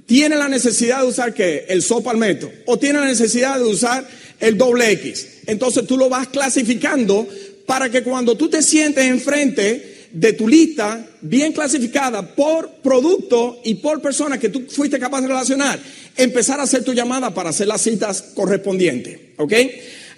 tiene 0.07 0.37
la 0.37 0.49
necesidad 0.49 1.03
de 1.03 1.09
usar 1.09 1.35
qué? 1.35 1.67
El 1.69 1.83
sopalmeto. 1.83 2.51
O 2.65 2.79
tiene 2.79 2.99
la 2.99 3.05
necesidad 3.05 3.59
de 3.59 3.65
usar 3.65 4.09
el 4.41 4.57
doble 4.57 4.91
X. 4.93 5.43
Entonces 5.45 5.87
tú 5.87 5.99
lo 5.99 6.09
vas 6.09 6.29
clasificando 6.29 7.29
para 7.67 7.91
que 7.91 8.03
cuando 8.03 8.37
tú 8.37 8.49
te 8.49 8.63
sientes 8.63 9.05
enfrente 9.05 10.09
de 10.15 10.33
tu 10.33 10.47
lista 10.47 11.05
bien 11.23 11.53
clasificada 11.53 12.35
por 12.35 12.71
producto 12.83 13.61
y 13.65 13.75
por 13.75 14.01
persona 14.01 14.39
que 14.39 14.49
tú 14.49 14.65
fuiste 14.69 14.99
capaz 14.99 15.23
de 15.23 15.29
relacionar, 15.29 15.79
empezar 16.17 16.61
a 16.61 16.63
hacer 16.63 16.85
tu 16.85 16.93
llamada 16.93 17.35
para 17.35 17.51
hacer 17.51 17.67
las 17.67 17.81
citas 17.81 18.23
correspondientes. 18.35 19.19
¿Ok? 19.39 19.53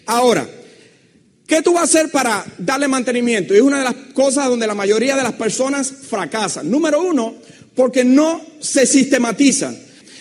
Ahora, 0.05 0.47
¿qué 1.47 1.63
tú 1.63 1.73
vas 1.73 1.83
a 1.83 1.85
hacer 1.85 2.11
para 2.11 2.45
darle 2.59 2.89
mantenimiento? 2.89 3.55
Y 3.55 3.57
es 3.57 3.63
una 3.63 3.79
de 3.79 3.85
las 3.85 3.95
cosas 4.13 4.49
donde 4.49 4.67
la 4.67 4.75
mayoría 4.75 5.17
de 5.17 5.23
las 5.23 5.33
personas 5.33 5.91
fracasan. 5.91 6.71
Número 6.71 7.03
uno, 7.03 7.35
porque 7.75 8.05
no 8.05 8.43
se 8.61 8.85
sistematizan. 8.85 9.79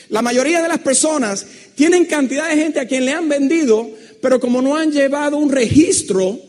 La 0.07 0.21
mayoría 0.21 0.61
de 0.61 0.69
las 0.69 0.79
personas 0.79 1.45
tienen 1.75 2.05
cantidad 2.05 2.47
de 2.49 2.55
gente 2.55 2.79
a 2.79 2.87
quien 2.87 3.03
le 3.03 3.11
han 3.11 3.27
vendido, 3.27 3.89
pero 4.21 4.39
como 4.39 4.61
no 4.61 4.77
han 4.77 4.91
llevado 4.91 5.35
un 5.35 5.51
registro 5.51 6.39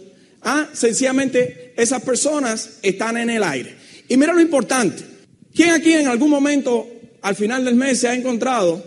Ah, 0.49 0.69
sencillamente 0.73 1.75
esas 1.77 2.01
personas 2.03 2.79
están 2.81 3.17
en 3.17 3.31
el 3.31 3.43
aire. 3.43 3.75
Y 4.09 4.17
mira 4.17 4.33
lo 4.33 4.41
importante. 4.41 5.03
¿Quién 5.53 5.71
aquí 5.71 5.93
en 5.93 6.07
algún 6.07 6.31
momento 6.31 6.89
al 7.21 7.35
final 7.35 7.65
del 7.65 7.75
mes 7.75 7.99
se 7.99 8.07
ha 8.07 8.15
encontrado 8.15 8.81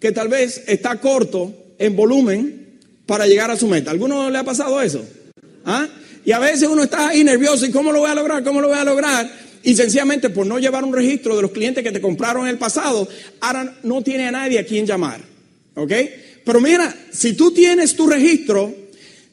que 0.00 0.10
tal 0.10 0.26
vez 0.26 0.64
está 0.66 1.00
corto 1.00 1.54
en 1.78 1.94
volumen 1.94 2.80
para 3.06 3.28
llegar 3.28 3.48
a 3.52 3.56
su 3.56 3.68
meta? 3.68 3.92
¿Alguno 3.92 4.28
le 4.28 4.38
ha 4.38 4.42
pasado 4.42 4.82
eso? 4.82 5.06
¿Ah? 5.64 5.86
Y 6.24 6.32
a 6.32 6.40
veces 6.40 6.68
uno 6.68 6.82
está 6.82 7.10
ahí 7.10 7.22
nervioso 7.22 7.64
y 7.64 7.70
¿cómo 7.70 7.92
lo 7.92 8.00
voy 8.00 8.10
a 8.10 8.16
lograr? 8.16 8.42
¿Cómo 8.42 8.60
lo 8.60 8.66
voy 8.66 8.78
a 8.78 8.84
lograr? 8.84 9.30
Y 9.62 9.76
sencillamente 9.76 10.30
por 10.30 10.48
no 10.48 10.58
llevar 10.58 10.82
un 10.82 10.92
registro 10.92 11.36
de 11.36 11.42
los 11.42 11.52
clientes 11.52 11.84
que 11.84 11.92
te 11.92 12.00
compraron 12.00 12.42
en 12.42 12.48
el 12.48 12.58
pasado, 12.58 13.06
ahora 13.40 13.72
no 13.84 14.02
tiene 14.02 14.26
a 14.26 14.32
nadie 14.32 14.58
a 14.58 14.66
quien 14.66 14.84
llamar. 14.84 15.20
¿Ok? 15.76 15.92
Pero 16.44 16.60
mira, 16.60 16.92
si 17.12 17.34
tú 17.34 17.52
tienes 17.52 17.94
tu 17.94 18.08
registro, 18.08 18.83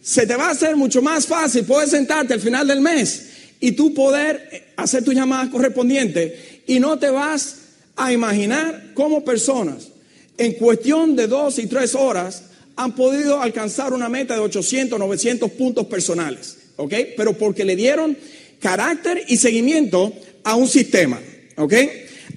se 0.02 0.26
te 0.26 0.36
va 0.36 0.48
a 0.48 0.52
hacer 0.52 0.76
mucho 0.76 1.02
más 1.02 1.28
fácil 1.28 1.64
puedes 1.64 1.92
sentarte 1.92 2.34
al 2.34 2.40
final 2.40 2.68
del 2.68 2.82
mes 2.82 3.28
y 3.60 3.74
tú 3.74 3.94
poder 3.94 4.74
hacer 4.76 5.04
tu 5.04 5.14
llamada 5.14 5.50
correspondiente 5.50 6.64
y 6.68 6.80
no 6.80 6.98
te 6.98 7.10
vas 7.10 7.56
a 7.96 8.12
imaginar 8.12 8.92
cómo 8.94 9.24
personas 9.24 9.90
en 10.38 10.54
cuestión 10.54 11.16
de 11.16 11.28
dos 11.28 11.60
y 11.60 11.68
tres 11.68 11.94
horas 11.94 12.44
han 12.76 12.96
podido 12.96 13.40
alcanzar 13.40 13.94
una 13.94 14.10
meta 14.10 14.34
de 14.34 14.40
800, 14.40 14.98
900 14.98 15.52
puntos 15.52 15.86
personales, 15.86 16.58
¿ok? 16.78 16.94
Pero 17.16 17.34
porque 17.34 17.64
le 17.64 17.76
dieron 17.76 18.18
carácter 18.60 19.24
y 19.28 19.38
seguimiento 19.38 20.12
a 20.44 20.56
un 20.56 20.68
sistema, 20.68 21.20
¿ok? 21.58 21.74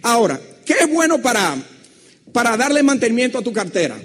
Ahora, 0.02 0.38
¿qué 0.66 0.74
es 0.80 0.90
bueno 0.90 1.22
para, 1.22 1.56
para 2.32 2.56
darle 2.58 2.82
mantenimiento 2.82 3.38
a 3.38 3.42
tu 3.42 3.52
cartera? 3.52 3.96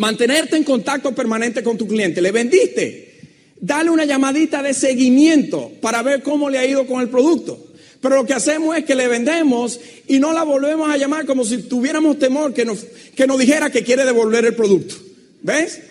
Mantenerte 0.00 0.56
en 0.56 0.64
contacto 0.64 1.14
permanente 1.14 1.62
con 1.62 1.76
tu 1.76 1.86
cliente. 1.86 2.22
¿Le 2.22 2.32
vendiste? 2.32 3.20
Dale 3.60 3.90
una 3.90 4.06
llamadita 4.06 4.62
de 4.62 4.72
seguimiento 4.72 5.72
para 5.82 6.02
ver 6.02 6.22
cómo 6.22 6.48
le 6.48 6.56
ha 6.56 6.64
ido 6.64 6.86
con 6.86 7.02
el 7.02 7.10
producto. 7.10 7.66
Pero 8.00 8.16
lo 8.16 8.24
que 8.24 8.32
hacemos 8.32 8.74
es 8.78 8.86
que 8.86 8.94
le 8.94 9.08
vendemos 9.08 9.78
y 10.08 10.18
no 10.18 10.32
la 10.32 10.42
volvemos 10.42 10.88
a 10.88 10.96
llamar 10.96 11.26
como 11.26 11.44
si 11.44 11.58
tuviéramos 11.64 12.18
temor 12.18 12.54
que 12.54 12.64
nos, 12.64 12.86
que 13.14 13.26
dijera 13.26 13.68
que 13.68 13.84
quiere 13.84 14.06
devolver 14.06 14.46
el 14.46 14.54
producto. 14.54 14.94
¿Ves? 15.42 15.82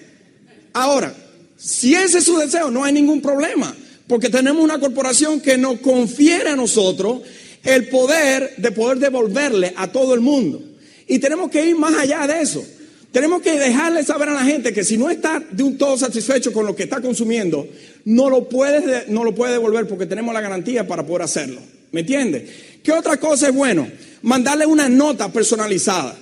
Ahora, 0.74 1.16
si 1.56 1.94
ese 1.94 2.18
es 2.18 2.24
su 2.24 2.36
deseo, 2.40 2.72
no 2.72 2.84
hay 2.84 2.94
ningún 2.94 3.22
problema. 3.22 3.78
Porque 4.08 4.30
tenemos 4.30 4.64
una 4.64 4.80
corporación 4.80 5.40
que 5.40 5.56
nos 5.56 5.82
confiere 5.82 6.50
a 6.50 6.56
nosotros 6.56 7.22
el 7.64 7.90
poder 7.90 8.56
de 8.58 8.72
poder 8.72 8.98
devolverle 8.98 9.72
a 9.76 9.92
todo 9.92 10.16
el 10.16 10.22
mundo. 10.22 10.64
Y 11.08 11.20
tenemos 11.20 11.52
que 11.52 11.64
ir 11.64 11.76
más 11.76 11.94
allá 11.94 12.26
de 12.26 12.42
eso. 12.42 12.66
Tenemos 13.12 13.42
que 13.42 13.58
dejarle 13.58 14.04
saber 14.04 14.30
a 14.30 14.34
la 14.34 14.44
gente 14.44 14.72
que 14.72 14.84
si 14.84 14.98
no 14.98 15.10
está 15.10 15.42
de 15.52 15.64
un 15.64 15.78
todo 15.78 15.98
satisfecho 15.98 16.54
con 16.54 16.66
lo 16.66 16.76
que 16.76 16.84
está 16.84 17.02
consumiendo, 17.02 17.68
no 18.06 18.30
lo 18.30 18.48
puede, 18.48 19.06
no 19.08 19.24
lo 19.24 19.34
puede 19.34 19.54
devolver 19.54 19.88
porque 19.88 20.06
tenemos 20.06 20.34
la 20.34 20.42
garantía 20.42 20.88
para 20.88 21.06
poder 21.06 21.24
hacerlo. 21.24 21.60
¿Me 21.92 22.02
entiende? 22.02 22.48
¿Qué 22.84 22.92
otra 22.92 23.18
cosa 23.18 23.50
es 23.50 23.56
bueno? 23.56 23.90
Mandarle 24.22 24.68
una 24.68 24.88
nota 24.88 25.32
personalizada. 25.32 26.16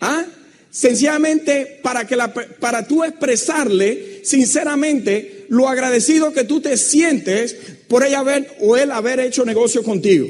¿Ah? 0.00 0.24
Sencillamente 0.68 1.78
para, 1.80 2.06
que 2.06 2.16
para 2.58 2.88
tú 2.88 3.04
expresarle 3.04 4.22
sinceramente 4.24 5.46
lo 5.48 5.68
agradecido 5.68 6.32
que 6.32 6.44
tú 6.44 6.60
te 6.60 6.76
sientes 6.76 7.56
por 7.86 8.04
ella 8.04 8.20
haber 8.20 8.56
o 8.60 8.76
él 8.76 8.90
haber 8.90 9.20
hecho 9.20 9.44
negocio 9.44 9.84
contigo. 9.84 10.26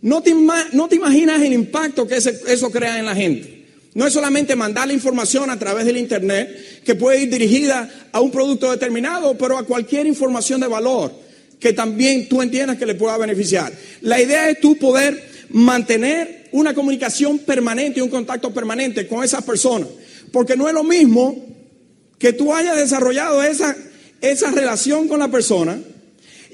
No 0.00 0.22
te, 0.22 0.32
no 0.32 0.88
te 0.88 0.96
imaginas 0.96 1.42
el 1.42 1.52
impacto 1.52 2.06
que 2.06 2.16
eso 2.16 2.70
crea 2.70 2.98
en 2.98 3.06
la 3.06 3.14
gente. 3.14 3.53
No 3.94 4.06
es 4.06 4.12
solamente 4.12 4.56
mandar 4.56 4.88
la 4.88 4.92
información 4.92 5.50
a 5.50 5.58
través 5.58 5.86
del 5.86 5.96
Internet, 5.96 6.82
que 6.84 6.94
puede 6.94 7.22
ir 7.22 7.30
dirigida 7.30 7.88
a 8.12 8.20
un 8.20 8.30
producto 8.30 8.70
determinado, 8.70 9.38
pero 9.38 9.56
a 9.56 9.64
cualquier 9.64 10.06
información 10.06 10.60
de 10.60 10.66
valor 10.66 11.12
que 11.60 11.72
también 11.72 12.28
tú 12.28 12.42
entiendas 12.42 12.76
que 12.76 12.84
le 12.84 12.94
pueda 12.94 13.16
beneficiar. 13.16 13.72
La 14.02 14.20
idea 14.20 14.50
es 14.50 14.60
tú 14.60 14.76
poder 14.76 15.46
mantener 15.50 16.48
una 16.52 16.74
comunicación 16.74 17.38
permanente 17.38 18.00
y 18.00 18.02
un 18.02 18.10
contacto 18.10 18.52
permanente 18.52 19.06
con 19.06 19.24
esas 19.24 19.44
personas, 19.44 19.88
porque 20.32 20.56
no 20.56 20.68
es 20.68 20.74
lo 20.74 20.84
mismo 20.84 21.46
que 22.18 22.32
tú 22.32 22.52
hayas 22.52 22.76
desarrollado 22.76 23.42
esa, 23.42 23.74
esa 24.20 24.50
relación 24.50 25.08
con 25.08 25.20
la 25.20 25.28
persona 25.28 25.78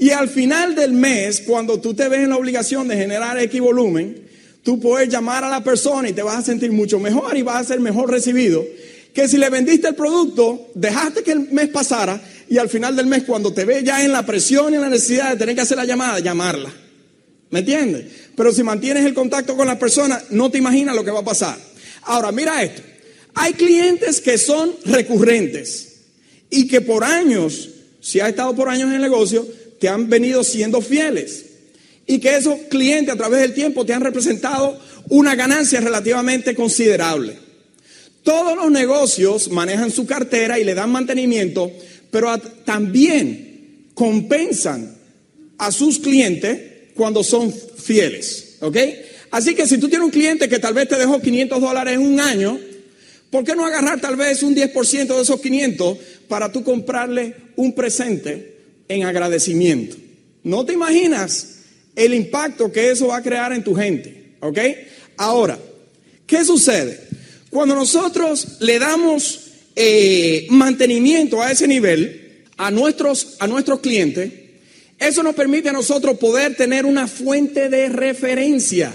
y 0.01 0.11
al 0.11 0.29
final 0.29 0.75
del 0.75 0.93
mes, 0.93 1.43
cuando 1.47 1.79
tú 1.79 1.93
te 1.93 2.09
ves 2.09 2.21
en 2.21 2.31
la 2.31 2.39
obligación 2.39 2.89
de 2.89 2.97
generar 2.97 3.39
X 3.39 3.61
volumen, 3.61 4.20
tú 4.63 4.81
puedes 4.81 5.09
llamar 5.09 5.45
a 5.45 5.49
la 5.49 5.63
persona 5.63 6.09
y 6.09 6.13
te 6.13 6.23
vas 6.23 6.39
a 6.39 6.43
sentir 6.43 6.73
mucho 6.73 6.99
mejor 6.99 7.37
y 7.37 7.43
vas 7.43 7.63
a 7.63 7.65
ser 7.65 7.81
mejor 7.81 8.11
recibido 8.11 8.65
que 9.13 9.29
si 9.29 9.39
le 9.39 9.51
vendiste 9.51 9.89
el 9.89 9.95
producto, 9.95 10.71
dejaste 10.75 11.23
que 11.23 11.33
el 11.33 11.51
mes 11.51 11.69
pasara 11.69 12.21
y 12.49 12.59
al 12.59 12.69
final 12.69 12.95
del 12.95 13.07
mes 13.07 13.25
cuando 13.25 13.53
te 13.53 13.65
ve 13.65 13.83
ya 13.83 14.05
en 14.05 14.13
la 14.13 14.25
presión 14.25 14.73
y 14.73 14.77
en 14.77 14.83
la 14.83 14.89
necesidad 14.89 15.31
de 15.31 15.37
tener 15.37 15.55
que 15.55 15.63
hacer 15.63 15.77
la 15.77 15.85
llamada, 15.85 16.21
llamarla. 16.21 16.73
¿Me 17.51 17.61
entiendes? 17.61 18.07
Pero 18.37 18.53
si 18.53 18.63
mantienes 18.63 19.05
el 19.05 19.15
contacto 19.15 19.57
con 19.57 19.67
la 19.67 19.79
persona, 19.79 20.23
no 20.31 20.51
te 20.51 20.59
imaginas 20.59 20.95
lo 20.95 21.05
que 21.05 21.11
va 21.11 21.21
a 21.21 21.25
pasar. 21.25 21.59
Ahora, 22.03 22.31
mira 22.31 22.63
esto. 22.63 22.83
Hay 23.35 23.55
clientes 23.55 24.21
que 24.21 24.39
son 24.39 24.73
recurrentes 24.85 26.03
y 26.49 26.69
que 26.69 26.81
por 26.81 27.05
años, 27.05 27.71
si 28.01 28.21
has 28.21 28.29
estado 28.29 28.55
por 28.55 28.69
años 28.69 28.89
en 28.89 28.97
el 28.97 29.01
negocio, 29.03 29.47
te 29.81 29.89
han 29.89 30.09
venido 30.09 30.45
siendo 30.45 30.81
fieles 30.81 31.47
y 32.11 32.19
que 32.19 32.37
esos 32.37 32.63
clientes 32.69 33.15
a 33.15 33.17
través 33.17 33.41
del 33.41 33.55
tiempo 33.55 33.87
te 33.87 33.95
han 33.95 34.01
representado 34.01 34.77
una 35.11 35.37
ganancia 35.37 35.81
relativamente 35.81 36.57
considerable. 36.57 37.39
Todos 38.25 38.57
los 38.57 38.69
negocios 38.69 39.49
manejan 39.53 39.93
su 39.93 40.07
cartera 40.07 40.59
y 40.59 40.65
le 40.65 40.75
dan 40.75 40.91
mantenimiento, 40.91 41.71
pero 42.11 42.37
también 42.65 43.91
compensan 43.95 44.93
a 45.57 45.71
sus 45.71 46.01
clientes 46.01 46.91
cuando 46.95 47.23
son 47.23 47.53
fieles. 47.53 48.57
¿Ok? 48.59 48.77
Así 49.31 49.55
que 49.55 49.69
si 49.69 49.79
tú 49.79 49.89
tienes 49.89 50.07
un 50.07 50.11
cliente 50.11 50.49
que 50.49 50.59
tal 50.59 50.75
vez 50.75 50.89
te 50.89 50.97
dejó 50.97 51.21
500 51.21 51.61
dólares 51.61 51.95
en 51.95 52.01
un 52.01 52.19
año, 52.19 52.59
¿por 53.31 53.45
qué 53.45 53.55
no 53.55 53.65
agarrar 53.65 54.01
tal 54.01 54.17
vez 54.17 54.43
un 54.43 54.57
10% 54.57 55.07
de 55.07 55.23
esos 55.23 55.41
500 55.41 55.97
para 56.27 56.51
tú 56.51 56.65
comprarle 56.65 57.37
un 57.55 57.73
presente 57.73 58.57
en 58.89 59.05
agradecimiento? 59.05 59.97
¿No 60.43 60.67
te 60.67 60.73
imaginas 60.73 61.60
el 61.97 62.15
impacto 62.15 62.73
que 62.73 62.91
eso 62.91 63.09
va 63.09 63.19
a 63.19 63.23
crear 63.23 63.53
en 63.53 63.65
tu 63.65 63.75
gente. 63.75 64.35
¿Ok? 64.41 64.59
Ahora, 65.17 65.59
¿qué 66.27 66.45
sucede? 66.45 67.01
Cuando 67.51 67.75
nosotros 67.75 68.59
le 68.61 68.79
damos 68.79 69.51
eh, 69.77 70.47
mantenimiento 70.51 71.43
a 71.43 71.51
ese 71.51 71.67
nivel, 71.67 72.45
a 72.57 72.71
nuestros, 72.71 73.37
a 73.39 73.47
nuestros 73.47 73.81
clientes, 73.81 74.33
eso 74.99 75.23
nos 75.23 75.35
permite 75.35 75.71
a 75.71 75.73
nosotros 75.73 76.19
poder 76.19 76.57
tener 76.57 76.85
una 76.85 77.09
fuente 77.09 77.69
de 77.69 77.89
referencia 77.89 78.93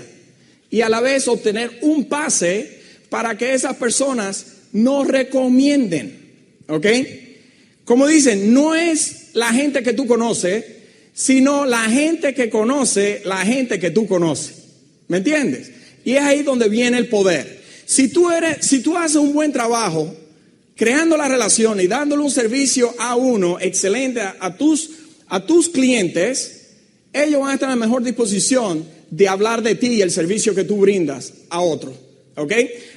y 0.69 0.81
a 0.81 0.89
la 0.89 1.01
vez 1.01 1.27
obtener 1.27 1.79
un 1.81 2.05
pase 2.05 2.79
para 3.09 3.37
que 3.37 3.53
esas 3.53 3.75
personas 3.75 4.45
nos 4.71 5.07
recomienden. 5.07 6.25
¿Ok? 6.67 6.85
Como 7.85 8.07
dicen, 8.07 8.53
no 8.53 8.75
es 8.75 9.29
la 9.33 9.51
gente 9.53 9.83
que 9.83 9.93
tú 9.93 10.07
conoces, 10.07 10.65
sino 11.15 11.65
la 11.65 11.89
gente 11.89 12.33
que 12.33 12.49
conoce 12.49 13.21
la 13.23 13.37
gente 13.37 13.79
que 13.79 13.89
tú 13.89 14.05
conoces. 14.05 14.53
¿Me 15.07 15.17
entiendes? 15.17 15.71
Y 16.03 16.11
es 16.11 16.21
ahí 16.21 16.43
donde 16.43 16.67
viene 16.67 16.97
el 16.97 17.07
poder. 17.07 17.63
Si 17.85 18.09
tú 18.09 18.29
eres, 18.29 18.67
si 18.67 18.81
tú 18.81 18.97
haces 18.97 19.15
un 19.15 19.33
buen 19.33 19.53
trabajo 19.53 20.13
creando 20.75 21.15
la 21.15 21.29
relación 21.29 21.79
y 21.79 21.87
dándole 21.87 22.21
un 22.21 22.29
servicio 22.29 22.93
a 22.99 23.15
uno 23.15 23.57
excelente 23.61 24.19
a, 24.19 24.57
tus, 24.57 24.89
a 25.27 25.45
tus 25.45 25.69
clientes, 25.69 26.63
ellos 27.13 27.39
van 27.39 27.51
a 27.51 27.53
estar 27.53 27.71
en 27.71 27.79
la 27.79 27.85
mejor 27.85 28.03
disposición 28.03 28.85
de 29.09 29.27
hablar 29.29 29.61
de 29.63 29.75
ti 29.75 29.87
y 29.87 30.01
el 30.01 30.11
servicio 30.11 30.53
que 30.53 30.65
tú 30.65 30.77
brindas 30.77 31.31
a 31.49 31.61
otros. 31.61 31.95
¿Ok? 32.35 32.51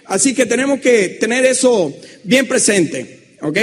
Así 0.06 0.34
que 0.34 0.44
tenemos 0.44 0.80
que 0.80 1.10
tener 1.20 1.46
eso 1.46 1.94
bien 2.24 2.48
presente. 2.48 3.36
¿Ok? 3.42 3.58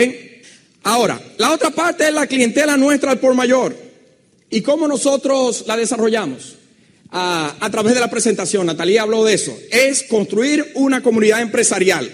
Ahora, 0.83 1.19
la 1.37 1.51
otra 1.51 1.71
parte 1.71 2.07
es 2.07 2.13
la 2.13 2.25
clientela 2.25 2.77
nuestra 2.77 3.11
al 3.11 3.19
por 3.19 3.33
mayor. 3.33 3.84
¿Y 4.55 4.61
cómo 4.61 4.87
nosotros 4.87 5.65
la 5.67 5.75
desarrollamos? 5.75 6.55
A, 7.11 7.57
a 7.59 7.69
través 7.69 7.93
de 7.93 7.99
la 7.99 8.09
presentación, 8.09 8.65
Natalia 8.65 9.01
habló 9.01 9.25
de 9.25 9.33
eso. 9.33 9.53
Es 9.69 10.03
construir 10.03 10.71
una 10.75 11.03
comunidad 11.03 11.41
empresarial. 11.41 12.09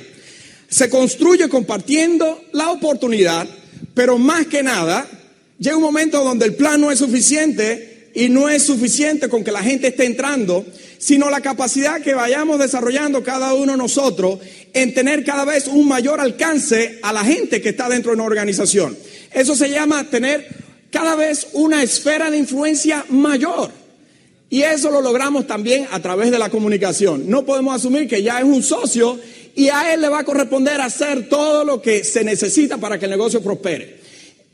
Se 0.67 0.89
construye 0.89 1.49
compartiendo 1.49 2.43
la 2.51 2.71
oportunidad, 2.71 3.47
pero 3.93 4.17
más 4.17 4.47
que 4.47 4.63
nada, 4.63 5.07
llega 5.59 5.77
un 5.77 5.83
momento 5.83 6.23
donde 6.23 6.47
el 6.47 6.55
plan 6.55 6.81
no 6.81 6.89
es 6.89 6.97
suficiente 6.97 8.09
y 8.15 8.29
no 8.29 8.49
es 8.49 8.63
suficiente 8.63 9.29
con 9.29 9.43
que 9.43 9.51
la 9.51 9.61
gente 9.61 9.89
esté 9.89 10.05
entrando, 10.05 10.65
sino 10.97 11.29
la 11.29 11.41
capacidad 11.41 12.01
que 12.01 12.15
vayamos 12.15 12.57
desarrollando 12.57 13.21
cada 13.21 13.53
uno 13.53 13.73
de 13.73 13.77
nosotros 13.77 14.39
en 14.73 14.95
tener 14.95 15.23
cada 15.23 15.45
vez 15.45 15.67
un 15.67 15.87
mayor 15.87 16.19
alcance 16.19 16.97
a 17.03 17.13
la 17.13 17.23
gente 17.23 17.61
que 17.61 17.69
está 17.69 17.87
dentro 17.87 18.09
de 18.09 18.15
una 18.15 18.25
organización. 18.25 18.97
Eso 19.31 19.55
se 19.55 19.69
llama 19.69 20.09
tener 20.09 20.70
cada 20.91 21.15
vez 21.15 21.47
una 21.53 21.81
esfera 21.81 22.29
de 22.29 22.37
influencia 22.37 23.05
mayor. 23.09 23.71
Y 24.49 24.63
eso 24.63 24.91
lo 24.91 25.01
logramos 25.01 25.47
también 25.47 25.87
a 25.91 26.01
través 26.01 26.29
de 26.29 26.37
la 26.37 26.49
comunicación. 26.49 27.29
No 27.29 27.45
podemos 27.45 27.73
asumir 27.73 28.07
que 28.07 28.21
ya 28.21 28.39
es 28.39 28.43
un 28.43 28.61
socio 28.61 29.17
y 29.55 29.69
a 29.69 29.93
él 29.93 30.01
le 30.01 30.09
va 30.09 30.19
a 30.19 30.23
corresponder 30.25 30.81
hacer 30.81 31.29
todo 31.29 31.63
lo 31.63 31.81
que 31.81 32.03
se 32.03 32.23
necesita 32.23 32.77
para 32.77 32.99
que 32.99 33.05
el 33.05 33.11
negocio 33.11 33.41
prospere. 33.41 34.01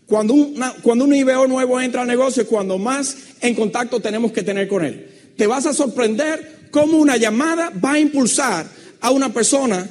Cuando, 0.06 0.36
cuando 0.84 1.04
un 1.04 1.14
IBO 1.14 1.48
nuevo 1.48 1.82
entra 1.82 2.02
al 2.02 2.08
negocio 2.08 2.44
es 2.44 2.48
cuando 2.48 2.78
más 2.78 3.18
en 3.42 3.56
contacto 3.56 4.00
tenemos 4.00 4.32
que 4.32 4.44
tener 4.44 4.68
con 4.68 4.86
él. 4.86 5.34
Te 5.36 5.48
vas 5.48 5.66
a 5.66 5.74
sorprender 5.74 6.70
cómo 6.72 6.98
una 6.98 7.18
llamada 7.18 7.72
va 7.84 7.94
a 7.94 8.00
impulsar 8.00 8.68
a 9.02 9.12
una 9.12 9.34
persona 9.34 9.90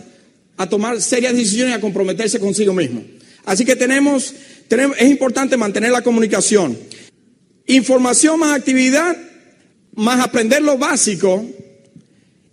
a 0.56 0.68
tomar 0.68 1.00
serias 1.02 1.34
decisiones 1.34 1.72
y 1.72 1.76
a 1.76 1.80
comprometerse 1.80 2.40
consigo 2.40 2.72
mismo. 2.72 3.02
Así 3.44 3.64
que 3.64 3.76
tenemos, 3.76 4.34
es 4.68 5.08
importante 5.08 5.56
mantener 5.56 5.90
la 5.90 6.02
comunicación. 6.02 6.76
Información 7.66 8.38
más 8.40 8.56
actividad, 8.56 9.16
más 9.94 10.20
aprender 10.20 10.62
lo 10.62 10.78
básico 10.78 11.44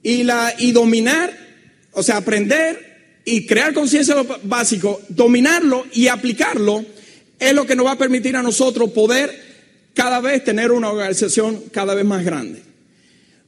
y, 0.01 0.23
la, 0.23 0.53
y 0.57 0.71
dominar 0.71 1.43
o 1.93 2.03
sea, 2.03 2.17
aprender 2.17 3.21
y 3.25 3.45
crear 3.45 3.73
conciencia 3.73 4.15
de 4.15 4.23
lo 4.23 4.39
básico, 4.43 5.01
dominarlo 5.09 5.85
y 5.93 6.07
aplicarlo 6.07 6.83
es 7.39 7.53
lo 7.53 7.65
que 7.65 7.75
nos 7.75 7.85
va 7.85 7.91
a 7.91 7.97
permitir 7.97 8.35
a 8.35 8.41
nosotros 8.41 8.91
poder 8.91 9.53
cada 9.93 10.19
vez 10.19 10.43
tener 10.43 10.71
una 10.71 10.89
organización 10.89 11.63
cada 11.71 11.93
vez 11.93 12.05
más 12.05 12.25
grande. 12.25 12.61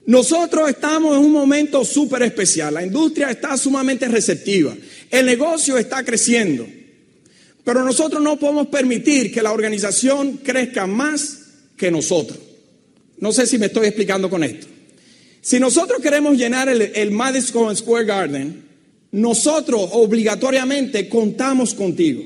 Nosotros 0.06 0.70
estamos 0.70 1.18
en 1.18 1.26
un 1.26 1.32
momento 1.32 1.84
súper 1.84 2.22
especial. 2.22 2.76
La 2.76 2.86
industria 2.86 3.32
está 3.32 3.58
sumamente 3.58 4.08
receptiva. 4.08 4.76
El 5.10 5.26
negocio 5.26 5.78
está 5.78 6.04
creciendo. 6.04 6.68
Pero 7.66 7.84
nosotros 7.84 8.22
no 8.22 8.38
podemos 8.38 8.68
permitir 8.68 9.34
que 9.34 9.42
la 9.42 9.52
organización 9.52 10.38
crezca 10.38 10.86
más 10.86 11.40
que 11.76 11.90
nosotros. 11.90 12.38
No 13.18 13.32
sé 13.32 13.48
si 13.48 13.58
me 13.58 13.66
estoy 13.66 13.88
explicando 13.88 14.30
con 14.30 14.44
esto. 14.44 14.68
Si 15.42 15.60
nosotros 15.60 16.00
queremos 16.00 16.38
llenar 16.38 16.70
el, 16.70 17.12
Madison 17.12 17.76
Square 17.76 18.06
Garden, 18.06 18.66
nosotros 19.12 19.90
obligatoriamente 19.94 21.10
contamos 21.10 21.74
contigo. 21.74 22.24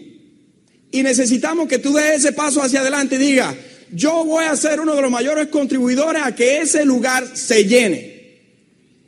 Y 0.92 1.04
necesitamos 1.04 1.70
que 1.70 1.80
tú 1.80 1.94
des 1.94 2.20
ese 2.20 2.34
paso 2.34 2.62
hacia 2.62 2.82
adelante 2.82 3.16
y 3.16 3.20
digas, 3.20 3.56
yo 3.94 4.26
voy 4.26 4.44
a 4.44 4.56
ser 4.58 4.82
uno 4.82 4.94
de 4.94 5.02
los 5.02 5.12
mayores 5.12 5.48
contribuidores 5.48 6.22
a 6.22 6.36
que 6.36 6.60
ese 6.60 6.84
lugar 6.84 7.26
se 7.34 7.64
llene. 7.64 8.20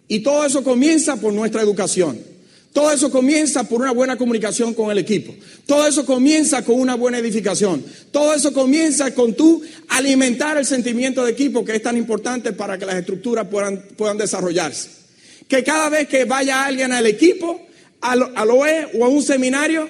Y 0.07 0.19
todo 0.19 0.45
eso 0.45 0.63
comienza 0.63 1.17
por 1.17 1.33
nuestra 1.33 1.61
educación. 1.61 2.30
Todo 2.73 2.91
eso 2.91 3.11
comienza 3.11 3.65
por 3.65 3.81
una 3.81 3.91
buena 3.91 4.17
comunicación 4.17 4.73
con 4.73 4.91
el 4.91 4.97
equipo. 4.97 5.35
Todo 5.65 5.85
eso 5.87 6.05
comienza 6.05 6.63
con 6.63 6.79
una 6.79 6.95
buena 6.95 7.17
edificación. 7.17 7.83
Todo 8.11 8.33
eso 8.33 8.53
comienza 8.53 9.13
con 9.13 9.33
tú 9.33 9.61
alimentar 9.89 10.57
el 10.57 10.65
sentimiento 10.65 11.25
de 11.25 11.31
equipo 11.31 11.65
que 11.65 11.75
es 11.75 11.83
tan 11.83 11.97
importante 11.97 12.53
para 12.53 12.77
que 12.77 12.85
las 12.85 12.95
estructuras 12.95 13.47
puedan, 13.47 13.81
puedan 13.97 14.17
desarrollarse. 14.17 14.89
Que 15.49 15.65
cada 15.65 15.89
vez 15.89 16.07
que 16.07 16.23
vaya 16.23 16.63
alguien 16.63 16.93
al 16.93 17.05
equipo, 17.07 17.61
al, 17.99 18.31
al 18.35 18.49
OE 18.49 18.87
o 18.93 19.03
a 19.03 19.09
un 19.09 19.21
seminario, 19.21 19.89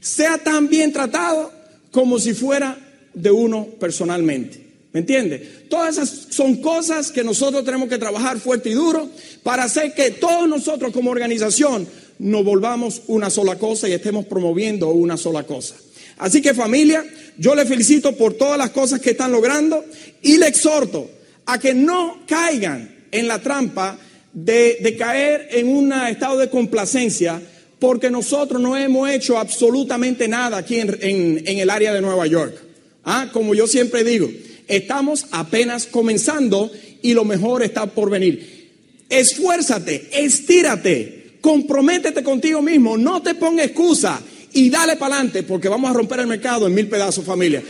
sea 0.00 0.38
tan 0.38 0.70
bien 0.70 0.94
tratado 0.94 1.52
como 1.90 2.18
si 2.18 2.32
fuera 2.32 2.78
de 3.12 3.30
uno 3.30 3.66
personalmente. 3.78 4.64
¿Me 4.92 5.00
entiende? 5.00 5.66
Todas 5.68 5.98
esas 5.98 6.28
son 6.30 6.62
cosas 6.62 7.12
que 7.12 7.22
nosotros 7.22 7.62
tenemos 7.66 7.90
que 7.90 7.98
trabajar 7.98 8.38
fuerte 8.38 8.70
y 8.70 8.72
duro 8.72 9.10
para 9.42 9.64
hacer 9.64 9.92
que 9.92 10.12
todos 10.12 10.48
nosotros 10.48 10.90
como 10.90 11.10
organización 11.10 11.86
nos 12.18 12.44
volvamos 12.44 13.02
una 13.06 13.30
sola 13.30 13.56
cosa 13.56 13.88
y 13.88 13.92
estemos 13.92 14.24
promoviendo 14.26 14.88
una 14.88 15.16
sola 15.16 15.44
cosa. 15.44 15.76
Así 16.18 16.40
que 16.40 16.54
familia, 16.54 17.04
yo 17.36 17.54
le 17.54 17.66
felicito 17.66 18.12
por 18.16 18.34
todas 18.34 18.56
las 18.56 18.70
cosas 18.70 19.00
que 19.00 19.10
están 19.10 19.32
logrando 19.32 19.84
y 20.22 20.38
le 20.38 20.48
exhorto 20.48 21.10
a 21.44 21.58
que 21.58 21.74
no 21.74 22.22
caigan 22.26 23.04
en 23.12 23.28
la 23.28 23.40
trampa 23.40 23.98
de, 24.32 24.96
caer 24.98 25.48
en 25.52 25.68
un 25.68 25.92
estado 25.92 26.38
de 26.38 26.50
complacencia 26.50 27.40
porque 27.78 28.10
nosotros 28.10 28.60
no 28.60 28.76
hemos 28.76 29.08
hecho 29.10 29.38
absolutamente 29.38 30.28
nada 30.28 30.58
aquí 30.58 30.78
en, 30.78 31.42
el 31.46 31.70
área 31.70 31.92
de 31.92 32.00
Nueva 32.00 32.26
York. 32.26 32.56
Ah, 33.04 33.28
como 33.32 33.54
yo 33.54 33.66
siempre 33.66 34.02
digo, 34.02 34.28
estamos 34.66 35.26
apenas 35.30 35.86
comenzando 35.86 36.70
y 37.02 37.14
lo 37.14 37.24
mejor 37.24 37.62
está 37.62 37.86
por 37.86 38.10
venir. 38.10 38.70
Esfuérzate, 39.08 40.08
estírate, 40.12 41.15
Comprométete 41.40 42.22
contigo 42.22 42.62
mismo, 42.62 42.96
no 42.96 43.22
te 43.22 43.34
ponga 43.34 43.64
excusa 43.64 44.20
y 44.52 44.70
dale 44.70 44.96
para 44.96 45.16
adelante 45.16 45.42
porque 45.42 45.68
vamos 45.68 45.90
a 45.90 45.94
romper 45.94 46.20
el 46.20 46.26
mercado 46.26 46.66
en 46.66 46.74
mil 46.74 46.88
pedazos 46.88 47.24
familia. 47.24 47.62